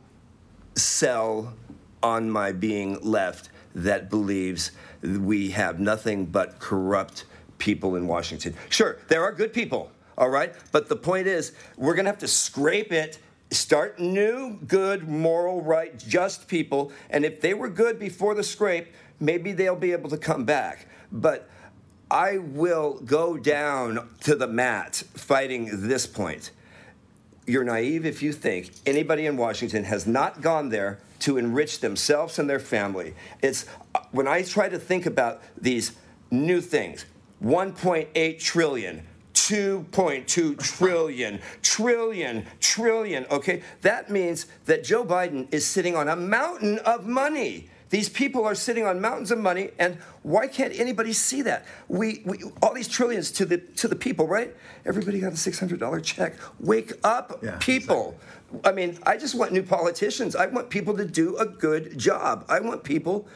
sell 0.75 1.53
on 2.03 2.29
my 2.29 2.51
being 2.51 2.99
left 3.01 3.49
that 3.73 4.09
believes 4.09 4.71
we 5.01 5.51
have 5.51 5.79
nothing 5.79 6.25
but 6.25 6.59
corrupt 6.59 7.25
people 7.57 7.95
in 7.95 8.07
Washington. 8.07 8.53
Sure, 8.69 8.97
there 9.07 9.23
are 9.23 9.31
good 9.31 9.53
people, 9.53 9.91
all 10.17 10.29
right? 10.29 10.53
But 10.71 10.89
the 10.89 10.95
point 10.95 11.27
is, 11.27 11.53
we're 11.77 11.95
going 11.95 12.05
to 12.05 12.11
have 12.11 12.19
to 12.19 12.27
scrape 12.27 12.91
it, 12.91 13.19
start 13.51 13.99
new, 13.99 14.59
good, 14.67 15.07
moral, 15.07 15.61
right, 15.61 15.97
just 15.97 16.47
people. 16.47 16.91
And 17.09 17.23
if 17.23 17.41
they 17.41 17.53
were 17.53 17.69
good 17.69 17.99
before 17.99 18.35
the 18.35 18.43
scrape, 18.43 18.87
maybe 19.19 19.51
they'll 19.51 19.75
be 19.75 19.91
able 19.91 20.09
to 20.09 20.17
come 20.17 20.45
back. 20.45 20.87
But 21.11 21.49
I 22.09 22.37
will 22.37 22.99
go 23.05 23.37
down 23.37 24.09
to 24.21 24.35
the 24.35 24.47
mat 24.47 24.95
fighting 25.15 25.87
this 25.87 26.05
point. 26.05 26.51
You're 27.47 27.63
naive 27.63 28.05
if 28.05 28.23
you 28.23 28.33
think 28.33 28.71
anybody 28.85 29.25
in 29.25 29.37
Washington 29.37 29.83
has 29.83 30.07
not 30.07 30.41
gone 30.41 30.69
there 30.69 30.99
to 31.19 31.37
enrich 31.37 31.79
themselves 31.79 32.39
and 32.39 32.49
their 32.49 32.59
family. 32.59 33.13
It's 33.41 33.65
when 34.11 34.27
I 34.27 34.41
try 34.41 34.69
to 34.69 34.79
think 34.79 35.05
about 35.05 35.41
these 35.59 35.93
new 36.31 36.61
things 36.61 37.05
1.8 37.43 38.39
trillion. 38.39 39.05
2.2 39.45 40.57
trillion, 40.57 41.39
trillion, 41.61 42.45
trillion. 42.59 43.25
Okay, 43.29 43.61
that 43.81 44.09
means 44.09 44.47
that 44.65 44.83
Joe 44.83 45.05
Biden 45.05 45.47
is 45.53 45.63
sitting 45.65 45.95
on 45.95 46.07
a 46.09 46.15
mountain 46.15 46.79
of 46.79 47.05
money. 47.05 47.69
These 47.91 48.09
people 48.09 48.43
are 48.43 48.55
sitting 48.55 48.87
on 48.87 48.99
mountains 48.99 49.29
of 49.29 49.37
money, 49.37 49.69
and 49.77 49.99
why 50.23 50.47
can't 50.47 50.73
anybody 50.79 51.13
see 51.13 51.43
that? 51.43 51.63
We, 51.87 52.23
we 52.25 52.39
all 52.63 52.73
these 52.73 52.87
trillions 52.87 53.29
to 53.33 53.45
the 53.45 53.59
to 53.59 53.87
the 53.87 53.95
people, 53.95 54.27
right? 54.27 54.55
Everybody 54.83 55.19
got 55.19 55.33
a 55.33 55.37
six 55.37 55.59
hundred 55.59 55.79
dollar 55.79 55.99
check. 55.99 56.33
Wake 56.59 56.93
up, 57.03 57.39
Yeah, 57.43 57.57
people. 57.59 58.17
I 58.63 58.71
mean, 58.71 58.97
I 59.05 59.15
just 59.15 59.35
want 59.35 59.51
new 59.51 59.61
politicians. 59.63 60.35
I 60.35 60.47
want 60.47 60.71
people 60.71 60.97
to 60.97 61.05
do 61.05 61.37
a 61.37 61.45
good 61.45 61.99
job. 61.99 62.45
I 62.49 62.59
want 62.61 62.83
people 62.83 63.27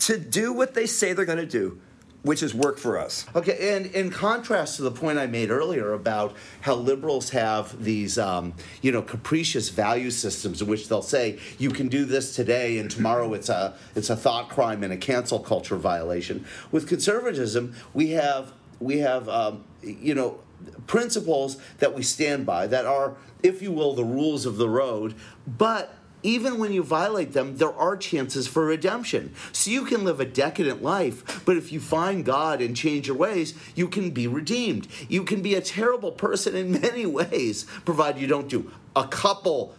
to 0.00 0.18
do 0.18 0.52
what 0.52 0.74
they 0.74 0.86
say 0.86 1.12
they're 1.12 1.24
going 1.24 1.38
to 1.38 1.46
do, 1.46 1.80
which 2.24 2.42
is 2.42 2.54
work 2.54 2.78
for 2.78 2.98
us. 2.98 3.26
Okay, 3.36 3.76
and 3.76 3.86
in 3.86 4.10
contrast 4.10 4.76
to 4.76 4.82
the 4.82 4.90
point 4.90 5.18
I 5.18 5.26
made 5.26 5.50
earlier 5.50 5.92
about 5.92 6.34
how 6.62 6.74
liberals 6.74 7.30
have 7.30 7.84
these, 7.84 8.18
um, 8.18 8.54
you 8.80 8.90
know, 8.90 9.02
capricious 9.02 9.68
value 9.68 10.10
systems 10.10 10.62
in 10.62 10.66
which 10.66 10.88
they'll 10.88 11.02
say 11.02 11.38
you 11.58 11.70
can 11.70 11.88
do 11.88 12.06
this 12.06 12.34
today 12.34 12.78
and 12.78 12.90
tomorrow 12.90 13.34
it's 13.34 13.50
a 13.50 13.76
it's 13.94 14.08
a 14.08 14.16
thought 14.16 14.48
crime 14.48 14.82
and 14.82 14.92
a 14.92 14.96
cancel 14.96 15.38
culture 15.38 15.76
violation. 15.76 16.46
With 16.72 16.88
conservatism, 16.88 17.74
we 17.92 18.10
have 18.12 18.52
we 18.80 18.98
have 18.98 19.28
um, 19.28 19.64
you 19.82 20.14
know 20.14 20.40
principles 20.86 21.58
that 21.78 21.94
we 21.94 22.02
stand 22.02 22.46
by 22.46 22.66
that 22.66 22.86
are, 22.86 23.16
if 23.42 23.60
you 23.60 23.70
will, 23.70 23.94
the 23.94 24.04
rules 24.04 24.46
of 24.46 24.56
the 24.56 24.68
road, 24.68 25.14
but 25.46 25.94
even 26.24 26.58
when 26.58 26.72
you 26.72 26.82
violate 26.82 27.34
them, 27.34 27.58
there 27.58 27.72
are 27.72 27.96
chances 27.96 28.48
for 28.48 28.64
redemption. 28.64 29.32
So 29.52 29.70
you 29.70 29.84
can 29.84 30.02
live 30.02 30.18
a 30.18 30.24
decadent 30.24 30.82
life, 30.82 31.44
but 31.44 31.56
if 31.56 31.70
you 31.70 31.78
find 31.78 32.24
God 32.24 32.60
and 32.60 32.74
change 32.74 33.06
your 33.06 33.16
ways, 33.16 33.54
you 33.76 33.86
can 33.86 34.10
be 34.10 34.26
redeemed. 34.26 34.88
You 35.08 35.22
can 35.22 35.42
be 35.42 35.54
a 35.54 35.60
terrible 35.60 36.10
person 36.10 36.56
in 36.56 36.72
many 36.80 37.06
ways, 37.06 37.64
provided 37.84 38.20
you 38.20 38.26
don't 38.26 38.48
do 38.48 38.72
a 38.96 39.06
couple 39.06 39.74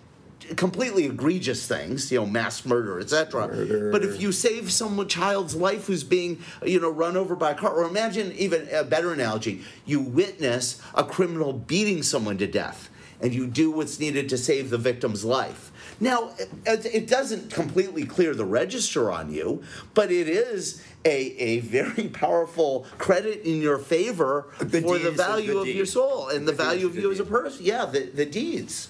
completely 0.55 1.05
egregious 1.05 1.67
things, 1.67 2.11
you 2.11 2.19
know, 2.19 2.25
mass 2.25 2.65
murder, 2.65 2.99
etc. 2.99 3.47
But 3.91 4.03
if 4.03 4.21
you 4.21 4.31
save 4.31 4.71
some 4.71 5.07
child's 5.07 5.55
life 5.55 5.87
who's 5.87 6.03
being, 6.03 6.43
you 6.63 6.79
know, 6.79 6.91
run 6.91 7.17
over 7.17 7.35
by 7.35 7.51
a 7.51 7.55
car, 7.55 7.71
or 7.71 7.87
imagine 7.87 8.31
even 8.33 8.67
a 8.71 8.83
better 8.83 9.11
analogy, 9.11 9.63
you 9.85 9.99
witness 9.99 10.79
a 10.93 11.03
criminal 11.03 11.51
beating 11.51 12.03
someone 12.03 12.37
to 12.37 12.45
death, 12.45 12.89
and 13.19 13.33
you 13.33 13.47
do 13.47 13.71
what's 13.71 13.99
needed 13.99 14.29
to 14.29 14.37
save 14.37 14.69
the 14.69 14.77
victim's 14.77 15.25
life. 15.25 15.71
Now, 15.99 16.31
it, 16.65 16.85
it 16.85 17.07
doesn't 17.07 17.51
completely 17.51 18.05
clear 18.05 18.33
the 18.33 18.45
register 18.45 19.11
on 19.11 19.31
you, 19.31 19.63
but 19.93 20.11
it 20.11 20.27
is 20.27 20.83
a, 21.05 21.09
a 21.09 21.59
very 21.59 22.07
powerful 22.13 22.85
credit 22.97 23.41
in 23.43 23.61
your 23.61 23.77
favor 23.77 24.47
The 24.59 24.81
for 24.81 24.97
the 24.97 25.11
value 25.11 25.53
the 25.53 25.59
of 25.59 25.67
your 25.67 25.85
soul 25.85 26.29
and 26.29 26.47
the, 26.47 26.51
The 26.51 26.63
value 26.63 26.87
of 26.87 26.95
you 26.95 27.11
as 27.11 27.19
a 27.19 27.25
person. 27.25 27.65
Yeah, 27.65 27.85
the, 27.85 28.05
the 28.07 28.25
deeds 28.25 28.89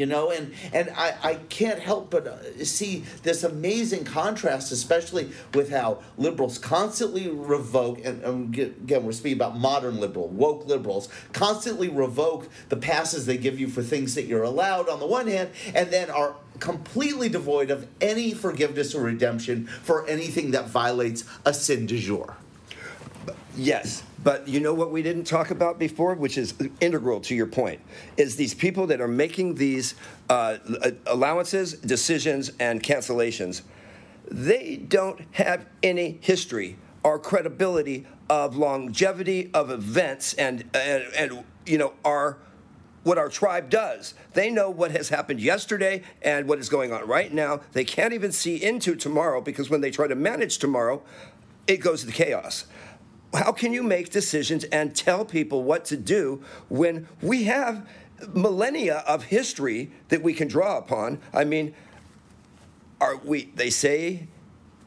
you 0.00 0.06
know 0.06 0.30
and 0.30 0.52
and 0.72 0.90
I, 0.96 1.14
I 1.22 1.34
can't 1.50 1.78
help 1.78 2.10
but 2.10 2.26
uh, 2.26 2.64
see 2.64 3.04
this 3.22 3.44
amazing 3.44 4.04
contrast 4.04 4.72
especially 4.72 5.30
with 5.52 5.70
how 5.70 6.02
liberals 6.16 6.58
constantly 6.58 7.28
revoke 7.28 8.02
and, 8.02 8.22
and 8.24 8.58
again 8.58 9.04
we're 9.04 9.12
speaking 9.12 9.36
about 9.36 9.58
modern 9.58 10.00
liberal 10.00 10.28
woke 10.28 10.66
liberals 10.66 11.10
constantly 11.32 11.90
revoke 11.90 12.48
the 12.70 12.76
passes 12.76 13.26
they 13.26 13.36
give 13.36 13.60
you 13.60 13.68
for 13.68 13.82
things 13.82 14.14
that 14.14 14.24
you're 14.24 14.42
allowed 14.42 14.88
on 14.88 14.98
the 15.00 15.06
one 15.06 15.26
hand 15.26 15.50
and 15.74 15.90
then 15.90 16.08
are 16.08 16.34
completely 16.58 17.28
devoid 17.28 17.70
of 17.70 17.86
any 18.00 18.32
forgiveness 18.32 18.94
or 18.94 19.02
redemption 19.02 19.66
for 19.66 20.06
anything 20.06 20.50
that 20.52 20.68
violates 20.68 21.24
a 21.44 21.54
sin 21.54 21.86
de 21.86 21.98
jour. 21.98 22.36
Yes, 23.56 24.02
but 24.22 24.46
you 24.46 24.60
know 24.60 24.74
what 24.74 24.90
we 24.90 25.02
didn't 25.02 25.24
talk 25.24 25.50
about 25.50 25.78
before, 25.78 26.14
which 26.14 26.36
is 26.36 26.54
integral 26.80 27.20
to 27.20 27.34
your 27.34 27.46
point, 27.46 27.80
is 28.16 28.36
these 28.36 28.54
people 28.54 28.86
that 28.88 29.00
are 29.00 29.08
making 29.08 29.54
these 29.54 29.94
uh, 30.28 30.58
allowances, 31.06 31.74
decisions, 31.74 32.52
and 32.60 32.82
cancellations. 32.82 33.62
They 34.30 34.76
don't 34.76 35.20
have 35.32 35.66
any 35.82 36.18
history 36.20 36.76
or 37.02 37.18
credibility 37.18 38.06
of 38.28 38.56
longevity 38.56 39.50
of 39.52 39.70
events 39.70 40.34
and 40.34 40.64
and, 40.74 41.04
and 41.16 41.44
you 41.66 41.78
know 41.78 41.94
our 42.04 42.38
what 43.02 43.16
our 43.16 43.30
tribe 43.30 43.70
does. 43.70 44.14
They 44.34 44.50
know 44.50 44.68
what 44.68 44.90
has 44.90 45.08
happened 45.08 45.40
yesterday 45.40 46.02
and 46.20 46.46
what 46.46 46.58
is 46.58 46.68
going 46.68 46.92
on 46.92 47.06
right 47.08 47.32
now. 47.32 47.62
They 47.72 47.84
can't 47.84 48.12
even 48.12 48.30
see 48.30 48.62
into 48.62 48.94
tomorrow 48.94 49.40
because 49.40 49.70
when 49.70 49.80
they 49.80 49.90
try 49.90 50.06
to 50.06 50.14
manage 50.14 50.58
tomorrow, 50.58 51.02
it 51.66 51.78
goes 51.78 52.04
to 52.04 52.12
chaos. 52.12 52.66
How 53.32 53.52
can 53.52 53.72
you 53.72 53.82
make 53.82 54.10
decisions 54.10 54.64
and 54.64 54.94
tell 54.94 55.24
people 55.24 55.62
what 55.62 55.84
to 55.86 55.96
do 55.96 56.42
when 56.68 57.08
we 57.22 57.44
have 57.44 57.88
millennia 58.34 59.04
of 59.06 59.24
history 59.24 59.92
that 60.08 60.22
we 60.22 60.34
can 60.34 60.48
draw 60.48 60.78
upon? 60.78 61.20
I 61.32 61.44
mean, 61.44 61.74
are 63.00 63.16
we 63.16 63.50
they 63.54 63.70
say 63.70 64.26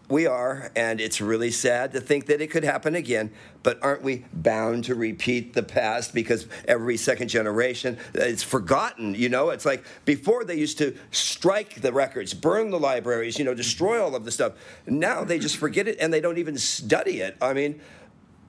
we 0.10 0.28
are 0.28 0.72
and 0.76 1.00
it's 1.00 1.22
really 1.22 1.50
sad 1.50 1.94
to 1.94 2.02
think 2.02 2.26
that 2.28 2.41
it 2.41 2.52
could 2.52 2.64
happen 2.64 2.94
again 2.94 3.32
but 3.64 3.80
aren't 3.82 4.04
we 4.04 4.26
bound 4.34 4.84
to 4.84 4.94
repeat 4.94 5.54
the 5.54 5.64
past 5.64 6.14
because 6.14 6.46
every 6.68 6.98
second 6.98 7.30
generation 7.30 7.98
uh, 8.16 8.22
it's 8.22 8.44
forgotten 8.44 9.16
you 9.16 9.30
know? 9.30 9.50
It's 9.50 9.66
like 9.66 9.84
before 10.06 10.44
they 10.44 10.56
used 10.56 10.78
to 10.80 10.96
strike 11.12 11.82
the 11.82 11.91
records 11.91 12.34
burn 12.34 12.70
the 12.70 12.80
libraries 12.80 13.39
you 13.39 13.46
know 13.46 13.54
destroy 13.54 14.04
all 14.04 14.16
of 14.16 14.26
the 14.26 14.32
stuff. 14.32 14.54
Now 14.86 15.24
they 15.24 15.39
just 15.39 15.58
forget 15.58 15.88
it 15.88 15.98
and 16.00 16.14
they 16.14 16.22
don't 16.22 16.38
even 16.38 16.58
study 16.58 17.22
it. 17.22 17.38
I 17.41 17.54
mean 17.54 17.82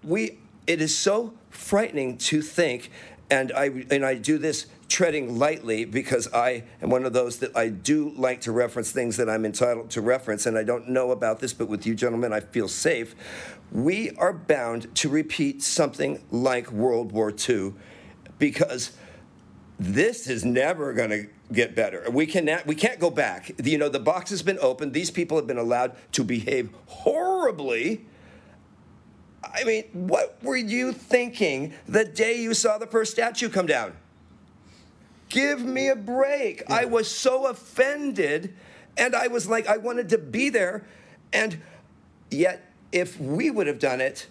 we 0.04 0.38
it 0.66 0.80
is 0.80 0.96
so 0.96 1.34
frightening 1.50 2.16
to 2.16 2.42
think 2.42 2.90
and 3.30 3.52
i 3.52 3.84
and 3.90 4.04
i 4.04 4.14
do 4.14 4.38
this 4.38 4.66
treading 4.88 5.38
lightly 5.38 5.84
because 5.84 6.32
i 6.32 6.62
am 6.82 6.90
one 6.90 7.04
of 7.04 7.12
those 7.12 7.38
that 7.38 7.56
i 7.56 7.68
do 7.68 8.10
like 8.16 8.40
to 8.40 8.52
reference 8.52 8.90
things 8.90 9.16
that 9.16 9.28
i'm 9.28 9.44
entitled 9.44 9.90
to 9.90 10.00
reference 10.00 10.46
and 10.46 10.58
i 10.58 10.62
don't 10.62 10.88
know 10.88 11.10
about 11.10 11.40
this 11.40 11.52
but 11.52 11.68
with 11.68 11.86
you 11.86 11.94
gentlemen 11.94 12.32
i 12.32 12.40
feel 12.40 12.68
safe 12.68 13.14
we 13.72 14.10
are 14.12 14.32
bound 14.32 14.94
to 14.94 15.08
repeat 15.08 15.62
something 15.62 16.22
like 16.30 16.70
world 16.70 17.12
war 17.12 17.32
ii 17.48 17.72
because 18.38 18.92
this 19.78 20.28
is 20.28 20.44
never 20.44 20.92
going 20.92 21.10
to 21.10 21.26
get 21.52 21.74
better. 21.74 22.04
We 22.10 22.26
cannot. 22.26 22.66
We 22.66 22.74
can't 22.74 22.98
go 22.98 23.10
back. 23.10 23.52
You 23.62 23.78
know, 23.78 23.88
the 23.88 24.00
box 24.00 24.30
has 24.30 24.42
been 24.42 24.58
opened. 24.60 24.92
These 24.92 25.10
people 25.10 25.36
have 25.36 25.46
been 25.46 25.58
allowed 25.58 25.96
to 26.12 26.24
behave 26.24 26.70
horribly. 26.86 28.06
I 29.54 29.64
mean, 29.64 29.84
what 29.92 30.42
were 30.42 30.56
you 30.56 30.92
thinking 30.92 31.74
the 31.86 32.04
day 32.04 32.40
you 32.40 32.54
saw 32.54 32.76
the 32.78 32.86
first 32.86 33.12
statue 33.12 33.48
come 33.48 33.66
down? 33.66 33.96
Give 35.28 35.62
me 35.64 35.88
a 35.88 35.96
break. 35.96 36.62
I 36.68 36.84
was 36.84 37.10
so 37.10 37.46
offended, 37.46 38.54
and 38.96 39.14
I 39.14 39.28
was 39.28 39.48
like, 39.48 39.66
I 39.66 39.76
wanted 39.76 40.08
to 40.10 40.18
be 40.18 40.48
there, 40.48 40.84
and 41.32 41.60
yet, 42.30 42.72
if 42.92 43.18
we 43.20 43.50
would 43.50 43.66
have 43.66 43.78
done 43.78 44.00
it, 44.00 44.26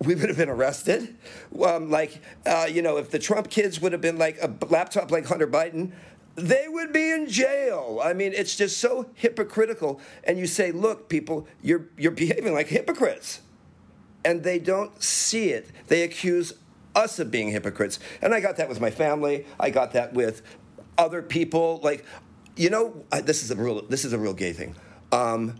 we 0.00 0.14
would 0.14 0.28
have 0.28 0.38
been 0.38 0.48
arrested. 0.48 1.16
Um, 1.64 1.90
like, 1.90 2.20
uh, 2.46 2.66
you 2.70 2.82
know, 2.82 2.96
if 2.96 3.10
the 3.10 3.18
Trump 3.18 3.50
kids 3.50 3.80
would 3.80 3.92
have 3.92 4.00
been 4.00 4.18
like 4.18 4.38
a 4.42 4.52
laptop 4.66 5.10
like 5.10 5.26
Hunter 5.26 5.46
Biden, 5.46 5.92
they 6.36 6.66
would 6.68 6.92
be 6.92 7.10
in 7.10 7.28
jail. 7.28 8.00
I 8.02 8.12
mean, 8.12 8.32
it's 8.34 8.56
just 8.56 8.78
so 8.78 9.08
hypocritical. 9.14 10.00
And 10.24 10.38
you 10.38 10.46
say, 10.46 10.72
look, 10.72 11.08
people, 11.08 11.46
you're, 11.62 11.88
you're 11.96 12.12
behaving 12.12 12.54
like 12.54 12.66
hypocrites. 12.66 13.40
And 14.24 14.42
they 14.42 14.58
don't 14.58 15.02
see 15.02 15.50
it. 15.50 15.70
They 15.88 16.02
accuse 16.02 16.54
us 16.94 17.18
of 17.18 17.30
being 17.30 17.50
hypocrites. 17.50 17.98
And 18.22 18.34
I 18.34 18.40
got 18.40 18.56
that 18.56 18.68
with 18.68 18.80
my 18.80 18.90
family. 18.90 19.46
I 19.58 19.70
got 19.70 19.92
that 19.92 20.14
with 20.14 20.42
other 20.96 21.22
people. 21.22 21.80
Like, 21.82 22.04
you 22.56 22.70
know, 22.70 23.04
I, 23.12 23.20
this 23.20 23.42
is 23.42 23.50
a 23.50 23.56
real 23.56 23.82
this 23.82 24.04
is 24.04 24.12
a 24.12 24.18
real 24.18 24.34
gay 24.34 24.52
thing. 24.52 24.74
Um, 25.12 25.56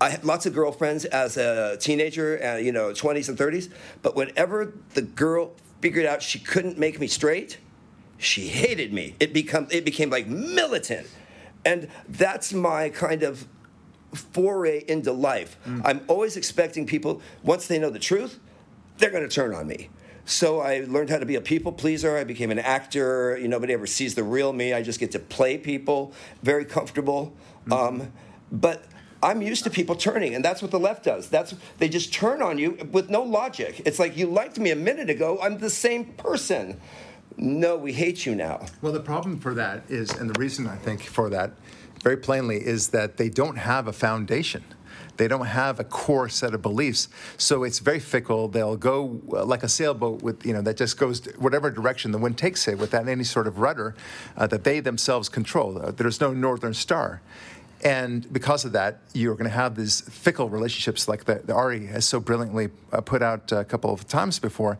I 0.00 0.10
had 0.10 0.24
lots 0.24 0.46
of 0.46 0.54
girlfriends 0.54 1.04
as 1.06 1.36
a 1.36 1.76
teenager, 1.78 2.36
and 2.36 2.64
you 2.64 2.72
know, 2.72 2.90
20s 2.90 3.28
and 3.28 3.36
30s. 3.36 3.70
But 4.02 4.14
whenever 4.14 4.72
the 4.94 5.02
girl 5.02 5.52
figured 5.80 6.06
out 6.06 6.22
she 6.22 6.38
couldn't 6.38 6.78
make 6.78 7.00
me 7.00 7.08
straight, 7.08 7.58
she 8.16 8.48
hated 8.48 8.92
me. 8.92 9.16
It 9.18 9.32
become 9.32 9.66
it 9.70 9.84
became 9.84 10.10
like 10.10 10.26
militant. 10.26 11.08
And 11.64 11.88
that's 12.08 12.52
my 12.52 12.88
kind 12.88 13.22
of 13.22 13.46
foray 14.14 14.84
into 14.88 15.12
life. 15.12 15.56
I'm 15.84 16.00
always 16.08 16.36
expecting 16.36 16.86
people, 16.86 17.20
once 17.42 17.66
they 17.66 17.78
know 17.78 17.90
the 17.90 17.98
truth, 17.98 18.38
they're 18.98 19.10
going 19.10 19.28
to 19.28 19.34
turn 19.34 19.54
on 19.54 19.66
me. 19.66 19.90
So 20.24 20.60
I 20.60 20.84
learned 20.86 21.08
how 21.08 21.18
to 21.18 21.26
be 21.26 21.36
a 21.36 21.40
people 21.40 21.72
pleaser. 21.72 22.18
I 22.18 22.24
became 22.24 22.50
an 22.50 22.58
actor. 22.58 23.38
You 23.38 23.48
know, 23.48 23.56
nobody 23.56 23.72
ever 23.72 23.86
sees 23.86 24.14
the 24.14 24.22
real 24.22 24.52
me. 24.52 24.74
I 24.74 24.82
just 24.82 25.00
get 25.00 25.12
to 25.12 25.18
play 25.18 25.56
people, 25.56 26.12
very 26.42 26.66
comfortable. 26.66 27.34
Um, 27.70 28.12
but 28.52 28.84
I'm 29.22 29.42
used 29.42 29.64
to 29.64 29.70
people 29.70 29.96
turning, 29.96 30.34
and 30.34 30.44
that's 30.44 30.62
what 30.62 30.70
the 30.70 30.78
left 30.78 31.04
does. 31.04 31.28
That's 31.28 31.54
they 31.78 31.88
just 31.88 32.12
turn 32.12 32.42
on 32.42 32.58
you 32.58 32.88
with 32.92 33.10
no 33.10 33.22
logic. 33.22 33.82
It's 33.84 33.98
like 33.98 34.16
you 34.16 34.26
liked 34.26 34.58
me 34.58 34.70
a 34.70 34.76
minute 34.76 35.10
ago. 35.10 35.38
I'm 35.42 35.58
the 35.58 35.70
same 35.70 36.04
person. 36.04 36.80
No, 37.36 37.76
we 37.76 37.92
hate 37.92 38.26
you 38.26 38.34
now. 38.34 38.66
Well, 38.82 38.92
the 38.92 39.00
problem 39.00 39.38
for 39.38 39.54
that 39.54 39.84
is, 39.88 40.10
and 40.10 40.28
the 40.28 40.38
reason 40.38 40.66
I 40.66 40.76
think 40.76 41.02
for 41.02 41.30
that, 41.30 41.52
very 42.02 42.16
plainly, 42.16 42.56
is 42.56 42.88
that 42.88 43.16
they 43.16 43.28
don't 43.28 43.56
have 43.56 43.86
a 43.86 43.92
foundation. 43.92 44.64
They 45.18 45.26
don't 45.26 45.46
have 45.46 45.80
a 45.80 45.84
core 45.84 46.28
set 46.28 46.54
of 46.54 46.62
beliefs, 46.62 47.08
so 47.36 47.64
it's 47.64 47.80
very 47.80 47.98
fickle. 47.98 48.46
They'll 48.46 48.76
go 48.76 49.20
uh, 49.32 49.44
like 49.44 49.64
a 49.64 49.68
sailboat 49.68 50.22
with 50.22 50.46
you 50.46 50.52
know 50.52 50.62
that 50.62 50.76
just 50.76 50.96
goes 50.96 51.26
whatever 51.38 51.70
direction 51.72 52.12
the 52.12 52.18
wind 52.18 52.38
takes 52.38 52.68
it, 52.68 52.78
without 52.78 53.08
any 53.08 53.24
sort 53.24 53.48
of 53.48 53.58
rudder 53.58 53.96
uh, 54.36 54.46
that 54.46 54.62
they 54.62 54.78
themselves 54.78 55.28
control. 55.28 55.78
Uh, 55.78 55.90
there's 55.90 56.20
no 56.20 56.32
northern 56.32 56.72
star, 56.72 57.20
and 57.82 58.32
because 58.32 58.64
of 58.64 58.72
that, 58.72 59.00
you're 59.12 59.34
going 59.34 59.50
to 59.50 59.56
have 59.56 59.74
these 59.74 60.02
fickle 60.02 60.48
relationships 60.48 61.08
like 61.08 61.24
the, 61.24 61.42
the 61.44 61.52
Ari 61.52 61.86
has 61.86 62.04
so 62.04 62.20
brilliantly 62.20 62.68
uh, 62.92 63.00
put 63.00 63.20
out 63.20 63.50
a 63.50 63.64
couple 63.64 63.92
of 63.92 64.06
times 64.06 64.38
before. 64.38 64.78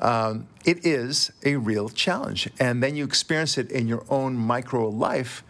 Um, 0.00 0.48
it 0.64 0.84
is 0.84 1.30
a 1.44 1.56
real 1.56 1.88
challenge, 1.88 2.50
and 2.58 2.82
then 2.82 2.96
you 2.96 3.04
experience 3.04 3.56
it 3.56 3.70
in 3.70 3.86
your 3.86 4.04
own 4.10 4.34
micro 4.34 4.88
life 4.88 5.44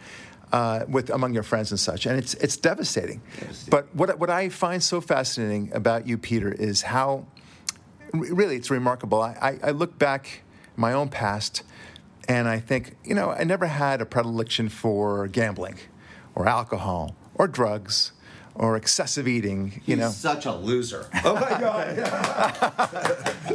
uh, 0.53 0.85
with 0.89 1.11
among 1.11 1.35
your 1.35 1.43
friends 1.43 1.71
and 1.71 1.81
such, 1.81 2.07
and 2.07 2.19
it's 2.19 2.35
it's 2.35 2.57
devastating. 2.57 3.21
But 3.69 3.95
what 3.95 4.19
what 4.19 4.31
I 4.31 4.49
find 4.49 4.83
so 4.83 5.01
fascinating 5.01 5.71
about 5.73 6.07
you, 6.07 6.19
Peter, 6.19 6.53
is 6.53 6.83
how 6.83 7.27
really 8.13 8.57
it's 8.57 8.71
remarkable. 8.71 9.21
I, 9.21 9.37
I, 9.41 9.69
I 9.69 9.71
look 9.71 9.99
back 9.99 10.43
my 10.77 10.93
own 10.93 11.09
past, 11.09 11.63
and 12.29 12.49
I 12.49 12.61
think 12.61 12.97
you 13.05 13.15
know 13.15 13.31
I 13.31 13.45
never 13.45 13.67
had 13.67 14.01
a 14.01 14.07
predilection 14.07 14.69
for 14.69 15.27
gambling, 15.29 15.79
or 16.35 16.47
alcohol, 16.49 17.17
or 17.35 17.49
drugs. 17.49 18.13
Or 18.59 18.77
excessive 18.77 19.29
eating, 19.29 19.83
you 19.85 19.97
He's 19.97 19.99
know. 19.99 20.11
such 20.11 20.47
a 20.47 20.53
loser. 20.55 21.07
Oh 21.25 21.35
my 21.35 21.61
God! 21.61 21.97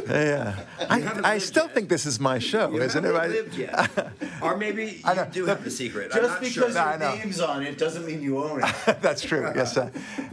Yeah, 0.08 0.56
haven't 0.88 1.24
I, 1.24 1.32
I 1.34 1.38
still 1.38 1.64
yet. 1.66 1.74
think 1.74 1.88
this 1.88 2.06
is 2.06 2.20
my 2.20 2.38
show, 2.38 2.70
You 2.70 2.82
isn't 2.82 3.04
it? 3.04 3.12
lived 3.12 3.54
yet. 3.56 3.90
Or 4.42 4.56
maybe 4.56 4.84
you 4.84 5.00
I 5.04 5.14
know. 5.14 5.28
do 5.32 5.46
have 5.46 5.62
the 5.62 5.70
secret. 5.70 6.10
I'm 6.12 6.20
Just 6.22 6.32
not 6.34 6.40
because 6.40 6.52
sure. 6.54 6.68
No, 6.72 6.90
your 6.90 6.98
know. 6.98 7.14
name's 7.14 7.40
on 7.40 7.62
it 7.62 7.78
doesn't 7.78 8.04
mean 8.04 8.20
you 8.22 8.42
own 8.42 8.62
it. 8.62 9.00
That's 9.00 9.22
true. 9.22 9.50
Yes. 9.54 9.76
Uh, 9.76 9.88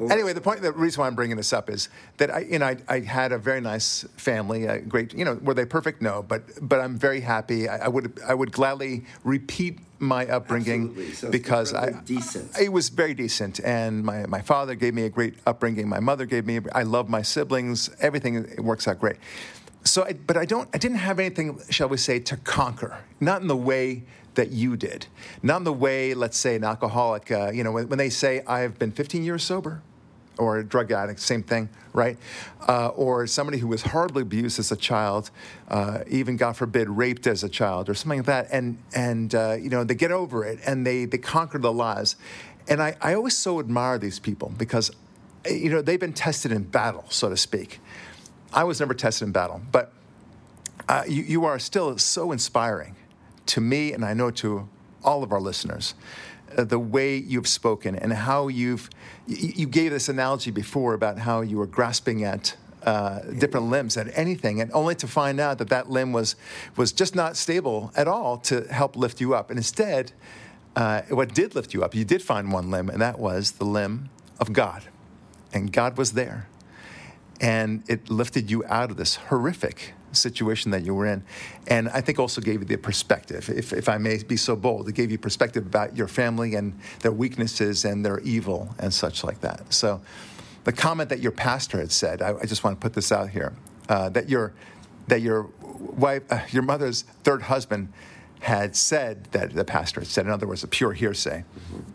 anyway, 0.09 0.34
the 0.34 0.41
point, 0.41 0.61
the 0.63 0.72
reason 0.72 1.01
why 1.01 1.07
I'm 1.07 1.13
bringing 1.15 1.38
this 1.38 1.53
up 1.53 1.70
is 1.70 1.89
that 2.17 2.32
I, 2.34 2.39
you 2.39 2.57
know, 2.57 2.65
I, 2.67 2.78
I 2.88 2.99
had 3.01 3.32
a 3.32 3.38
very 3.38 3.61
nice 3.61 4.05
family, 4.17 4.65
a 4.65 4.80
great, 4.82 5.13
you 5.13 5.26
know, 5.26 5.36
were 5.36 5.53
they 5.53 5.65
perfect? 5.65 6.01
No, 6.01 6.24
but 6.24 6.41
but 6.61 6.80
I'm 6.80 6.97
very 6.97 7.22
happy. 7.22 7.70
I, 7.70 7.86
I 7.86 7.88
would 7.88 8.20
I 8.28 8.34
would 8.34 8.51
gladly 8.51 9.03
repeat 9.24 9.78
my 10.00 10.26
upbringing 10.28 11.14
So 11.14 11.30
because 11.30 11.74
I 11.74 11.91
decent. 11.91 12.58
It 12.60 12.72
was 12.72 12.89
very 12.89 13.14
decent, 13.14 13.60
and 13.60 14.04
my 14.04 14.26
my 14.26 14.41
father 14.41 14.76
gave 14.76 14.93
me 14.93 15.04
a 15.04 15.10
great 15.10 15.36
upbringing. 15.45 15.88
My 15.88 16.00
mother 16.00 16.26
gave 16.26 16.45
me. 16.45 16.60
I 16.74 16.84
love 16.84 17.10
my 17.10 17.22
siblings. 17.22 17.89
Everything 18.00 18.36
it 18.36 18.64
works 18.64 18.88
out 18.88 19.00
great. 19.00 19.18
So, 19.84 20.04
I, 20.04 20.14
but 20.14 20.38
I 20.38 20.45
don't. 20.45 20.70
I 20.74 20.78
didn't 20.78 20.97
have 20.97 21.20
anything, 21.20 21.60
shall 21.70 21.89
we 21.89 21.97
say, 21.97 22.20
to 22.20 22.38
conquer. 22.38 22.97
Not 23.20 23.41
in 23.41 23.47
the 23.47 23.58
way 23.58 24.04
that 24.36 24.52
you 24.52 24.78
did. 24.78 25.08
Not 25.41 25.58
in 25.58 25.64
the 25.64 25.74
way, 25.74 26.14
let's 26.14 26.38
say, 26.38 26.56
an 26.56 26.64
alcoholic. 26.64 27.32
Uh, 27.32 27.52
you 27.54 27.64
know, 27.64 27.72
when, 27.72 27.89
when 27.89 27.97
they 27.97 28.10
say, 28.10 28.43
"I've 28.45 28.78
been 28.78 28.91
15 28.91 29.24
years 29.24 29.43
sober," 29.43 29.82
or 30.40 30.58
a 30.58 30.64
drug 30.64 30.92
addict, 30.92 31.20
same 31.20 31.44
thing, 31.44 31.70
right? 31.94 32.18
Uh, 32.68 32.88
or 32.90 33.28
somebody 33.28 33.58
who 33.60 33.68
was 33.68 33.82
horribly 33.82 34.22
abused 34.24 34.58
as 34.58 34.72
a 34.72 34.76
child, 34.76 35.30
uh, 35.68 36.00
even 36.08 36.38
God 36.38 36.56
forbid, 36.56 36.90
raped 36.90 37.28
as 37.28 37.44
a 37.44 37.50
child, 37.50 37.90
or 37.90 37.94
something 37.94 38.20
like 38.20 38.26
that, 38.26 38.48
and 38.52 38.78
and 38.96 39.36
uh, 39.36 39.58
you 39.60 39.70
know 39.70 39.84
they 39.84 39.96
get 39.96 40.12
over 40.12 40.46
it 40.46 40.60
and 40.66 40.86
they 40.86 41.06
they 41.06 41.18
conquer 41.18 41.60
the 41.60 41.72
lies. 41.72 42.16
And 42.70 42.82
I, 42.82 42.96
I 43.02 43.16
always 43.16 43.36
so 43.36 43.60
admire 43.60 43.98
these 43.98 44.20
people 44.20 44.54
because, 44.56 44.92
eh, 45.46 45.54
you 45.56 45.70
know, 45.72 45.82
they've 45.82 46.00
been 46.00 46.14
tested 46.14 46.52
in 46.52 46.64
battle, 46.64 47.04
so 47.10 47.28
to 47.28 47.36
speak. 47.36 47.80
I 48.54 48.64
was 48.64 48.80
never 48.80 48.94
tested 48.94 49.28
in 49.28 49.32
battle, 49.32 49.62
but 49.72 49.92
uh, 50.88 51.04
you, 51.08 51.24
you 51.24 51.46
are 51.46 51.58
still 51.58 51.98
so 51.98 52.32
inspiring 52.32 52.96
to 53.48 53.62
me, 53.62 53.94
and 53.94 54.06
I 54.06 54.14
know 54.14 54.30
to 54.32 54.70
all 55.04 55.24
of 55.24 55.32
our 55.32 55.42
listeners. 55.42 55.96
Uh, 56.58 56.64
the 56.64 56.80
way 56.80 57.16
you've 57.16 57.47
spoken 57.47 57.95
and 57.95 58.14
how 58.14 58.47
you've 58.47 58.89
you, 59.28 59.54
you 59.56 59.68
gave 59.68 59.91
this 59.91 60.10
analogy 60.10 60.52
before 60.52 60.93
about 60.93 61.18
how 61.20 61.41
you 61.41 61.58
were 61.58 61.68
grasping 61.68 62.24
at 62.24 62.56
uh, 62.84 63.20
different 63.38 63.70
limbs 63.70 63.97
at 63.97 64.08
anything, 64.18 64.62
and 64.62 64.72
only 64.74 64.95
to 64.95 65.08
find 65.08 65.39
out 65.39 65.58
that 65.58 65.70
that 65.70 65.89
limb 65.89 66.14
was 66.14 66.36
was 66.76 66.91
just 66.91 67.16
not 67.16 67.36
stable 67.36 67.91
at 67.95 68.08
all 68.08 68.38
to 68.38 68.62
help 68.72 68.95
lift 68.95 69.20
you 69.22 69.34
up. 69.34 69.50
And 69.50 69.58
instead, 69.60 70.12
uh, 70.76 71.02
what 71.10 71.34
did 71.34 71.56
lift 71.56 71.74
you 71.74 71.84
up, 71.84 71.93
you 71.93 72.06
did 72.06 72.22
find 72.22 72.52
one 72.52 72.72
limb, 72.72 72.89
and 72.89 73.02
that 73.02 73.20
was 73.20 73.52
the 73.54 73.66
limb 73.66 74.10
of 74.39 74.54
God, 74.54 74.84
and 75.54 75.72
God 75.72 75.97
was 75.97 76.14
there 76.14 76.47
and 77.41 77.84
it 77.88 78.10
lifted 78.10 78.52
you 78.52 78.64
out 78.66 78.91
of 78.91 78.97
this 78.97 79.16
horrific 79.16 79.93
situation 80.12 80.72
that 80.72 80.84
you 80.84 80.93
were 80.93 81.05
in. 81.05 81.24
And 81.68 81.89
I 81.89 82.01
think 82.01 82.20
also 82.20 82.41
gave 82.41 82.62
you 82.62 82.66
the 82.66 82.78
perspective, 82.78 83.49
if, 83.49 83.74
if 83.74 83.89
I 83.89 83.97
may 83.97 84.22
be 84.24 84.38
so 84.38 84.55
bold, 84.55 84.89
it 84.89 84.95
gave 84.95 85.12
you 85.12 85.18
perspective 85.18 85.66
about 85.66 85.95
your 85.95 86.07
family 86.07 86.55
and 86.55 86.78
their 86.99 87.12
weaknesses 87.12 87.86
and 87.86 88.05
their 88.05 88.20
evil 88.20 88.74
and 88.80 88.93
such 88.93 89.24
like 89.24 89.41
that. 89.41 89.74
So 89.74 90.01
the 90.64 90.74
comment 90.74 91.10
that 91.10 91.20
your 91.20 91.32
pastor 91.32 91.80
had 91.80 91.91
said, 91.91 92.22
I, 92.22 92.36
I 92.38 92.45
just 92.45 92.64
want 92.64 92.80
to 92.80 92.84
put 92.84 92.93
this 92.93 93.12
out 93.12 93.30
here, 93.30 93.53
uh, 93.88 94.10
that 94.10 94.30
your, 94.30 94.53
that 95.07 95.22
your 95.22 95.49
wife, 95.80 96.24
uh, 96.30 96.41
your 96.49 96.64
mother's 96.64 97.03
third 97.24 97.43
husband 97.43 97.91
had 98.41 98.76
said 98.76 99.26
that 99.32 99.53
the 99.53 99.66
pastor 99.66 99.99
had 99.99 100.07
said, 100.07 100.26
in 100.26 100.32
other 100.32 100.47
words, 100.47 100.64
a 100.64 100.68
pure 100.68 100.93
hearsay, 100.93 101.43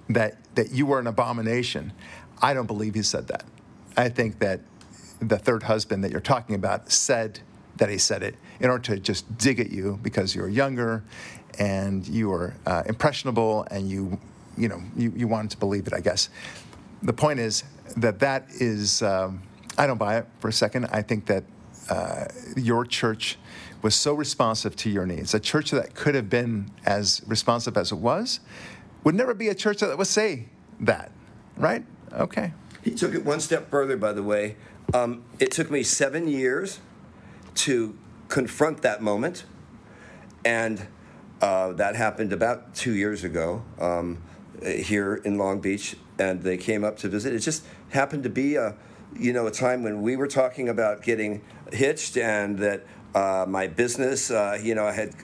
that, 0.08 0.36
that 0.54 0.70
you 0.72 0.86
were 0.86 0.98
an 0.98 1.06
abomination. 1.06 1.92
I 2.42 2.52
don't 2.52 2.66
believe 2.66 2.94
he 2.94 3.02
said 3.02 3.28
that. 3.28 3.44
I 3.96 4.08
think 4.08 4.40
that 4.40 4.60
the 5.20 5.38
third 5.38 5.62
husband 5.62 6.04
that 6.04 6.10
you're 6.10 6.20
talking 6.20 6.54
about 6.54 6.90
said 6.90 7.40
that 7.76 7.88
he 7.88 7.98
said 7.98 8.22
it 8.22 8.36
in 8.60 8.70
order 8.70 8.94
to 8.94 9.00
just 9.00 9.36
dig 9.38 9.60
at 9.60 9.70
you 9.70 9.98
because 10.02 10.34
you're 10.34 10.48
younger 10.48 11.02
and 11.58 12.06
you 12.06 12.32
are 12.32 12.54
uh, 12.66 12.82
impressionable 12.86 13.66
and 13.70 13.88
you, 13.88 14.18
you 14.56 14.68
know, 14.68 14.80
you, 14.96 15.12
you 15.16 15.28
wanted 15.28 15.50
to 15.50 15.56
believe 15.56 15.86
it, 15.86 15.92
I 15.92 16.00
guess. 16.00 16.28
The 17.02 17.12
point 17.12 17.40
is 17.40 17.64
that 17.96 18.18
that 18.20 18.46
is, 18.50 19.02
um, 19.02 19.42
I 19.76 19.86
don't 19.86 19.98
buy 19.98 20.18
it 20.18 20.26
for 20.40 20.48
a 20.48 20.52
second. 20.52 20.86
I 20.86 21.02
think 21.02 21.26
that 21.26 21.44
uh, 21.90 22.26
your 22.56 22.84
church 22.84 23.38
was 23.82 23.94
so 23.94 24.14
responsive 24.14 24.74
to 24.76 24.90
your 24.90 25.04
needs. 25.04 25.34
A 25.34 25.40
church 25.40 25.70
that 25.72 25.94
could 25.94 26.14
have 26.14 26.30
been 26.30 26.70
as 26.86 27.22
responsive 27.26 27.76
as 27.76 27.92
it 27.92 27.98
was 27.98 28.40
would 29.04 29.14
never 29.14 29.34
be 29.34 29.48
a 29.48 29.54
church 29.54 29.80
that 29.80 29.96
would 29.96 30.06
say 30.06 30.46
that, 30.80 31.12
right? 31.56 31.84
Okay. 32.12 32.52
He 32.82 32.92
took 32.92 33.14
it 33.14 33.24
one 33.24 33.40
step 33.40 33.70
further, 33.70 33.96
by 33.96 34.12
the 34.12 34.22
way. 34.22 34.56
Um, 34.94 35.24
it 35.38 35.50
took 35.50 35.70
me 35.70 35.82
seven 35.82 36.28
years 36.28 36.80
to 37.54 37.96
confront 38.28 38.82
that 38.82 39.02
moment, 39.02 39.44
and 40.44 40.86
uh, 41.40 41.72
that 41.72 41.96
happened 41.96 42.32
about 42.32 42.74
two 42.74 42.94
years 42.94 43.24
ago 43.24 43.62
um, 43.80 44.22
here 44.62 45.16
in 45.16 45.38
Long 45.38 45.60
Beach, 45.60 45.96
and 46.18 46.42
they 46.42 46.56
came 46.56 46.84
up 46.84 46.96
to 46.98 47.08
visit. 47.08 47.34
It 47.34 47.40
just 47.40 47.64
happened 47.90 48.22
to 48.24 48.30
be 48.30 48.56
a, 48.56 48.76
you 49.16 49.32
know, 49.32 49.46
a 49.46 49.50
time 49.50 49.82
when 49.82 50.02
we 50.02 50.16
were 50.16 50.26
talking 50.26 50.68
about 50.68 51.02
getting 51.02 51.42
hitched, 51.72 52.16
and 52.16 52.58
that 52.58 52.86
uh, 53.14 53.44
my 53.48 53.66
business, 53.66 54.30
uh, 54.30 54.58
you 54.60 54.74
know, 54.74 54.86
I 54.86 54.92
had 54.92 55.14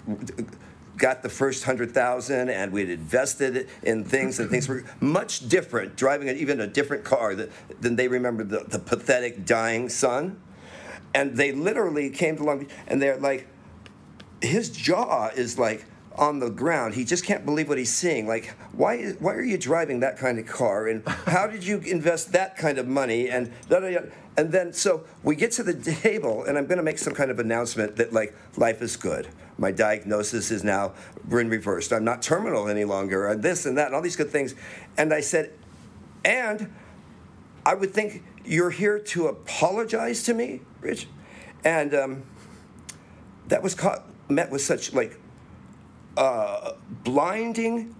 got 1.00 1.22
the 1.22 1.28
first 1.28 1.64
hundred 1.64 1.92
thousand 1.92 2.50
and 2.50 2.72
we'd 2.72 2.90
invested 2.90 3.68
in 3.82 4.04
things 4.04 4.38
and 4.38 4.50
things 4.50 4.68
were 4.68 4.84
much 5.00 5.48
different 5.48 5.96
driving 5.96 6.28
an, 6.28 6.36
even 6.36 6.60
a 6.60 6.66
different 6.66 7.02
car 7.04 7.34
that, 7.34 7.50
than 7.80 7.96
they 7.96 8.06
remembered 8.06 8.50
the, 8.50 8.64
the 8.68 8.78
pathetic 8.78 9.46
dying 9.46 9.88
son 9.88 10.38
and 11.14 11.36
they 11.36 11.52
literally 11.52 12.10
came 12.10 12.36
to 12.36 12.44
long 12.44 12.60
beach 12.60 12.70
and 12.86 13.00
they're 13.00 13.18
like 13.18 13.46
his 14.40 14.70
jaw 14.70 15.28
is 15.28 15.58
like 15.58 15.84
on 16.16 16.38
the 16.38 16.50
ground. 16.50 16.94
He 16.94 17.04
just 17.04 17.24
can't 17.24 17.44
believe 17.44 17.68
what 17.68 17.78
he's 17.78 17.92
seeing. 17.92 18.26
Like 18.26 18.54
why 18.72 18.94
is, 18.96 19.16
why 19.20 19.34
are 19.34 19.42
you 19.42 19.58
driving 19.58 20.00
that 20.00 20.18
kind 20.18 20.38
of 20.38 20.46
car? 20.46 20.88
And 20.88 21.06
how 21.08 21.46
did 21.46 21.64
you 21.64 21.78
invest 21.78 22.32
that 22.32 22.56
kind 22.56 22.78
of 22.78 22.86
money? 22.86 23.28
And 23.28 23.52
da, 23.68 23.80
da, 23.80 23.90
da. 23.90 24.00
and 24.36 24.52
then 24.52 24.72
so 24.72 25.04
we 25.22 25.36
get 25.36 25.52
to 25.52 25.62
the 25.62 25.74
table 25.74 26.44
and 26.44 26.56
i'm 26.58 26.66
going 26.66 26.78
to 26.78 26.84
make 26.84 26.98
some 26.98 27.14
kind 27.14 27.30
of 27.30 27.38
announcement 27.38 27.96
that 27.96 28.12
like 28.12 28.34
life 28.56 28.82
is 28.82 28.96
good. 28.96 29.28
My 29.58 29.72
diagnosis 29.72 30.50
is 30.50 30.64
now 30.64 30.92
in 31.30 31.50
reversed. 31.50 31.92
I'm 31.92 32.04
not 32.04 32.22
terminal 32.22 32.68
any 32.68 32.84
longer 32.84 33.26
and 33.26 33.42
this 33.42 33.66
and 33.66 33.76
that 33.78 33.86
and 33.86 33.94
all 33.94 34.02
these 34.02 34.16
good 34.16 34.30
things. 34.30 34.54
And 34.96 35.12
i 35.12 35.20
said 35.20 35.52
and 36.24 36.72
i 37.64 37.74
would 37.74 37.92
think 37.92 38.22
you're 38.44 38.70
here 38.70 38.98
to 38.98 39.28
apologize 39.28 40.22
to 40.24 40.34
me 40.34 40.60
rich 40.80 41.06
and 41.64 41.94
um, 41.94 42.22
that 43.48 43.62
was 43.62 43.74
caught, 43.74 44.04
met 44.28 44.50
with 44.50 44.62
such 44.62 44.92
like 44.92 45.18
uh, 46.16 46.72
blinding 47.04 47.94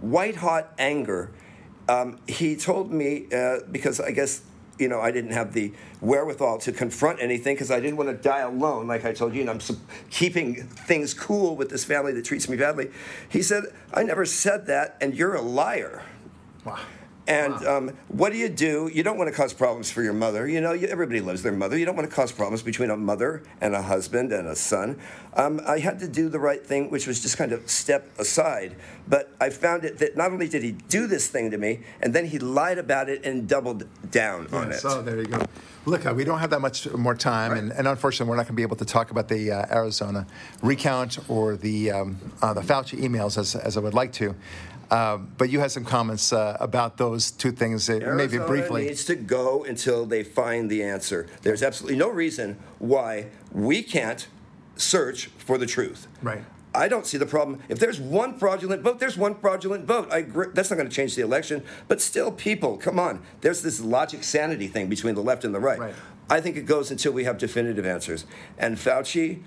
white 0.00 0.36
hot 0.36 0.72
anger. 0.78 1.30
Um, 1.88 2.18
he 2.26 2.56
told 2.56 2.90
me 2.90 3.26
uh, 3.32 3.58
because 3.70 4.00
I 4.00 4.10
guess 4.10 4.42
you 4.78 4.88
know 4.88 5.00
I 5.00 5.10
didn't 5.10 5.32
have 5.32 5.52
the 5.52 5.72
wherewithal 6.00 6.58
to 6.58 6.72
confront 6.72 7.20
anything 7.20 7.54
because 7.54 7.70
I 7.70 7.80
didn't 7.80 7.96
want 7.96 8.10
to 8.10 8.16
die 8.16 8.40
alone, 8.40 8.86
like 8.86 9.04
I 9.04 9.12
told 9.12 9.34
you, 9.34 9.42
and 9.42 9.50
I'm 9.50 9.60
keeping 10.10 10.64
things 10.64 11.14
cool 11.14 11.56
with 11.56 11.70
this 11.70 11.84
family 11.84 12.12
that 12.12 12.24
treats 12.24 12.48
me 12.48 12.56
badly. 12.56 12.90
He 13.28 13.42
said, 13.42 13.64
"I 13.92 14.02
never 14.02 14.24
said 14.24 14.66
that, 14.66 14.96
and 15.00 15.14
you're 15.14 15.34
a 15.34 15.42
liar." 15.42 16.02
Wow. 16.64 16.78
And 17.28 17.54
um, 17.66 17.96
what 18.08 18.30
do 18.32 18.38
you 18.38 18.48
do? 18.48 18.88
You 18.92 19.02
don't 19.02 19.18
want 19.18 19.28
to 19.28 19.36
cause 19.36 19.52
problems 19.52 19.90
for 19.90 20.02
your 20.02 20.12
mother. 20.12 20.46
You 20.46 20.60
know, 20.60 20.72
you, 20.72 20.86
everybody 20.86 21.20
loves 21.20 21.42
their 21.42 21.52
mother. 21.52 21.76
You 21.76 21.84
don't 21.84 21.96
want 21.96 22.08
to 22.08 22.14
cause 22.14 22.30
problems 22.30 22.62
between 22.62 22.90
a 22.90 22.96
mother 22.96 23.42
and 23.60 23.74
a 23.74 23.82
husband 23.82 24.32
and 24.32 24.46
a 24.46 24.54
son. 24.54 25.00
Um, 25.34 25.60
I 25.66 25.80
had 25.80 25.98
to 26.00 26.08
do 26.08 26.28
the 26.28 26.38
right 26.38 26.64
thing, 26.64 26.88
which 26.88 27.06
was 27.06 27.20
just 27.20 27.36
kind 27.36 27.52
of 27.52 27.68
step 27.68 28.08
aside. 28.18 28.76
But 29.08 29.34
I 29.40 29.50
found 29.50 29.84
it 29.84 29.98
that 29.98 30.16
not 30.16 30.30
only 30.30 30.48
did 30.48 30.62
he 30.62 30.72
do 30.72 31.06
this 31.08 31.26
thing 31.26 31.50
to 31.50 31.58
me, 31.58 31.80
and 32.00 32.14
then 32.14 32.26
he 32.26 32.38
lied 32.38 32.78
about 32.78 33.08
it 33.08 33.24
and 33.24 33.48
doubled 33.48 33.84
down 34.10 34.46
on 34.52 34.70
it. 34.70 34.76
So 34.76 35.02
there 35.02 35.18
you 35.18 35.26
go. 35.26 35.42
Look, 35.84 36.06
uh, 36.06 36.14
we 36.14 36.24
don't 36.24 36.40
have 36.40 36.50
that 36.50 36.60
much 36.60 36.90
more 36.92 37.14
time, 37.14 37.52
and, 37.52 37.70
and 37.70 37.86
unfortunately, 37.86 38.28
we're 38.28 38.36
not 38.36 38.42
going 38.42 38.54
to 38.54 38.56
be 38.56 38.62
able 38.62 38.76
to 38.76 38.84
talk 38.84 39.12
about 39.12 39.28
the 39.28 39.52
uh, 39.52 39.66
Arizona 39.70 40.26
recount 40.60 41.18
or 41.28 41.56
the 41.56 41.92
um, 41.92 42.18
uh, 42.42 42.52
the 42.54 42.60
Fauci 42.60 42.98
emails 43.00 43.38
as, 43.38 43.54
as 43.54 43.76
I 43.76 43.80
would 43.80 43.94
like 43.94 44.12
to. 44.14 44.34
Um, 44.90 45.32
but 45.36 45.50
you 45.50 45.60
had 45.60 45.72
some 45.72 45.84
comments 45.84 46.32
uh, 46.32 46.56
about 46.60 46.96
those 46.96 47.30
two 47.30 47.52
things, 47.52 47.90
uh, 47.90 47.98
maybe 48.14 48.38
briefly. 48.38 48.86
needs 48.86 49.04
to 49.06 49.16
go 49.16 49.64
until 49.64 50.06
they 50.06 50.22
find 50.22 50.70
the 50.70 50.82
answer. 50.82 51.26
There's 51.42 51.62
absolutely 51.62 51.98
no 51.98 52.08
reason 52.08 52.58
why 52.78 53.26
we 53.52 53.82
can't 53.82 54.26
search 54.76 55.26
for 55.38 55.58
the 55.58 55.66
truth. 55.66 56.06
Right. 56.22 56.44
I 56.74 56.88
don't 56.88 57.06
see 57.06 57.16
the 57.16 57.26
problem. 57.26 57.62
If 57.68 57.78
there's 57.78 57.98
one 57.98 58.38
fraudulent 58.38 58.82
vote, 58.82 59.00
there's 59.00 59.16
one 59.16 59.34
fraudulent 59.36 59.86
vote. 59.86 60.08
I 60.12 60.18
agree. 60.18 60.48
That's 60.52 60.70
not 60.70 60.76
going 60.76 60.88
to 60.88 60.94
change 60.94 61.14
the 61.14 61.22
election. 61.22 61.64
But 61.88 62.02
still, 62.02 62.30
people, 62.30 62.76
come 62.76 62.98
on. 62.98 63.22
There's 63.40 63.62
this 63.62 63.80
logic 63.80 64.22
sanity 64.22 64.68
thing 64.68 64.88
between 64.88 65.14
the 65.14 65.22
left 65.22 65.44
and 65.44 65.54
the 65.54 65.60
right. 65.60 65.78
Right. 65.78 65.94
I 66.28 66.40
think 66.40 66.56
it 66.56 66.66
goes 66.66 66.90
until 66.90 67.12
we 67.12 67.24
have 67.24 67.38
definitive 67.38 67.86
answers. 67.86 68.26
And 68.58 68.76
Fauci, 68.76 69.42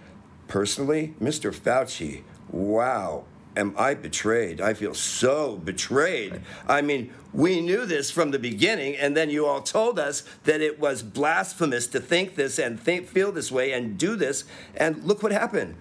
personally, 0.47 1.13
Mr. 1.21 1.53
Fauci, 1.53 2.23
wow, 2.49 3.25
am 3.59 3.75
I 3.77 3.93
betrayed? 3.93 4.61
I 4.61 4.73
feel 4.73 4.93
so 4.93 5.57
betrayed. 5.57 6.41
I 6.67 6.81
mean, 6.81 7.13
we 7.33 7.61
knew 7.61 7.85
this 7.85 8.09
from 8.09 8.31
the 8.31 8.39
beginning, 8.39 8.95
and 8.95 9.15
then 9.15 9.29
you 9.29 9.45
all 9.45 9.61
told 9.61 9.99
us 9.99 10.23
that 10.45 10.61
it 10.61 10.79
was 10.79 11.03
blasphemous 11.03 11.85
to 11.87 11.99
think 11.99 12.35
this 12.35 12.57
and 12.57 12.79
think, 12.79 13.07
feel 13.07 13.31
this 13.31 13.51
way 13.51 13.73
and 13.73 13.97
do 13.97 14.15
this. 14.15 14.45
And 14.75 15.03
look 15.03 15.21
what 15.21 15.31
happened. 15.31 15.75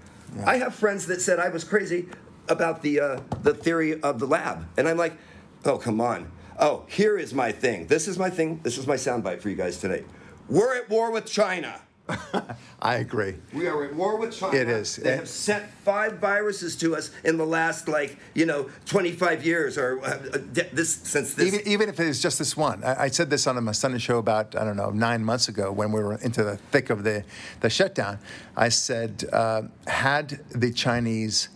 I 0.44 0.56
have 0.56 0.74
friends 0.74 1.06
that 1.06 1.22
said 1.22 1.38
I 1.38 1.48
was 1.48 1.64
crazy 1.64 2.08
about 2.48 2.82
the 2.82 3.00
uh, 3.00 3.20
the 3.42 3.54
theory 3.54 4.00
of 4.02 4.18
the 4.18 4.26
lab, 4.26 4.66
and 4.76 4.88
I'm 4.88 4.96
like, 4.98 5.16
oh 5.64 5.78
come 5.78 6.00
on. 6.00 6.30
Oh, 6.58 6.84
here 6.88 7.16
is 7.16 7.32
my 7.32 7.52
thing. 7.52 7.86
This 7.86 8.08
is 8.08 8.18
my 8.18 8.30
thing. 8.30 8.60
This 8.62 8.78
is 8.78 8.86
my 8.86 8.96
soundbite 8.96 9.40
for 9.40 9.48
you 9.48 9.54
guys 9.54 9.78
today. 9.78 10.04
We're 10.48 10.76
at 10.76 10.90
war 10.90 11.12
with 11.12 11.26
China. 11.26 11.80
I 12.80 12.96
agree. 12.96 13.34
We 13.52 13.66
are 13.66 13.84
at 13.84 13.94
war 13.94 14.16
with 14.16 14.36
China. 14.36 14.56
It 14.56 14.68
is. 14.68 14.96
They 14.96 15.16
have 15.16 15.28
sent 15.28 15.68
five 15.84 16.14
viruses 16.18 16.76
to 16.76 16.96
us 16.96 17.10
in 17.24 17.36
the 17.36 17.44
last, 17.44 17.88
like, 17.88 18.16
you 18.34 18.46
know, 18.46 18.70
25 18.86 19.44
years 19.44 19.76
or 19.76 20.00
uh, 20.04 20.18
this 20.72 20.94
since 20.94 21.34
this. 21.34 21.54
Even, 21.54 21.68
even 21.68 21.88
if 21.88 22.00
it 22.00 22.06
is 22.06 22.22
just 22.22 22.38
this 22.38 22.56
one, 22.56 22.82
I, 22.84 23.04
I 23.04 23.08
said 23.08 23.30
this 23.30 23.46
on 23.46 23.62
my 23.62 23.72
Sunday 23.72 23.98
show 23.98 24.18
about 24.18 24.56
I 24.56 24.64
don't 24.64 24.76
know 24.76 24.90
nine 24.90 25.24
months 25.24 25.48
ago 25.48 25.70
when 25.72 25.92
we 25.92 26.02
were 26.02 26.14
into 26.16 26.44
the 26.44 26.56
thick 26.56 26.90
of 26.90 27.04
the 27.04 27.24
the 27.60 27.70
shutdown. 27.70 28.18
I 28.56 28.68
said 28.70 29.24
uh, 29.32 29.62
had 29.86 30.40
the 30.50 30.72
Chinese 30.72 31.48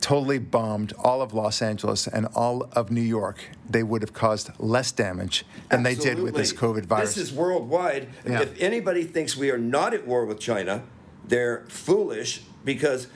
totally 0.00 0.38
bombed 0.38 0.92
all 0.98 1.20
of 1.20 1.32
Los 1.34 1.60
Angeles 1.60 2.06
and 2.06 2.26
all 2.34 2.68
of 2.72 2.90
New 2.90 3.02
York, 3.02 3.50
they 3.68 3.82
would 3.82 4.02
have 4.02 4.12
caused 4.12 4.50
less 4.58 4.92
damage 4.92 5.44
than 5.70 5.82
they 5.82 5.94
did 5.94 6.18
with 6.20 6.34
this 6.34 6.52
COVID 6.52 6.86
virus. 6.86 7.14
This 7.14 7.30
is 7.30 7.32
worldwide. 7.32 8.08
Yeah. 8.26 8.42
If 8.42 8.60
anybody 8.60 9.04
thinks 9.04 9.36
we 9.36 9.50
are 9.50 9.58
not 9.58 9.94
at 9.94 10.06
war 10.06 10.24
with 10.24 10.40
China, 10.40 10.82
they're 11.26 11.64
foolish 11.68 12.42
because 12.64 13.08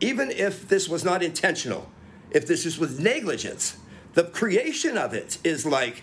even 0.00 0.30
if 0.30 0.68
this 0.68 0.88
was 0.88 1.04
not 1.04 1.22
intentional, 1.22 1.90
if 2.30 2.46
this 2.46 2.62
just 2.62 2.78
was 2.78 2.98
negligence, 2.98 3.76
the 4.14 4.24
creation 4.24 4.96
of 4.96 5.14
it 5.14 5.38
is 5.44 5.66
like, 5.66 6.02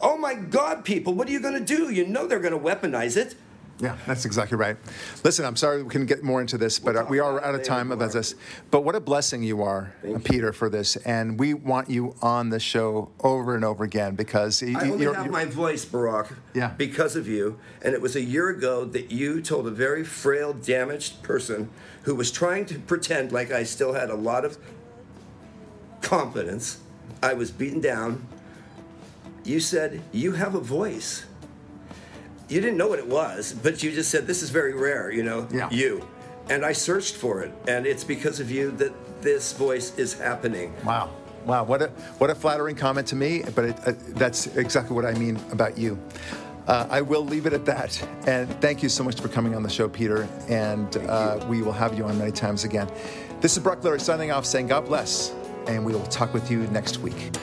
oh 0.00 0.16
my 0.18 0.34
God, 0.34 0.84
people, 0.84 1.14
what 1.14 1.28
are 1.28 1.32
you 1.32 1.40
going 1.40 1.54
to 1.54 1.76
do? 1.76 1.90
You 1.90 2.06
know 2.06 2.26
they're 2.26 2.40
going 2.40 2.52
to 2.52 2.58
weaponize 2.58 3.16
it. 3.16 3.34
Yeah, 3.78 3.96
that's 4.06 4.24
exactly 4.24 4.56
right. 4.56 4.78
Listen, 5.22 5.44
I'm 5.44 5.54
sorry 5.56 5.82
we 5.82 5.90
can 5.90 6.06
get 6.06 6.22
more 6.22 6.40
into 6.40 6.56
this, 6.56 6.78
but 6.78 6.96
uh, 6.96 7.04
we 7.10 7.18
are 7.18 7.44
out 7.44 7.54
of 7.54 7.62
time 7.62 7.92
about 7.92 8.10
this. 8.12 8.34
But 8.70 8.84
what 8.84 8.94
a 8.94 9.00
blessing 9.00 9.42
you 9.42 9.62
are, 9.62 9.92
Thank 10.00 10.24
Peter, 10.24 10.52
for 10.54 10.70
this, 10.70 10.96
and 10.96 11.38
we 11.38 11.52
want 11.52 11.90
you 11.90 12.14
on 12.22 12.48
the 12.48 12.58
show 12.58 13.10
over 13.22 13.54
and 13.54 13.66
over 13.66 13.84
again 13.84 14.14
because 14.14 14.62
you, 14.62 14.78
I 14.78 14.88
only 14.88 15.02
you're- 15.04 15.14
have 15.14 15.26
you're- 15.26 15.28
my 15.30 15.44
voice, 15.44 15.84
Brock, 15.84 16.32
Yeah. 16.54 16.68
because 16.78 17.16
of 17.16 17.28
you. 17.28 17.58
And 17.82 17.92
it 17.92 18.00
was 18.00 18.16
a 18.16 18.22
year 18.22 18.48
ago 18.48 18.86
that 18.86 19.10
you 19.12 19.42
told 19.42 19.66
a 19.66 19.70
very 19.70 20.04
frail, 20.04 20.54
damaged 20.54 21.22
person 21.22 21.68
who 22.04 22.14
was 22.14 22.30
trying 22.30 22.64
to 22.66 22.78
pretend 22.78 23.30
like 23.30 23.52
I 23.52 23.64
still 23.64 23.92
had 23.92 24.08
a 24.08 24.14
lot 24.16 24.46
of 24.46 24.56
confidence. 26.00 26.78
I 27.22 27.34
was 27.34 27.50
beaten 27.50 27.80
down. 27.80 28.26
You 29.44 29.60
said, 29.60 30.02
You 30.12 30.32
have 30.32 30.54
a 30.54 30.60
voice. 30.60 31.24
You 32.48 32.60
didn't 32.60 32.76
know 32.76 32.86
what 32.88 32.98
it 32.98 33.06
was, 33.08 33.54
but 33.62 33.82
you 33.82 33.90
just 33.92 34.10
said, 34.10 34.26
This 34.26 34.42
is 34.42 34.50
very 34.50 34.72
rare, 34.74 35.10
you 35.10 35.22
know, 35.22 35.48
Yeah. 35.50 35.68
you. 35.70 36.06
And 36.48 36.64
I 36.64 36.72
searched 36.72 37.16
for 37.16 37.42
it. 37.42 37.52
And 37.66 37.86
it's 37.86 38.04
because 38.04 38.38
of 38.38 38.50
you 38.50 38.70
that 38.72 38.92
this 39.20 39.52
voice 39.52 39.92
is 39.98 40.14
happening. 40.14 40.72
Wow. 40.84 41.10
Wow, 41.44 41.62
what 41.62 41.80
a 41.80 41.88
what 42.18 42.28
a 42.28 42.34
flattering 42.34 42.74
comment 42.74 43.06
to 43.08 43.16
me, 43.16 43.44
but 43.54 43.66
it, 43.66 43.76
uh, 43.86 43.92
that's 44.14 44.48
exactly 44.56 44.96
what 44.96 45.04
I 45.04 45.12
mean 45.14 45.38
about 45.52 45.78
you. 45.78 45.96
Uh, 46.66 46.88
I 46.90 47.00
will 47.00 47.24
leave 47.24 47.46
it 47.46 47.52
at 47.52 47.64
that. 47.66 48.02
And 48.26 48.50
thank 48.60 48.82
you 48.82 48.88
so 48.88 49.04
much 49.04 49.20
for 49.20 49.28
coming 49.28 49.54
on 49.54 49.62
the 49.62 49.68
show, 49.70 49.88
Peter. 49.88 50.26
And 50.48 50.96
uh, 50.96 51.44
we 51.48 51.62
will 51.62 51.72
have 51.72 51.96
you 51.96 52.04
on 52.04 52.18
many 52.18 52.32
times 52.32 52.64
again. 52.64 52.90
This 53.40 53.56
is 53.56 53.62
Brock 53.62 53.84
Larry 53.84 54.00
signing 54.00 54.32
off, 54.32 54.44
saying 54.44 54.66
God 54.66 54.86
bless, 54.86 55.32
and 55.68 55.84
we 55.84 55.92
will 55.92 56.02
talk 56.06 56.34
with 56.34 56.50
you 56.50 56.66
next 56.68 56.98
week. 56.98 57.36